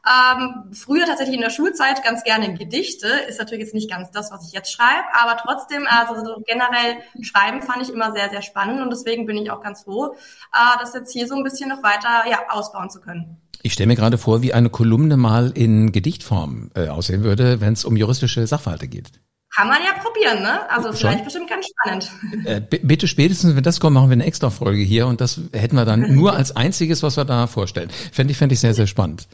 Ähm, 0.05 0.71
früher 0.73 1.05
tatsächlich 1.05 1.35
in 1.35 1.41
der 1.41 1.49
Schulzeit 1.49 2.03
ganz 2.03 2.23
gerne 2.23 2.53
Gedichte, 2.53 3.07
ist 3.27 3.39
natürlich 3.39 3.65
jetzt 3.65 3.73
nicht 3.73 3.89
ganz 3.89 4.11
das, 4.11 4.31
was 4.31 4.47
ich 4.47 4.53
jetzt 4.53 4.71
schreibe, 4.71 5.05
aber 5.13 5.37
trotzdem, 5.37 5.87
also 5.87 6.23
so 6.23 6.41
generell 6.45 6.97
Schreiben 7.21 7.61
fand 7.61 7.81
ich 7.81 7.89
immer 7.89 8.11
sehr, 8.11 8.29
sehr 8.29 8.41
spannend 8.41 8.81
und 8.81 8.89
deswegen 8.89 9.25
bin 9.25 9.37
ich 9.37 9.51
auch 9.51 9.61
ganz 9.61 9.83
froh, 9.83 10.15
äh, 10.53 10.79
das 10.79 10.93
jetzt 10.93 11.11
hier 11.11 11.27
so 11.27 11.35
ein 11.35 11.43
bisschen 11.43 11.69
noch 11.69 11.83
weiter 11.83 12.29
ja, 12.29 12.49
ausbauen 12.49 12.89
zu 12.89 13.01
können. 13.01 13.37
Ich 13.61 13.73
stelle 13.73 13.87
mir 13.87 13.95
gerade 13.95 14.19
vor, 14.19 14.43
wie 14.43 14.53
eine 14.53 14.69
Kolumne 14.69 15.17
mal 15.17 15.51
in 15.55 15.91
Gedichtform 15.91 16.69
äh, 16.75 16.89
aussehen 16.89 17.23
würde, 17.23 17.61
wenn 17.61 17.73
es 17.73 17.83
um 17.83 17.97
juristische 17.97 18.45
Sachverhalte 18.45 18.87
geht. 18.87 19.11
Kann 19.55 19.67
man 19.67 19.77
ja 19.83 19.93
probieren, 20.01 20.41
ne? 20.43 20.69
Also 20.69 20.89
Schon? 20.89 20.95
vielleicht 20.97 21.23
bestimmt 21.23 21.49
ganz 21.49 21.67
spannend. 21.67 22.11
Äh, 22.45 22.61
bitte 22.61 23.07
spätestens, 23.07 23.55
wenn 23.55 23.63
das 23.63 23.79
kommt, 23.79 23.93
machen 23.93 24.09
wir 24.09 24.13
eine 24.13 24.25
extra 24.25 24.49
Folge 24.49 24.81
hier 24.81 25.07
und 25.07 25.21
das 25.21 25.39
hätten 25.53 25.75
wir 25.75 25.85
dann 25.85 26.01
nur 26.15 26.33
als 26.33 26.55
einziges, 26.55 27.03
was 27.03 27.15
wir 27.15 27.25
da 27.25 27.47
vorstellen. 27.47 27.89
Fände 28.11 28.31
ich, 28.31 28.37
fände 28.37 28.53
ich 28.53 28.59
sehr, 28.59 28.73
sehr 28.73 28.87
spannend. 28.87 29.27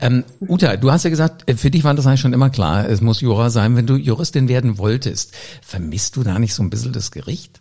Ähm, 0.00 0.24
Uta, 0.40 0.76
du 0.76 0.90
hast 0.90 1.04
ja 1.04 1.10
gesagt, 1.10 1.48
äh, 1.48 1.54
für 1.54 1.70
dich 1.70 1.84
war 1.84 1.94
das 1.94 2.06
eigentlich 2.06 2.20
schon 2.20 2.32
immer 2.32 2.50
klar, 2.50 2.88
es 2.88 3.00
muss 3.00 3.20
Jura 3.20 3.50
sein. 3.50 3.76
Wenn 3.76 3.86
du 3.86 3.94
Juristin 3.94 4.48
werden 4.48 4.78
wolltest, 4.78 5.34
vermisst 5.62 6.16
du 6.16 6.24
da 6.24 6.38
nicht 6.38 6.54
so 6.54 6.62
ein 6.62 6.70
bisschen 6.70 6.92
das 6.92 7.10
Gericht? 7.10 7.60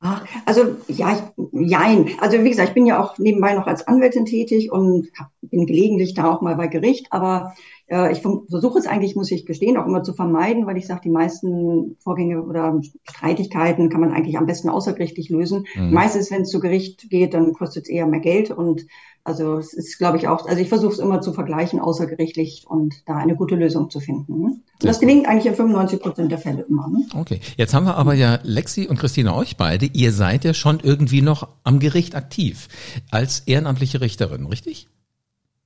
Ach, 0.00 0.24
also 0.46 0.76
ja, 0.88 1.12
ich, 1.12 1.70
jein. 1.70 2.10
Also 2.20 2.42
wie 2.42 2.48
gesagt, 2.48 2.70
ich 2.70 2.74
bin 2.74 2.86
ja 2.86 3.00
auch 3.00 3.18
nebenbei 3.18 3.54
noch 3.54 3.68
als 3.68 3.86
Anwältin 3.86 4.24
tätig 4.24 4.72
und 4.72 5.08
bin 5.42 5.66
gelegentlich 5.66 6.14
da 6.14 6.32
auch 6.32 6.40
mal 6.40 6.56
bei 6.56 6.66
Gericht, 6.66 7.06
aber 7.10 7.54
äh, 7.92 8.10
ich 8.10 8.22
versuche 8.22 8.78
es 8.78 8.86
eigentlich, 8.86 9.14
muss 9.14 9.30
ich 9.30 9.44
gestehen, 9.44 9.76
auch 9.76 9.86
immer 9.86 10.02
zu 10.02 10.14
vermeiden, 10.14 10.66
weil 10.66 10.78
ich 10.78 10.86
sage, 10.86 11.02
die 11.04 11.10
meisten 11.10 11.96
Vorgänge 12.00 12.42
oder 12.42 12.80
Streitigkeiten 13.04 13.90
kann 13.90 14.00
man 14.00 14.12
eigentlich 14.12 14.38
am 14.38 14.46
besten 14.46 14.70
außergerichtlich 14.70 15.28
lösen. 15.28 15.66
Mhm. 15.74 15.92
Meistens, 15.92 16.30
wenn 16.30 16.42
es 16.42 16.50
zu 16.50 16.58
Gericht 16.58 17.10
geht, 17.10 17.34
dann 17.34 17.52
kostet 17.52 17.84
es 17.84 17.90
eher 17.90 18.06
mehr 18.06 18.20
Geld 18.20 18.50
und 18.50 18.86
also 19.24 19.58
es 19.58 19.72
ist, 19.72 19.98
glaube 19.98 20.16
ich, 20.16 20.26
auch, 20.26 20.48
also 20.48 20.60
ich 20.60 20.68
versuche 20.68 20.94
es 20.94 20.98
immer 20.98 21.20
zu 21.20 21.32
vergleichen 21.32 21.78
außergerichtlich 21.78 22.64
und 22.66 22.94
da 23.06 23.18
eine 23.18 23.36
gute 23.36 23.54
Lösung 23.54 23.88
zu 23.88 24.00
finden. 24.00 24.40
Ne? 24.40 24.46
Und 24.46 24.62
das 24.80 24.98
gelingt 24.98 25.28
eigentlich 25.28 25.46
in 25.46 25.54
95 25.54 26.00
Prozent 26.00 26.32
der 26.32 26.38
Fälle 26.38 26.62
immer. 26.62 26.88
Ne? 26.88 27.06
Okay, 27.14 27.38
jetzt 27.56 27.72
haben 27.72 27.86
wir 27.86 27.96
aber 27.96 28.14
ja 28.14 28.40
Lexi 28.42 28.88
und 28.88 28.98
Christina 28.98 29.36
euch 29.36 29.56
beide. 29.56 29.86
Ihr 29.86 30.12
seid 30.12 30.44
ja 30.44 30.54
schon 30.54 30.80
irgendwie 30.82 31.22
noch 31.22 31.46
am 31.62 31.78
Gericht 31.78 32.16
aktiv 32.16 32.68
als 33.12 33.40
ehrenamtliche 33.46 34.00
Richterin, 34.00 34.46
richtig? 34.46 34.88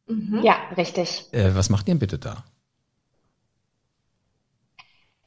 Mhm. 0.08 0.42
Ja, 0.42 0.56
richtig. 0.76 1.24
Äh, 1.32 1.54
was 1.54 1.70
macht 1.70 1.88
ihr 1.88 1.94
denn 1.94 1.98
bitte 1.98 2.18
da? 2.18 2.44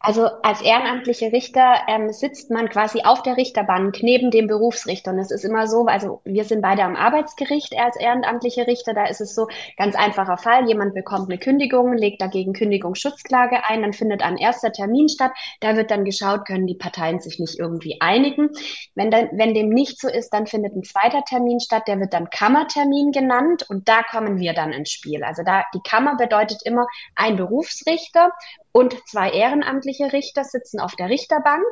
Also 0.02 0.28
als 0.44 0.62
ehrenamtliche 0.62 1.34
Richter 1.34 1.82
ähm, 1.90 2.14
sitzt 2.14 2.50
man 2.52 2.70
quasi 2.70 3.02
auf 3.04 3.22
der 3.22 3.36
Richterbank 3.36 4.02
neben 4.02 4.32
dem 4.32 4.48
Berufsrichter. 4.48 5.12
Und 5.12 5.20
es 5.20 5.30
ist 5.30 5.44
immer 5.44 5.68
so, 5.68 5.88
also 5.88 6.22
wir 6.24 6.46
sind 6.46 6.62
beide 6.62 6.84
am 6.84 6.96
Arbeitsgericht 6.96 7.78
als 7.78 7.98
ehrenamtliche 7.98 8.66
Richter. 8.66 8.94
Da 8.94 9.08
ist 9.08 9.20
es 9.20 9.36
so 9.36 9.50
ganz 9.76 9.98
einfacher 9.98 10.38
Fall. 10.38 10.70
Jemand 10.70 10.94
bekommt 10.94 11.30
eine 11.30 11.38
Kündigung, 11.38 11.98
legt 11.98 12.22
dagegen 12.22 12.54
Kündigungsschutzklage 12.54 13.66
ein, 13.66 13.82
dann 13.82 13.92
findet 13.92 14.22
ein 14.22 14.38
erster 14.38 14.72
Termin 14.72 15.10
statt. 15.10 15.34
Da 15.60 15.76
wird 15.76 15.92
dann 15.92 16.06
geschaut, 16.06 16.46
können 16.46 16.66
die 16.66 16.78
Parteien 16.78 17.20
sich 17.20 17.38
nicht 17.38 17.60
irgendwie 17.60 18.00
einigen. 18.00 18.52
Wenn, 18.96 19.12
dann, 19.12 19.28
wenn 19.34 19.54
dem 19.54 19.68
nicht 19.68 20.00
so 20.00 20.08
ist, 20.08 20.30
dann 20.30 20.48
findet 20.48 20.78
ein 20.78 20.84
zweiter 20.84 21.26
Termin 21.26 21.60
statt. 21.60 21.90
Der 21.90 22.00
wird 22.00 22.14
dann 22.14 22.30
Kammertermin 22.30 23.12
genannt 23.12 23.66
und 23.68 23.90
da 23.90 24.04
kommen 24.04 24.40
wir 24.40 24.54
dann 24.54 24.72
ins 24.72 24.92
Spiel. 24.92 25.26
Also 25.26 25.44
da 25.44 25.66
die 25.74 25.82
Kammer 25.84 26.16
bedeutet 26.16 26.62
immer 26.64 26.88
ein 27.16 27.36
Berufsrichter 27.36 28.32
und 28.72 28.96
zwei 29.08 29.32
ehrenamtliche 29.32 29.89
Richter 30.14 30.44
sitzen 30.44 30.80
auf 30.80 30.96
der 30.96 31.10
Richterbank. 31.10 31.66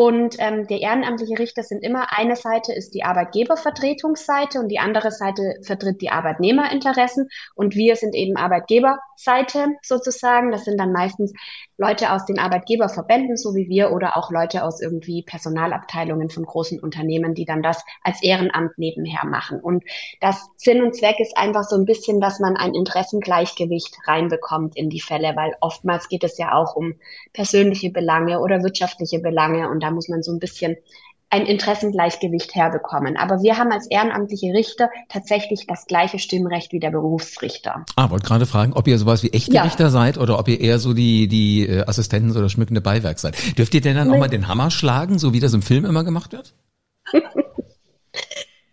Und 0.00 0.36
ähm, 0.38 0.68
der 0.68 0.80
ehrenamtliche 0.80 1.40
Richter 1.40 1.64
sind 1.64 1.82
immer, 1.82 2.16
eine 2.16 2.36
Seite 2.36 2.72
ist 2.72 2.94
die 2.94 3.02
Arbeitgebervertretungsseite 3.02 4.60
und 4.60 4.68
die 4.68 4.78
andere 4.78 5.10
Seite 5.10 5.56
vertritt 5.64 6.00
die 6.00 6.10
Arbeitnehmerinteressen. 6.10 7.28
Und 7.56 7.74
wir 7.74 7.96
sind 7.96 8.14
eben 8.14 8.36
Arbeitgeberseite 8.36 9.66
sozusagen. 9.82 10.52
Das 10.52 10.66
sind 10.66 10.78
dann 10.78 10.92
meistens 10.92 11.32
Leute 11.78 12.12
aus 12.12 12.26
den 12.26 12.38
Arbeitgeberverbänden, 12.38 13.36
so 13.36 13.56
wie 13.56 13.68
wir, 13.68 13.90
oder 13.90 14.16
auch 14.16 14.30
Leute 14.30 14.62
aus 14.62 14.80
irgendwie 14.80 15.24
Personalabteilungen 15.24 16.30
von 16.30 16.44
großen 16.44 16.78
Unternehmen, 16.78 17.34
die 17.34 17.44
dann 17.44 17.62
das 17.62 17.84
als 18.04 18.22
Ehrenamt 18.22 18.78
nebenher 18.78 19.24
machen. 19.26 19.58
Und 19.58 19.82
das 20.20 20.48
Sinn 20.56 20.80
und 20.80 20.94
Zweck 20.94 21.18
ist 21.18 21.36
einfach 21.36 21.64
so 21.64 21.74
ein 21.74 21.86
bisschen, 21.86 22.20
dass 22.20 22.38
man 22.38 22.56
ein 22.56 22.74
Interessengleichgewicht 22.74 23.96
reinbekommt 24.06 24.76
in 24.76 24.90
die 24.90 25.00
Fälle, 25.00 25.34
weil 25.34 25.56
oftmals 25.60 26.08
geht 26.08 26.22
es 26.22 26.38
ja 26.38 26.52
auch 26.54 26.76
um 26.76 26.94
persönliche 27.32 27.90
Belange 27.90 28.38
oder 28.38 28.62
wirtschaftliche 28.62 29.18
Belange 29.18 29.68
und 29.68 29.87
da 29.88 29.94
muss 29.94 30.08
man 30.08 30.22
so 30.22 30.32
ein 30.32 30.38
bisschen 30.38 30.76
ein 31.30 31.44
Interessengleichgewicht 31.44 32.54
herbekommen. 32.54 33.16
Aber 33.16 33.42
wir 33.42 33.58
haben 33.58 33.70
als 33.70 33.86
ehrenamtliche 33.86 34.52
Richter 34.54 34.88
tatsächlich 35.08 35.66
das 35.66 35.86
gleiche 35.86 36.18
Stimmrecht 36.18 36.72
wie 36.72 36.80
der 36.80 36.90
Berufsrichter. 36.90 37.84
Ah, 37.96 38.08
wollte 38.08 38.26
gerade 38.26 38.46
fragen, 38.46 38.72
ob 38.72 38.88
ihr 38.88 38.98
sowas 38.98 39.22
wie 39.22 39.30
echte 39.30 39.52
ja. 39.52 39.62
Richter 39.62 39.90
seid 39.90 40.16
oder 40.16 40.38
ob 40.38 40.48
ihr 40.48 40.60
eher 40.60 40.78
so 40.78 40.94
die, 40.94 41.28
die 41.28 41.66
äh, 41.66 41.84
Assistenten 41.86 42.34
oder 42.34 42.48
schmückende 42.48 42.80
Beiwerk 42.80 43.18
seid. 43.18 43.58
Dürft 43.58 43.74
ihr 43.74 43.82
denn 43.82 43.96
dann 43.96 44.10
auch 44.10 44.18
mal 44.18 44.28
den 44.28 44.48
Hammer 44.48 44.70
schlagen, 44.70 45.18
so 45.18 45.34
wie 45.34 45.40
das 45.40 45.52
im 45.52 45.62
Film 45.62 45.84
immer 45.84 46.04
gemacht 46.04 46.32
wird? 46.32 46.54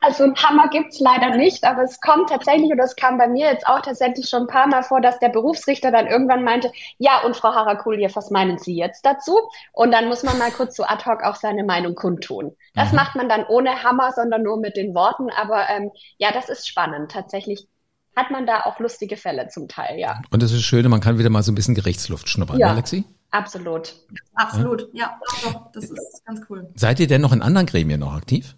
Also 0.06 0.24
ein 0.24 0.36
Hammer 0.36 0.70
gibt's 0.70 1.00
leider 1.00 1.36
nicht, 1.36 1.64
aber 1.64 1.82
es 1.82 2.00
kommt 2.00 2.30
tatsächlich, 2.30 2.70
und 2.70 2.78
das 2.78 2.96
kam 2.96 3.18
bei 3.18 3.28
mir 3.28 3.48
jetzt 3.48 3.66
auch 3.68 3.82
tatsächlich 3.82 4.30
schon 4.30 4.44
ein 4.44 4.48
paar 4.48 4.68
Mal 4.68 4.84
vor, 4.84 5.02
dass 5.02 5.18
der 5.18 5.30
Berufsrichter 5.30 5.92
dann 5.92 6.06
irgendwann 6.06 6.44
meinte, 6.44 6.72
ja, 7.00 7.24
und 7.24 7.36
Frau 7.36 7.56
Harakuljew, 7.56 8.12
was 8.14 8.30
meinen 8.30 8.60
Sie 8.60 8.76
jetzt 8.76 9.04
dazu? 9.04 9.36
Und 9.74 9.92
dann 9.92 10.08
muss 10.08 10.22
man 10.22 10.38
mal 10.38 10.52
kurz 10.52 10.76
so 10.76 10.84
ad 10.84 11.06
hoc 11.06 11.24
auch 11.24 11.36
seine 11.36 11.64
Meinung 11.64 11.96
kundtun. 11.96 12.56
Das 12.76 12.92
mhm. 12.92 12.98
macht 12.98 13.16
man 13.16 13.30
dann 13.30 13.46
ohne 13.48 13.84
Hammer, 13.84 14.12
sondern 14.12 14.44
nur 14.44 14.58
mit 14.58 14.78
den 14.78 14.94
Worten. 14.94 15.30
Aber 15.32 15.68
ähm, 15.70 15.90
ja, 16.20 16.32
das 16.32 16.50
ist 16.50 16.68
spannend. 16.68 17.12
Tatsächlich 17.12 17.68
hat 18.16 18.30
man 18.30 18.46
da 18.46 18.62
auch 18.62 18.80
lustige 18.80 19.18
Fälle 19.18 19.48
zum 19.48 19.68
Teil, 19.68 19.98
ja. 19.98 20.22
Und 20.30 20.44
das 20.44 20.52
ist 20.52 20.64
schön, 20.64 20.88
man 20.88 21.02
kann 21.02 21.18
wieder 21.18 21.32
mal 21.32 21.42
so 21.42 21.52
ein 21.52 21.56
bisschen 21.56 21.74
Gerichtsluft 21.74 22.30
schnuppern, 22.30 22.60
ja. 22.60 22.68
Alexi? 22.68 23.06
Absolut. 23.32 23.96
Absolut, 24.36 24.88
ja. 24.94 25.20
ja. 25.44 25.70
Das 25.74 25.86
ist 25.86 26.26
ganz 26.26 26.42
cool. 26.50 26.70
Seid 26.76 27.00
ihr 27.00 27.08
denn 27.08 27.22
noch 27.22 27.34
in 27.34 27.42
anderen 27.42 27.66
Gremien 27.66 28.00
noch 28.00 28.14
aktiv? 28.14 28.56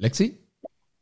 Lexi? 0.00 0.40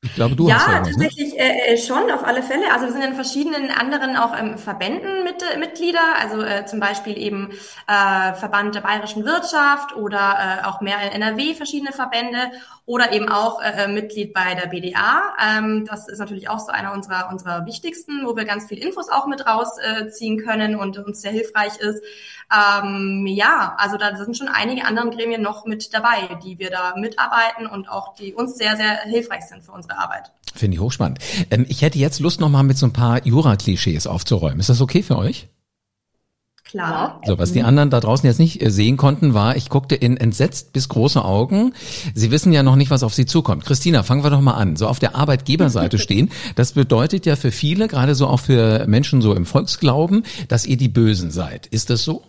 Ich 0.00 0.14
glaube, 0.14 0.36
du 0.36 0.48
ja, 0.48 0.54
hast 0.54 0.66
Ja, 0.68 0.80
ne? 0.80 0.90
tatsächlich 0.90 1.34
ne? 1.34 1.68
äh, 1.68 1.76
schon, 1.76 2.08
auf 2.12 2.24
alle 2.24 2.42
Fälle. 2.44 2.72
Also 2.72 2.86
wir 2.86 2.92
sind 2.92 3.02
in 3.02 3.14
verschiedenen 3.14 3.70
anderen 3.72 4.16
auch 4.16 4.32
ähm, 4.38 4.56
Verbänden 4.56 5.24
mit, 5.24 5.42
äh, 5.42 5.58
Mitglieder, 5.58 6.16
also 6.20 6.40
äh, 6.40 6.66
zum 6.66 6.78
Beispiel 6.78 7.18
eben 7.18 7.50
äh, 7.88 8.34
Verband 8.34 8.76
der 8.76 8.80
bayerischen 8.80 9.24
Wirtschaft 9.24 9.96
oder 9.96 10.60
äh, 10.62 10.66
auch 10.66 10.80
mehr 10.80 11.00
in 11.02 11.20
NRW 11.20 11.54
verschiedene 11.54 11.90
Verbände 11.90 12.38
oder 12.86 13.12
eben 13.12 13.28
auch 13.28 13.60
äh, 13.60 13.84
äh 13.84 13.88
Mitglied 13.88 14.32
bei 14.32 14.54
der 14.54 14.68
BDA. 14.68 15.34
Ähm, 15.44 15.84
das 15.84 16.08
ist 16.08 16.20
natürlich 16.20 16.48
auch 16.48 16.60
so 16.60 16.70
einer 16.70 16.92
unserer, 16.92 17.28
unserer 17.32 17.66
wichtigsten, 17.66 18.24
wo 18.24 18.36
wir 18.36 18.44
ganz 18.44 18.66
viel 18.66 18.78
Infos 18.78 19.08
auch 19.08 19.26
mit 19.26 19.46
rausziehen 19.46 20.38
äh, 20.38 20.42
können 20.42 20.76
und 20.76 20.98
uns 20.98 21.22
sehr 21.22 21.32
hilfreich 21.32 21.76
ist. 21.78 22.04
Ähm, 22.50 23.26
ja, 23.26 23.74
also 23.76 23.98
da 23.98 24.16
sind 24.16 24.36
schon 24.36 24.48
einige 24.48 24.84
andere 24.84 25.10
Gremien 25.10 25.42
noch 25.42 25.66
mit 25.66 25.92
dabei, 25.92 26.36
die 26.42 26.58
wir 26.58 26.70
da 26.70 26.94
mitarbeiten 26.96 27.66
und 27.66 27.90
auch 27.90 28.14
die 28.14 28.32
uns 28.32 28.56
sehr, 28.56 28.76
sehr 28.76 29.00
hilfreich 29.02 29.44
sind 29.46 29.62
für 29.62 29.72
unsere 29.72 29.98
Arbeit. 29.98 30.32
Finde 30.54 30.76
ich 30.76 30.80
hochspannend. 30.80 31.18
Ähm, 31.50 31.66
ich 31.68 31.82
hätte 31.82 31.98
jetzt 31.98 32.20
Lust, 32.20 32.40
noch 32.40 32.48
mal 32.48 32.62
mit 32.62 32.78
so 32.78 32.86
ein 32.86 32.92
paar 32.92 33.24
Jura-Klischees 33.26 34.06
aufzuräumen. 34.06 34.60
Ist 34.60 34.70
das 34.70 34.80
okay 34.80 35.02
für 35.02 35.16
euch? 35.16 35.48
Klar. 36.64 37.22
So, 37.24 37.38
was 37.38 37.52
die 37.52 37.62
anderen 37.62 37.88
da 37.88 37.98
draußen 37.98 38.26
jetzt 38.26 38.38
nicht 38.38 38.62
äh, 38.62 38.70
sehen 38.70 38.98
konnten, 38.98 39.32
war, 39.32 39.56
ich 39.56 39.70
guckte 39.70 39.94
in 39.94 40.18
entsetzt 40.18 40.74
bis 40.74 40.90
große 40.90 41.24
Augen. 41.24 41.72
Sie 42.14 42.30
wissen 42.30 42.52
ja 42.52 42.62
noch 42.62 42.76
nicht, 42.76 42.90
was 42.90 43.02
auf 43.02 43.14
Sie 43.14 43.24
zukommt. 43.24 43.64
Christina, 43.64 44.02
fangen 44.02 44.22
wir 44.22 44.30
doch 44.30 44.42
mal 44.42 44.52
an. 44.52 44.76
So 44.76 44.86
auf 44.86 44.98
der 44.98 45.16
Arbeitgeberseite 45.16 45.98
stehen. 45.98 46.30
Das 46.56 46.72
bedeutet 46.72 47.24
ja 47.24 47.36
für 47.36 47.52
viele, 47.52 47.88
gerade 47.88 48.14
so 48.14 48.26
auch 48.26 48.40
für 48.40 48.86
Menschen 48.86 49.22
so 49.22 49.34
im 49.34 49.46
Volksglauben, 49.46 50.24
dass 50.48 50.66
ihr 50.66 50.76
die 50.76 50.88
Bösen 50.88 51.30
seid. 51.30 51.66
Ist 51.68 51.88
das 51.88 52.04
so? 52.04 52.22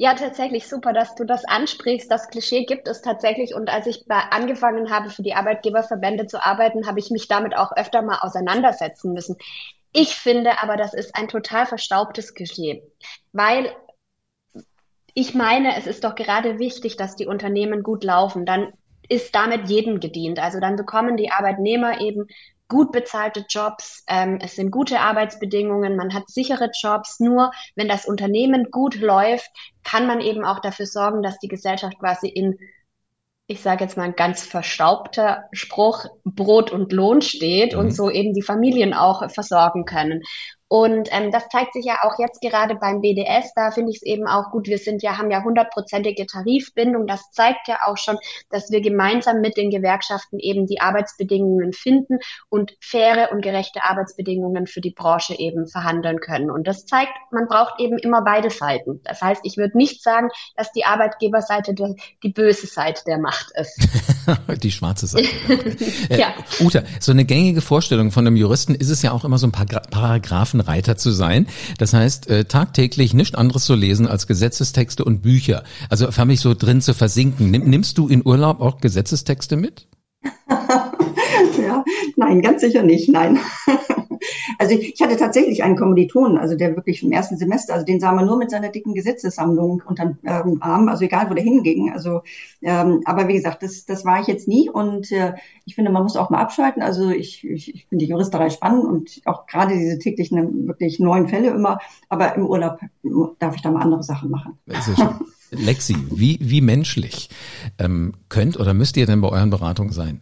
Ja, 0.00 0.14
tatsächlich 0.14 0.68
super, 0.68 0.92
dass 0.92 1.16
du 1.16 1.24
das 1.24 1.44
ansprichst. 1.44 2.08
Das 2.08 2.28
Klischee 2.28 2.64
gibt 2.66 2.86
es 2.86 3.02
tatsächlich. 3.02 3.56
Und 3.56 3.68
als 3.68 3.88
ich 3.88 4.04
angefangen 4.08 4.92
habe, 4.92 5.10
für 5.10 5.24
die 5.24 5.34
Arbeitgeberverbände 5.34 6.28
zu 6.28 6.40
arbeiten, 6.40 6.86
habe 6.86 7.00
ich 7.00 7.10
mich 7.10 7.26
damit 7.26 7.56
auch 7.56 7.72
öfter 7.72 8.02
mal 8.02 8.18
auseinandersetzen 8.20 9.12
müssen. 9.12 9.34
Ich 9.92 10.14
finde 10.14 10.62
aber, 10.62 10.76
das 10.76 10.94
ist 10.94 11.16
ein 11.16 11.26
total 11.26 11.66
verstaubtes 11.66 12.34
Klischee, 12.34 12.84
weil 13.32 13.74
ich 15.14 15.34
meine, 15.34 15.76
es 15.76 15.88
ist 15.88 16.04
doch 16.04 16.14
gerade 16.14 16.60
wichtig, 16.60 16.96
dass 16.96 17.16
die 17.16 17.26
Unternehmen 17.26 17.82
gut 17.82 18.04
laufen. 18.04 18.46
Dann 18.46 18.72
ist 19.08 19.34
damit 19.34 19.68
jedem 19.68 19.98
gedient. 19.98 20.38
Also 20.38 20.60
dann 20.60 20.76
bekommen 20.76 21.16
die 21.16 21.32
Arbeitnehmer 21.32 22.00
eben 22.00 22.28
gut 22.68 22.92
bezahlte 22.92 23.44
Jobs, 23.48 24.04
ähm, 24.06 24.38
es 24.42 24.54
sind 24.56 24.70
gute 24.70 25.00
Arbeitsbedingungen, 25.00 25.96
man 25.96 26.12
hat 26.14 26.28
sichere 26.28 26.70
Jobs. 26.80 27.18
Nur 27.18 27.50
wenn 27.74 27.88
das 27.88 28.06
Unternehmen 28.06 28.70
gut 28.70 28.96
läuft, 28.96 29.50
kann 29.82 30.06
man 30.06 30.20
eben 30.20 30.44
auch 30.44 30.60
dafür 30.60 30.86
sorgen, 30.86 31.22
dass 31.22 31.38
die 31.38 31.48
Gesellschaft 31.48 31.98
quasi 31.98 32.28
in, 32.28 32.58
ich 33.46 33.62
sage 33.62 33.84
jetzt 33.84 33.96
mal 33.96 34.04
ein 34.04 34.16
ganz 34.16 34.44
verstaubter 34.44 35.44
Spruch, 35.52 36.04
Brot 36.24 36.70
und 36.70 36.92
Lohn 36.92 37.22
steht 37.22 37.72
mhm. 37.72 37.78
und 37.80 37.90
so 37.90 38.10
eben 38.10 38.34
die 38.34 38.42
Familien 38.42 38.92
auch 38.92 39.30
versorgen 39.30 39.86
können. 39.86 40.22
Und 40.68 41.08
ähm, 41.12 41.32
das 41.32 41.48
zeigt 41.48 41.72
sich 41.72 41.86
ja 41.86 41.98
auch 42.02 42.18
jetzt 42.18 42.42
gerade 42.42 42.76
beim 42.76 43.00
BDS. 43.00 43.52
Da 43.54 43.70
finde 43.70 43.90
ich 43.90 43.96
es 43.98 44.02
eben 44.02 44.26
auch 44.26 44.50
gut. 44.50 44.66
Wir 44.66 44.78
sind 44.78 45.02
ja, 45.02 45.16
haben 45.16 45.30
ja 45.30 45.42
hundertprozentige 45.42 46.26
Tarifbindung. 46.26 47.06
Das 47.06 47.30
zeigt 47.32 47.68
ja 47.68 47.78
auch 47.86 47.96
schon, 47.96 48.18
dass 48.50 48.70
wir 48.70 48.82
gemeinsam 48.82 49.40
mit 49.40 49.56
den 49.56 49.70
Gewerkschaften 49.70 50.38
eben 50.38 50.66
die 50.66 50.80
Arbeitsbedingungen 50.80 51.72
finden 51.72 52.18
und 52.50 52.76
faire 52.80 53.30
und 53.32 53.40
gerechte 53.40 53.82
Arbeitsbedingungen 53.82 54.66
für 54.66 54.82
die 54.82 54.90
Branche 54.90 55.38
eben 55.38 55.66
verhandeln 55.68 56.20
können. 56.20 56.50
Und 56.50 56.66
das 56.66 56.84
zeigt, 56.84 57.12
man 57.30 57.48
braucht 57.48 57.80
eben 57.80 57.96
immer 57.98 58.22
beide 58.22 58.50
Seiten. 58.50 59.00
Das 59.04 59.22
heißt, 59.22 59.40
ich 59.44 59.56
würde 59.56 59.76
nicht 59.78 60.02
sagen, 60.02 60.28
dass 60.54 60.70
die 60.72 60.84
Arbeitgeberseite 60.84 61.72
die, 61.72 61.96
die 62.22 62.30
böse 62.30 62.66
Seite 62.66 63.02
der 63.06 63.18
Macht 63.18 63.52
ist. 63.54 63.88
die 64.62 64.70
schwarze 64.70 65.06
Seite. 65.06 65.28
äh, 66.10 66.18
ja. 66.18 66.34
Uta, 66.60 66.82
so 67.00 67.12
eine 67.12 67.24
gängige 67.24 67.62
Vorstellung 67.62 68.10
von 68.10 68.26
einem 68.26 68.36
Juristen 68.36 68.74
ist 68.74 68.90
es 68.90 69.00
ja 69.00 69.12
auch 69.12 69.24
immer 69.24 69.38
so 69.38 69.46
ein 69.46 69.52
paar 69.52 69.64
Paragraphen 69.66 70.57
Hafenreiter 70.58 70.96
zu 70.96 71.10
sein. 71.10 71.46
Das 71.78 71.92
heißt, 71.92 72.28
äh, 72.28 72.44
tagtäglich 72.44 73.14
nichts 73.14 73.36
anderes 73.36 73.64
zu 73.64 73.74
lesen 73.74 74.06
als 74.06 74.26
Gesetzestexte 74.26 75.04
und 75.04 75.22
Bücher. 75.22 75.62
Also 75.88 76.10
mich 76.26 76.40
so 76.40 76.54
drin 76.54 76.80
zu 76.80 76.94
versinken. 76.94 77.50
Nimmst 77.50 77.98
du 77.98 78.08
in 78.08 78.26
Urlaub 78.26 78.60
auch 78.60 78.80
Gesetzestexte 78.80 79.56
mit? 79.56 79.86
ja, 80.50 81.84
nein, 82.16 82.42
ganz 82.42 82.60
sicher 82.60 82.82
nicht, 82.82 83.08
nein. 83.08 83.38
Also 84.58 84.74
ich, 84.74 84.94
ich 84.94 85.00
hatte 85.00 85.16
tatsächlich 85.16 85.62
einen 85.62 85.76
Kommilitonen, 85.76 86.38
also 86.38 86.56
der 86.56 86.76
wirklich 86.76 87.02
im 87.02 87.12
ersten 87.12 87.36
Semester, 87.36 87.74
also 87.74 87.84
den 87.84 88.00
sah 88.00 88.12
man 88.12 88.26
nur 88.26 88.36
mit 88.36 88.50
seiner 88.50 88.68
dicken 88.68 88.94
Gesetzessammlung 88.94 89.82
unterm 89.86 90.18
ähm, 90.24 90.58
Arm, 90.60 90.88
also 90.88 91.04
egal 91.04 91.28
wo 91.30 91.34
der 91.34 91.44
hinging. 91.44 91.92
Also, 91.92 92.22
ähm, 92.62 93.02
aber 93.04 93.28
wie 93.28 93.34
gesagt, 93.34 93.62
das, 93.62 93.84
das 93.86 94.04
war 94.04 94.20
ich 94.20 94.26
jetzt 94.26 94.48
nie 94.48 94.68
und 94.70 95.12
äh, 95.12 95.34
ich 95.64 95.74
finde, 95.74 95.90
man 95.90 96.02
muss 96.02 96.16
auch 96.16 96.30
mal 96.30 96.40
abschalten. 96.40 96.82
Also 96.82 97.10
ich, 97.10 97.44
ich, 97.44 97.74
ich 97.74 97.86
finde 97.86 98.04
die 98.04 98.10
Juristerei 98.10 98.50
spannend 98.50 98.84
und 98.84 99.20
auch 99.24 99.46
gerade 99.46 99.74
diese 99.76 99.98
täglichen, 99.98 100.66
wirklich 100.66 100.98
neuen 100.98 101.28
Fälle 101.28 101.50
immer, 101.50 101.78
aber 102.08 102.34
im 102.34 102.46
Urlaub 102.46 102.80
darf 103.38 103.54
ich 103.54 103.62
da 103.62 103.70
mal 103.70 103.82
andere 103.82 104.02
Sachen 104.02 104.30
machen. 104.30 104.58
Lexi, 105.50 105.96
wie, 106.10 106.38
wie 106.42 106.60
menschlich 106.60 107.30
ähm, 107.78 108.14
könnt 108.28 108.58
oder 108.58 108.74
müsst 108.74 108.96
ihr 108.96 109.06
denn 109.06 109.20
bei 109.20 109.28
euren 109.28 109.50
Beratungen 109.50 109.92
sein? 109.92 110.20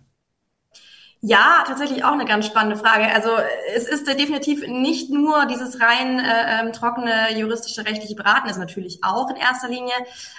Ja, 1.28 1.64
tatsächlich 1.66 2.04
auch 2.04 2.12
eine 2.12 2.24
ganz 2.24 2.46
spannende 2.46 2.76
Frage. 2.76 3.12
Also 3.12 3.30
es 3.74 3.88
ist 3.88 4.06
definitiv 4.06 4.64
nicht 4.64 5.10
nur 5.10 5.46
dieses 5.46 5.80
rein 5.80 6.20
äh, 6.20 6.60
ähm, 6.60 6.72
trockene 6.72 7.36
juristische 7.36 7.84
rechtliche 7.84 8.14
Beraten, 8.14 8.48
ist 8.48 8.58
natürlich 8.58 9.02
auch 9.02 9.28
in 9.30 9.34
erster 9.34 9.66
Linie, 9.66 9.92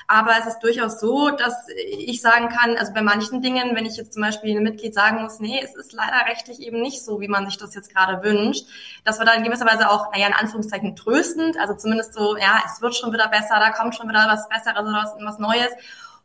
aber 0.07 0.31
es 0.39 0.45
ist 0.45 0.59
durchaus 0.59 1.01
so, 1.01 1.29
dass 1.31 1.67
ich 1.89 2.21
sagen 2.21 2.47
kann, 2.47 2.77
also 2.77 2.93
bei 2.93 3.01
manchen 3.01 3.41
Dingen, 3.41 3.75
wenn 3.75 3.85
ich 3.85 3.97
jetzt 3.97 4.13
zum 4.13 4.21
Beispiel 4.21 4.51
einem 4.51 4.63
Mitglied 4.63 4.93
sagen 4.93 5.21
muss, 5.23 5.41
nee, 5.41 5.59
es 5.61 5.75
ist 5.75 5.91
leider 5.91 6.25
rechtlich 6.25 6.61
eben 6.61 6.79
nicht 6.79 7.03
so, 7.03 7.19
wie 7.19 7.27
man 7.27 7.45
sich 7.47 7.57
das 7.57 7.75
jetzt 7.75 7.93
gerade 7.93 8.23
wünscht, 8.23 8.65
dass 9.03 9.19
wir 9.19 9.25
da 9.25 9.33
in 9.33 9.43
gewisser 9.43 9.65
Weise 9.65 9.89
auch, 9.91 10.13
naja, 10.13 10.27
in 10.27 10.33
Anführungszeichen 10.35 10.95
tröstend, 10.95 11.59
also 11.59 11.73
zumindest 11.73 12.13
so, 12.13 12.37
ja, 12.37 12.63
es 12.65 12.81
wird 12.81 12.95
schon 12.95 13.11
wieder 13.11 13.27
besser, 13.27 13.59
da 13.59 13.71
kommt 13.71 13.93
schon 13.95 14.07
wieder 14.07 14.25
was 14.29 14.47
Besseres 14.47 14.79
oder 14.79 15.03
was, 15.03 15.13
was 15.19 15.37
Neues. 15.37 15.71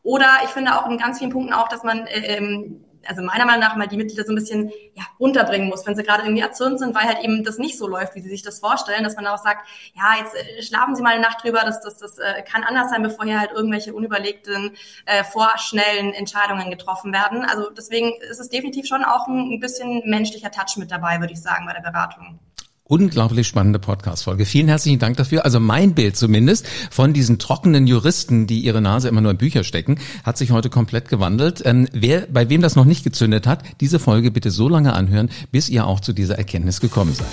Oder 0.05 0.29
ich 0.45 0.51
finde 0.51 0.79
auch 0.79 0.89
in 0.89 0.99
ganz 0.99 1.19
vielen 1.19 1.33
Punkten 1.33 1.53
auch, 1.53 1.69
dass 1.69 1.83
man 1.83 2.07
äh, 2.07 2.37
ähm, 2.37 2.85
also 3.07 3.23
meiner 3.23 3.47
Meinung 3.47 3.61
nach 3.61 3.77
mal 3.77 3.89
die 3.89 3.97
Mitglieder 3.97 4.25
so 4.25 4.33
ein 4.33 4.37
bisschen 4.37 4.71
ja, 4.95 5.05
runterbringen 5.19 5.69
muss, 5.69 5.87
wenn 5.87 5.95
sie 5.95 6.03
gerade 6.03 6.23
irgendwie 6.23 6.43
erzürnt 6.43 6.79
sind, 6.79 6.95
weil 6.95 7.05
halt 7.05 7.25
eben 7.25 7.45
das 7.45 7.59
nicht 7.59 7.79
so 7.79 7.87
läuft, 7.87 8.15
wie 8.15 8.21
sie 8.21 8.29
sich 8.29 8.43
das 8.43 8.61
vorstellen, 8.61 9.05
dass 9.05 9.17
man 9.17 9.27
auch 9.27 9.39
sagt, 9.39 9.67
ja, 9.95 10.19
jetzt 10.19 10.35
äh, 10.35 10.63
schlafen 10.63 10.95
Sie 10.95 11.03
mal 11.03 11.15
eine 11.15 11.23
Nacht 11.23 11.43
drüber, 11.43 11.63
das, 11.65 11.81
das, 11.81 11.99
das 11.99 12.19
äh, 12.19 12.43
kann 12.43 12.65
anders 12.65 12.91
sein, 12.91 13.03
bevor 13.03 13.25
hier 13.25 13.41
halt 13.41 13.53
irgendwelche 13.53 13.95
unüberlegten, 13.95 14.77
äh, 15.07 15.25
vorschnellen 15.25 16.13
Entscheidungen 16.13 16.71
getroffen 16.71 17.13
werden. 17.13 17.45
Also 17.45 17.71
deswegen 17.71 18.13
ist 18.21 18.41
es 18.41 18.49
definitiv 18.49 18.87
schon 18.87 19.05
auch 19.05 19.27
ein, 19.27 19.53
ein 19.53 19.61
bisschen 19.61 20.03
menschlicher 20.09 20.51
Touch 20.51 20.77
mit 20.77 20.91
dabei, 20.91 21.21
würde 21.21 21.33
ich 21.33 21.43
sagen, 21.43 21.67
bei 21.67 21.73
der 21.73 21.81
Beratung. 21.81 22.39
Unglaublich 22.85 23.47
spannende 23.47 23.79
Podcast-Folge. 23.79 24.45
Vielen 24.45 24.67
herzlichen 24.67 24.99
Dank 24.99 25.17
dafür. 25.17 25.45
Also 25.45 25.61
mein 25.61 25.95
Bild 25.95 26.17
zumindest 26.17 26.67
von 26.91 27.13
diesen 27.13 27.39
trockenen 27.39 27.87
Juristen, 27.87 28.49
die 28.49 28.59
ihre 28.59 28.81
Nase 28.81 29.09
immer 29.09 29.21
nur 29.21 29.31
in 29.31 29.37
Bücher 29.37 29.63
stecken, 29.63 30.01
hat 30.25 30.37
sich 30.37 30.51
heute 30.51 30.69
komplett 30.69 31.09
gewandelt. 31.09 31.63
Ähm, 31.65 31.87
wer, 31.93 32.27
bei 32.27 32.51
wem 32.51 32.61
das 32.61 32.75
noch 32.75 32.85
nicht 32.85 33.05
gezündet 33.05 33.47
hat, 33.47 33.63
diese 33.81 34.01
Folge 34.01 34.33
bitte 34.33 34.51
so 34.51 34.69
lange 34.69 34.95
anhören, 34.95 35.31
bis 35.53 35.69
ihr 35.69 35.87
auch 35.87 36.01
zu 36.01 36.13
dieser 36.13 36.39
Erkenntnis 36.39 36.81
gekommen 36.81 37.15
seid. 37.15 37.29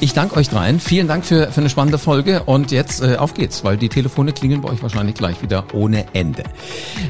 Ich 0.00 0.14
danke 0.14 0.34
euch 0.36 0.48
dreien. 0.48 0.80
Vielen 0.80 1.08
Dank 1.08 1.26
für, 1.26 1.52
für 1.52 1.60
eine 1.60 1.68
spannende 1.68 1.98
Folge 1.98 2.44
und 2.44 2.72
jetzt 2.72 3.02
äh, 3.02 3.16
auf 3.16 3.34
geht's, 3.34 3.64
weil 3.64 3.76
die 3.76 3.90
Telefone 3.90 4.32
klingeln 4.32 4.62
bei 4.62 4.70
euch 4.70 4.82
wahrscheinlich 4.82 5.14
gleich 5.14 5.42
wieder 5.42 5.66
ohne 5.74 6.06
Ende. 6.14 6.42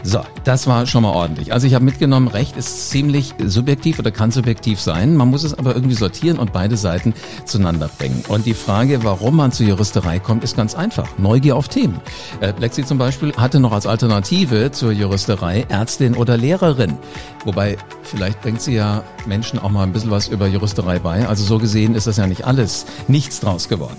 So, 0.02 0.22
das 0.42 0.66
war 0.66 0.86
schon 0.86 1.04
mal 1.04 1.12
ordentlich. 1.12 1.52
Also 1.52 1.68
ich 1.68 1.74
habe 1.74 1.84
mitgenommen, 1.84 2.26
Recht 2.26 2.56
ist 2.56 2.90
ziemlich 2.90 3.32
subjektiv 3.44 4.00
oder 4.00 4.10
kann 4.10 4.32
subjektiv 4.32 4.80
sein. 4.80 5.14
Man 5.16 5.28
muss 5.28 5.44
es 5.44 5.54
aber 5.54 5.76
irgendwie 5.76 5.94
sortieren 5.94 6.38
und 6.40 6.52
beide 6.52 6.76
Seiten 6.76 7.14
zueinander 7.44 7.75
bringen. 7.98 8.24
Und 8.28 8.46
die 8.46 8.54
Frage, 8.54 9.04
warum 9.04 9.36
man 9.36 9.52
zur 9.52 9.66
Juristerei 9.66 10.18
kommt, 10.18 10.44
ist 10.44 10.56
ganz 10.56 10.74
einfach. 10.74 11.06
Neugier 11.18 11.56
auf 11.56 11.68
Themen. 11.68 12.00
Äh, 12.40 12.52
Lexi 12.58 12.84
zum 12.84 12.98
Beispiel 12.98 13.32
hatte 13.36 13.60
noch 13.60 13.72
als 13.72 13.86
Alternative 13.86 14.70
zur 14.72 14.92
Juristerei 14.92 15.66
Ärztin 15.68 16.14
oder 16.14 16.36
Lehrerin. 16.36 16.98
Wobei, 17.44 17.76
vielleicht 18.02 18.42
bringt 18.42 18.60
sie 18.60 18.74
ja 18.74 19.04
Menschen 19.26 19.58
auch 19.58 19.70
mal 19.70 19.84
ein 19.84 19.92
bisschen 19.92 20.10
was 20.10 20.28
über 20.28 20.48
Juristerei 20.48 20.98
bei. 20.98 21.28
Also 21.28 21.44
so 21.44 21.58
gesehen 21.58 21.94
ist 21.94 22.06
das 22.06 22.16
ja 22.16 22.26
nicht 22.26 22.44
alles. 22.44 22.86
Nichts 23.06 23.40
draus 23.40 23.68
geworden. 23.68 23.96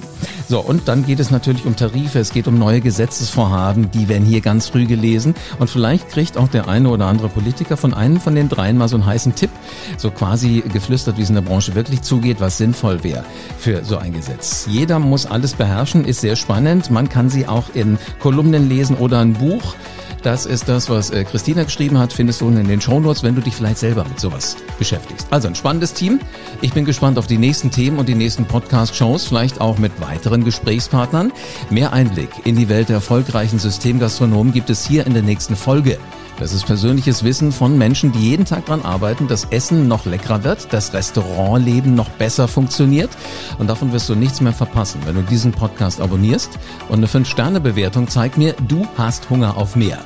So, 0.49 0.59
und 0.59 0.87
dann 0.87 1.05
geht 1.05 1.19
es 1.19 1.31
natürlich 1.31 1.65
um 1.65 1.75
Tarife, 1.75 2.19
es 2.19 2.31
geht 2.31 2.47
um 2.47 2.57
neue 2.57 2.81
Gesetzesvorhaben, 2.81 3.91
die 3.91 4.07
werden 4.07 4.25
hier 4.25 4.41
ganz 4.41 4.67
früh 4.67 4.85
gelesen. 4.85 5.35
Und 5.59 5.69
vielleicht 5.69 6.09
kriegt 6.09 6.37
auch 6.37 6.47
der 6.47 6.67
eine 6.67 6.89
oder 6.89 7.05
andere 7.05 7.29
Politiker 7.29 7.77
von 7.77 7.93
einem 7.93 8.19
von 8.19 8.35
den 8.35 8.49
dreien 8.49 8.77
mal 8.77 8.87
so 8.87 8.95
einen 8.95 9.05
heißen 9.05 9.35
Tipp, 9.35 9.51
so 9.97 10.11
quasi 10.11 10.63
geflüstert, 10.71 11.17
wie 11.17 11.21
es 11.21 11.29
in 11.29 11.35
der 11.35 11.41
Branche 11.41 11.75
wirklich 11.75 12.01
zugeht, 12.01 12.39
was 12.39 12.57
sinnvoll 12.57 13.03
wäre 13.03 13.23
für 13.67 13.83
so 13.83 13.97
ein 13.97 14.13
Gesetz. 14.13 14.65
Jeder 14.69 14.97
muss 14.97 15.25
alles 15.25 15.53
beherrschen, 15.53 16.05
ist 16.05 16.21
sehr 16.21 16.37
spannend. 16.37 16.89
Man 16.89 17.09
kann 17.09 17.29
sie 17.29 17.49
auch 17.49 17.65
in 17.73 17.97
Kolumnen 18.21 18.69
lesen 18.69 18.95
oder 18.95 19.19
ein 19.19 19.33
Buch. 19.33 19.75
Das 20.23 20.45
ist 20.45 20.67
das, 20.67 20.89
was 20.89 21.09
äh, 21.09 21.23
Christina 21.23 21.63
geschrieben 21.63 21.97
hat, 21.97 22.11
findest 22.11 22.41
du 22.41 22.49
in 22.49 22.67
den 22.67 22.81
Shownotes, 22.81 23.23
wenn 23.23 23.35
du 23.35 23.41
dich 23.41 23.55
vielleicht 23.55 23.77
selber 23.77 24.03
mit 24.03 24.19
sowas 24.19 24.57
beschäftigst. 24.77 25.27
Also 25.31 25.47
ein 25.47 25.55
spannendes 25.55 25.93
Team. 25.93 26.19
Ich 26.61 26.73
bin 26.73 26.85
gespannt 26.85 27.17
auf 27.17 27.27
die 27.27 27.37
nächsten 27.37 27.71
Themen 27.71 27.97
und 27.97 28.09
die 28.09 28.15
nächsten 28.15 28.45
Podcast-Shows, 28.45 29.25
vielleicht 29.25 29.61
auch 29.61 29.77
mit 29.77 30.01
weiteren 30.01 30.43
Gesprächspartnern. 30.43 31.31
Mehr 31.69 31.93
Einblick 31.93 32.29
in 32.45 32.55
die 32.55 32.69
Welt 32.69 32.89
der 32.89 32.97
erfolgreichen 32.97 33.59
Systemgastronomen 33.59 34.53
gibt 34.53 34.69
es 34.69 34.85
hier 34.85 35.05
in 35.05 35.13
der 35.13 35.23
nächsten 35.23 35.55
Folge. 35.55 35.97
Das 36.39 36.53
ist 36.53 36.67
persönliches 36.67 37.23
Wissen 37.23 37.51
von 37.51 37.77
Menschen, 37.77 38.11
die 38.11 38.29
jeden 38.29 38.45
Tag 38.45 38.65
daran 38.65 38.83
arbeiten, 38.83 39.27
dass 39.27 39.45
Essen 39.45 39.87
noch 39.87 40.05
leckerer 40.05 40.43
wird, 40.43 40.71
das 40.71 40.93
Restaurantleben 40.93 41.95
noch 41.95 42.09
besser 42.09 42.47
funktioniert. 42.47 43.09
Und 43.57 43.67
davon 43.67 43.91
wirst 43.91 44.07
du 44.07 44.15
nichts 44.15 44.39
mehr 44.39 44.53
verpassen, 44.53 45.01
wenn 45.05 45.15
du 45.15 45.23
diesen 45.23 45.51
Podcast 45.51 45.99
abonnierst. 45.99 46.59
Und 46.89 46.97
eine 46.97 47.07
5-Sterne-Bewertung 47.07 48.07
zeigt 48.07 48.37
mir, 48.37 48.53
du 48.67 48.87
hast 48.97 49.31
Hunger 49.31 49.57
auf 49.57 49.75
mehr. 49.75 49.99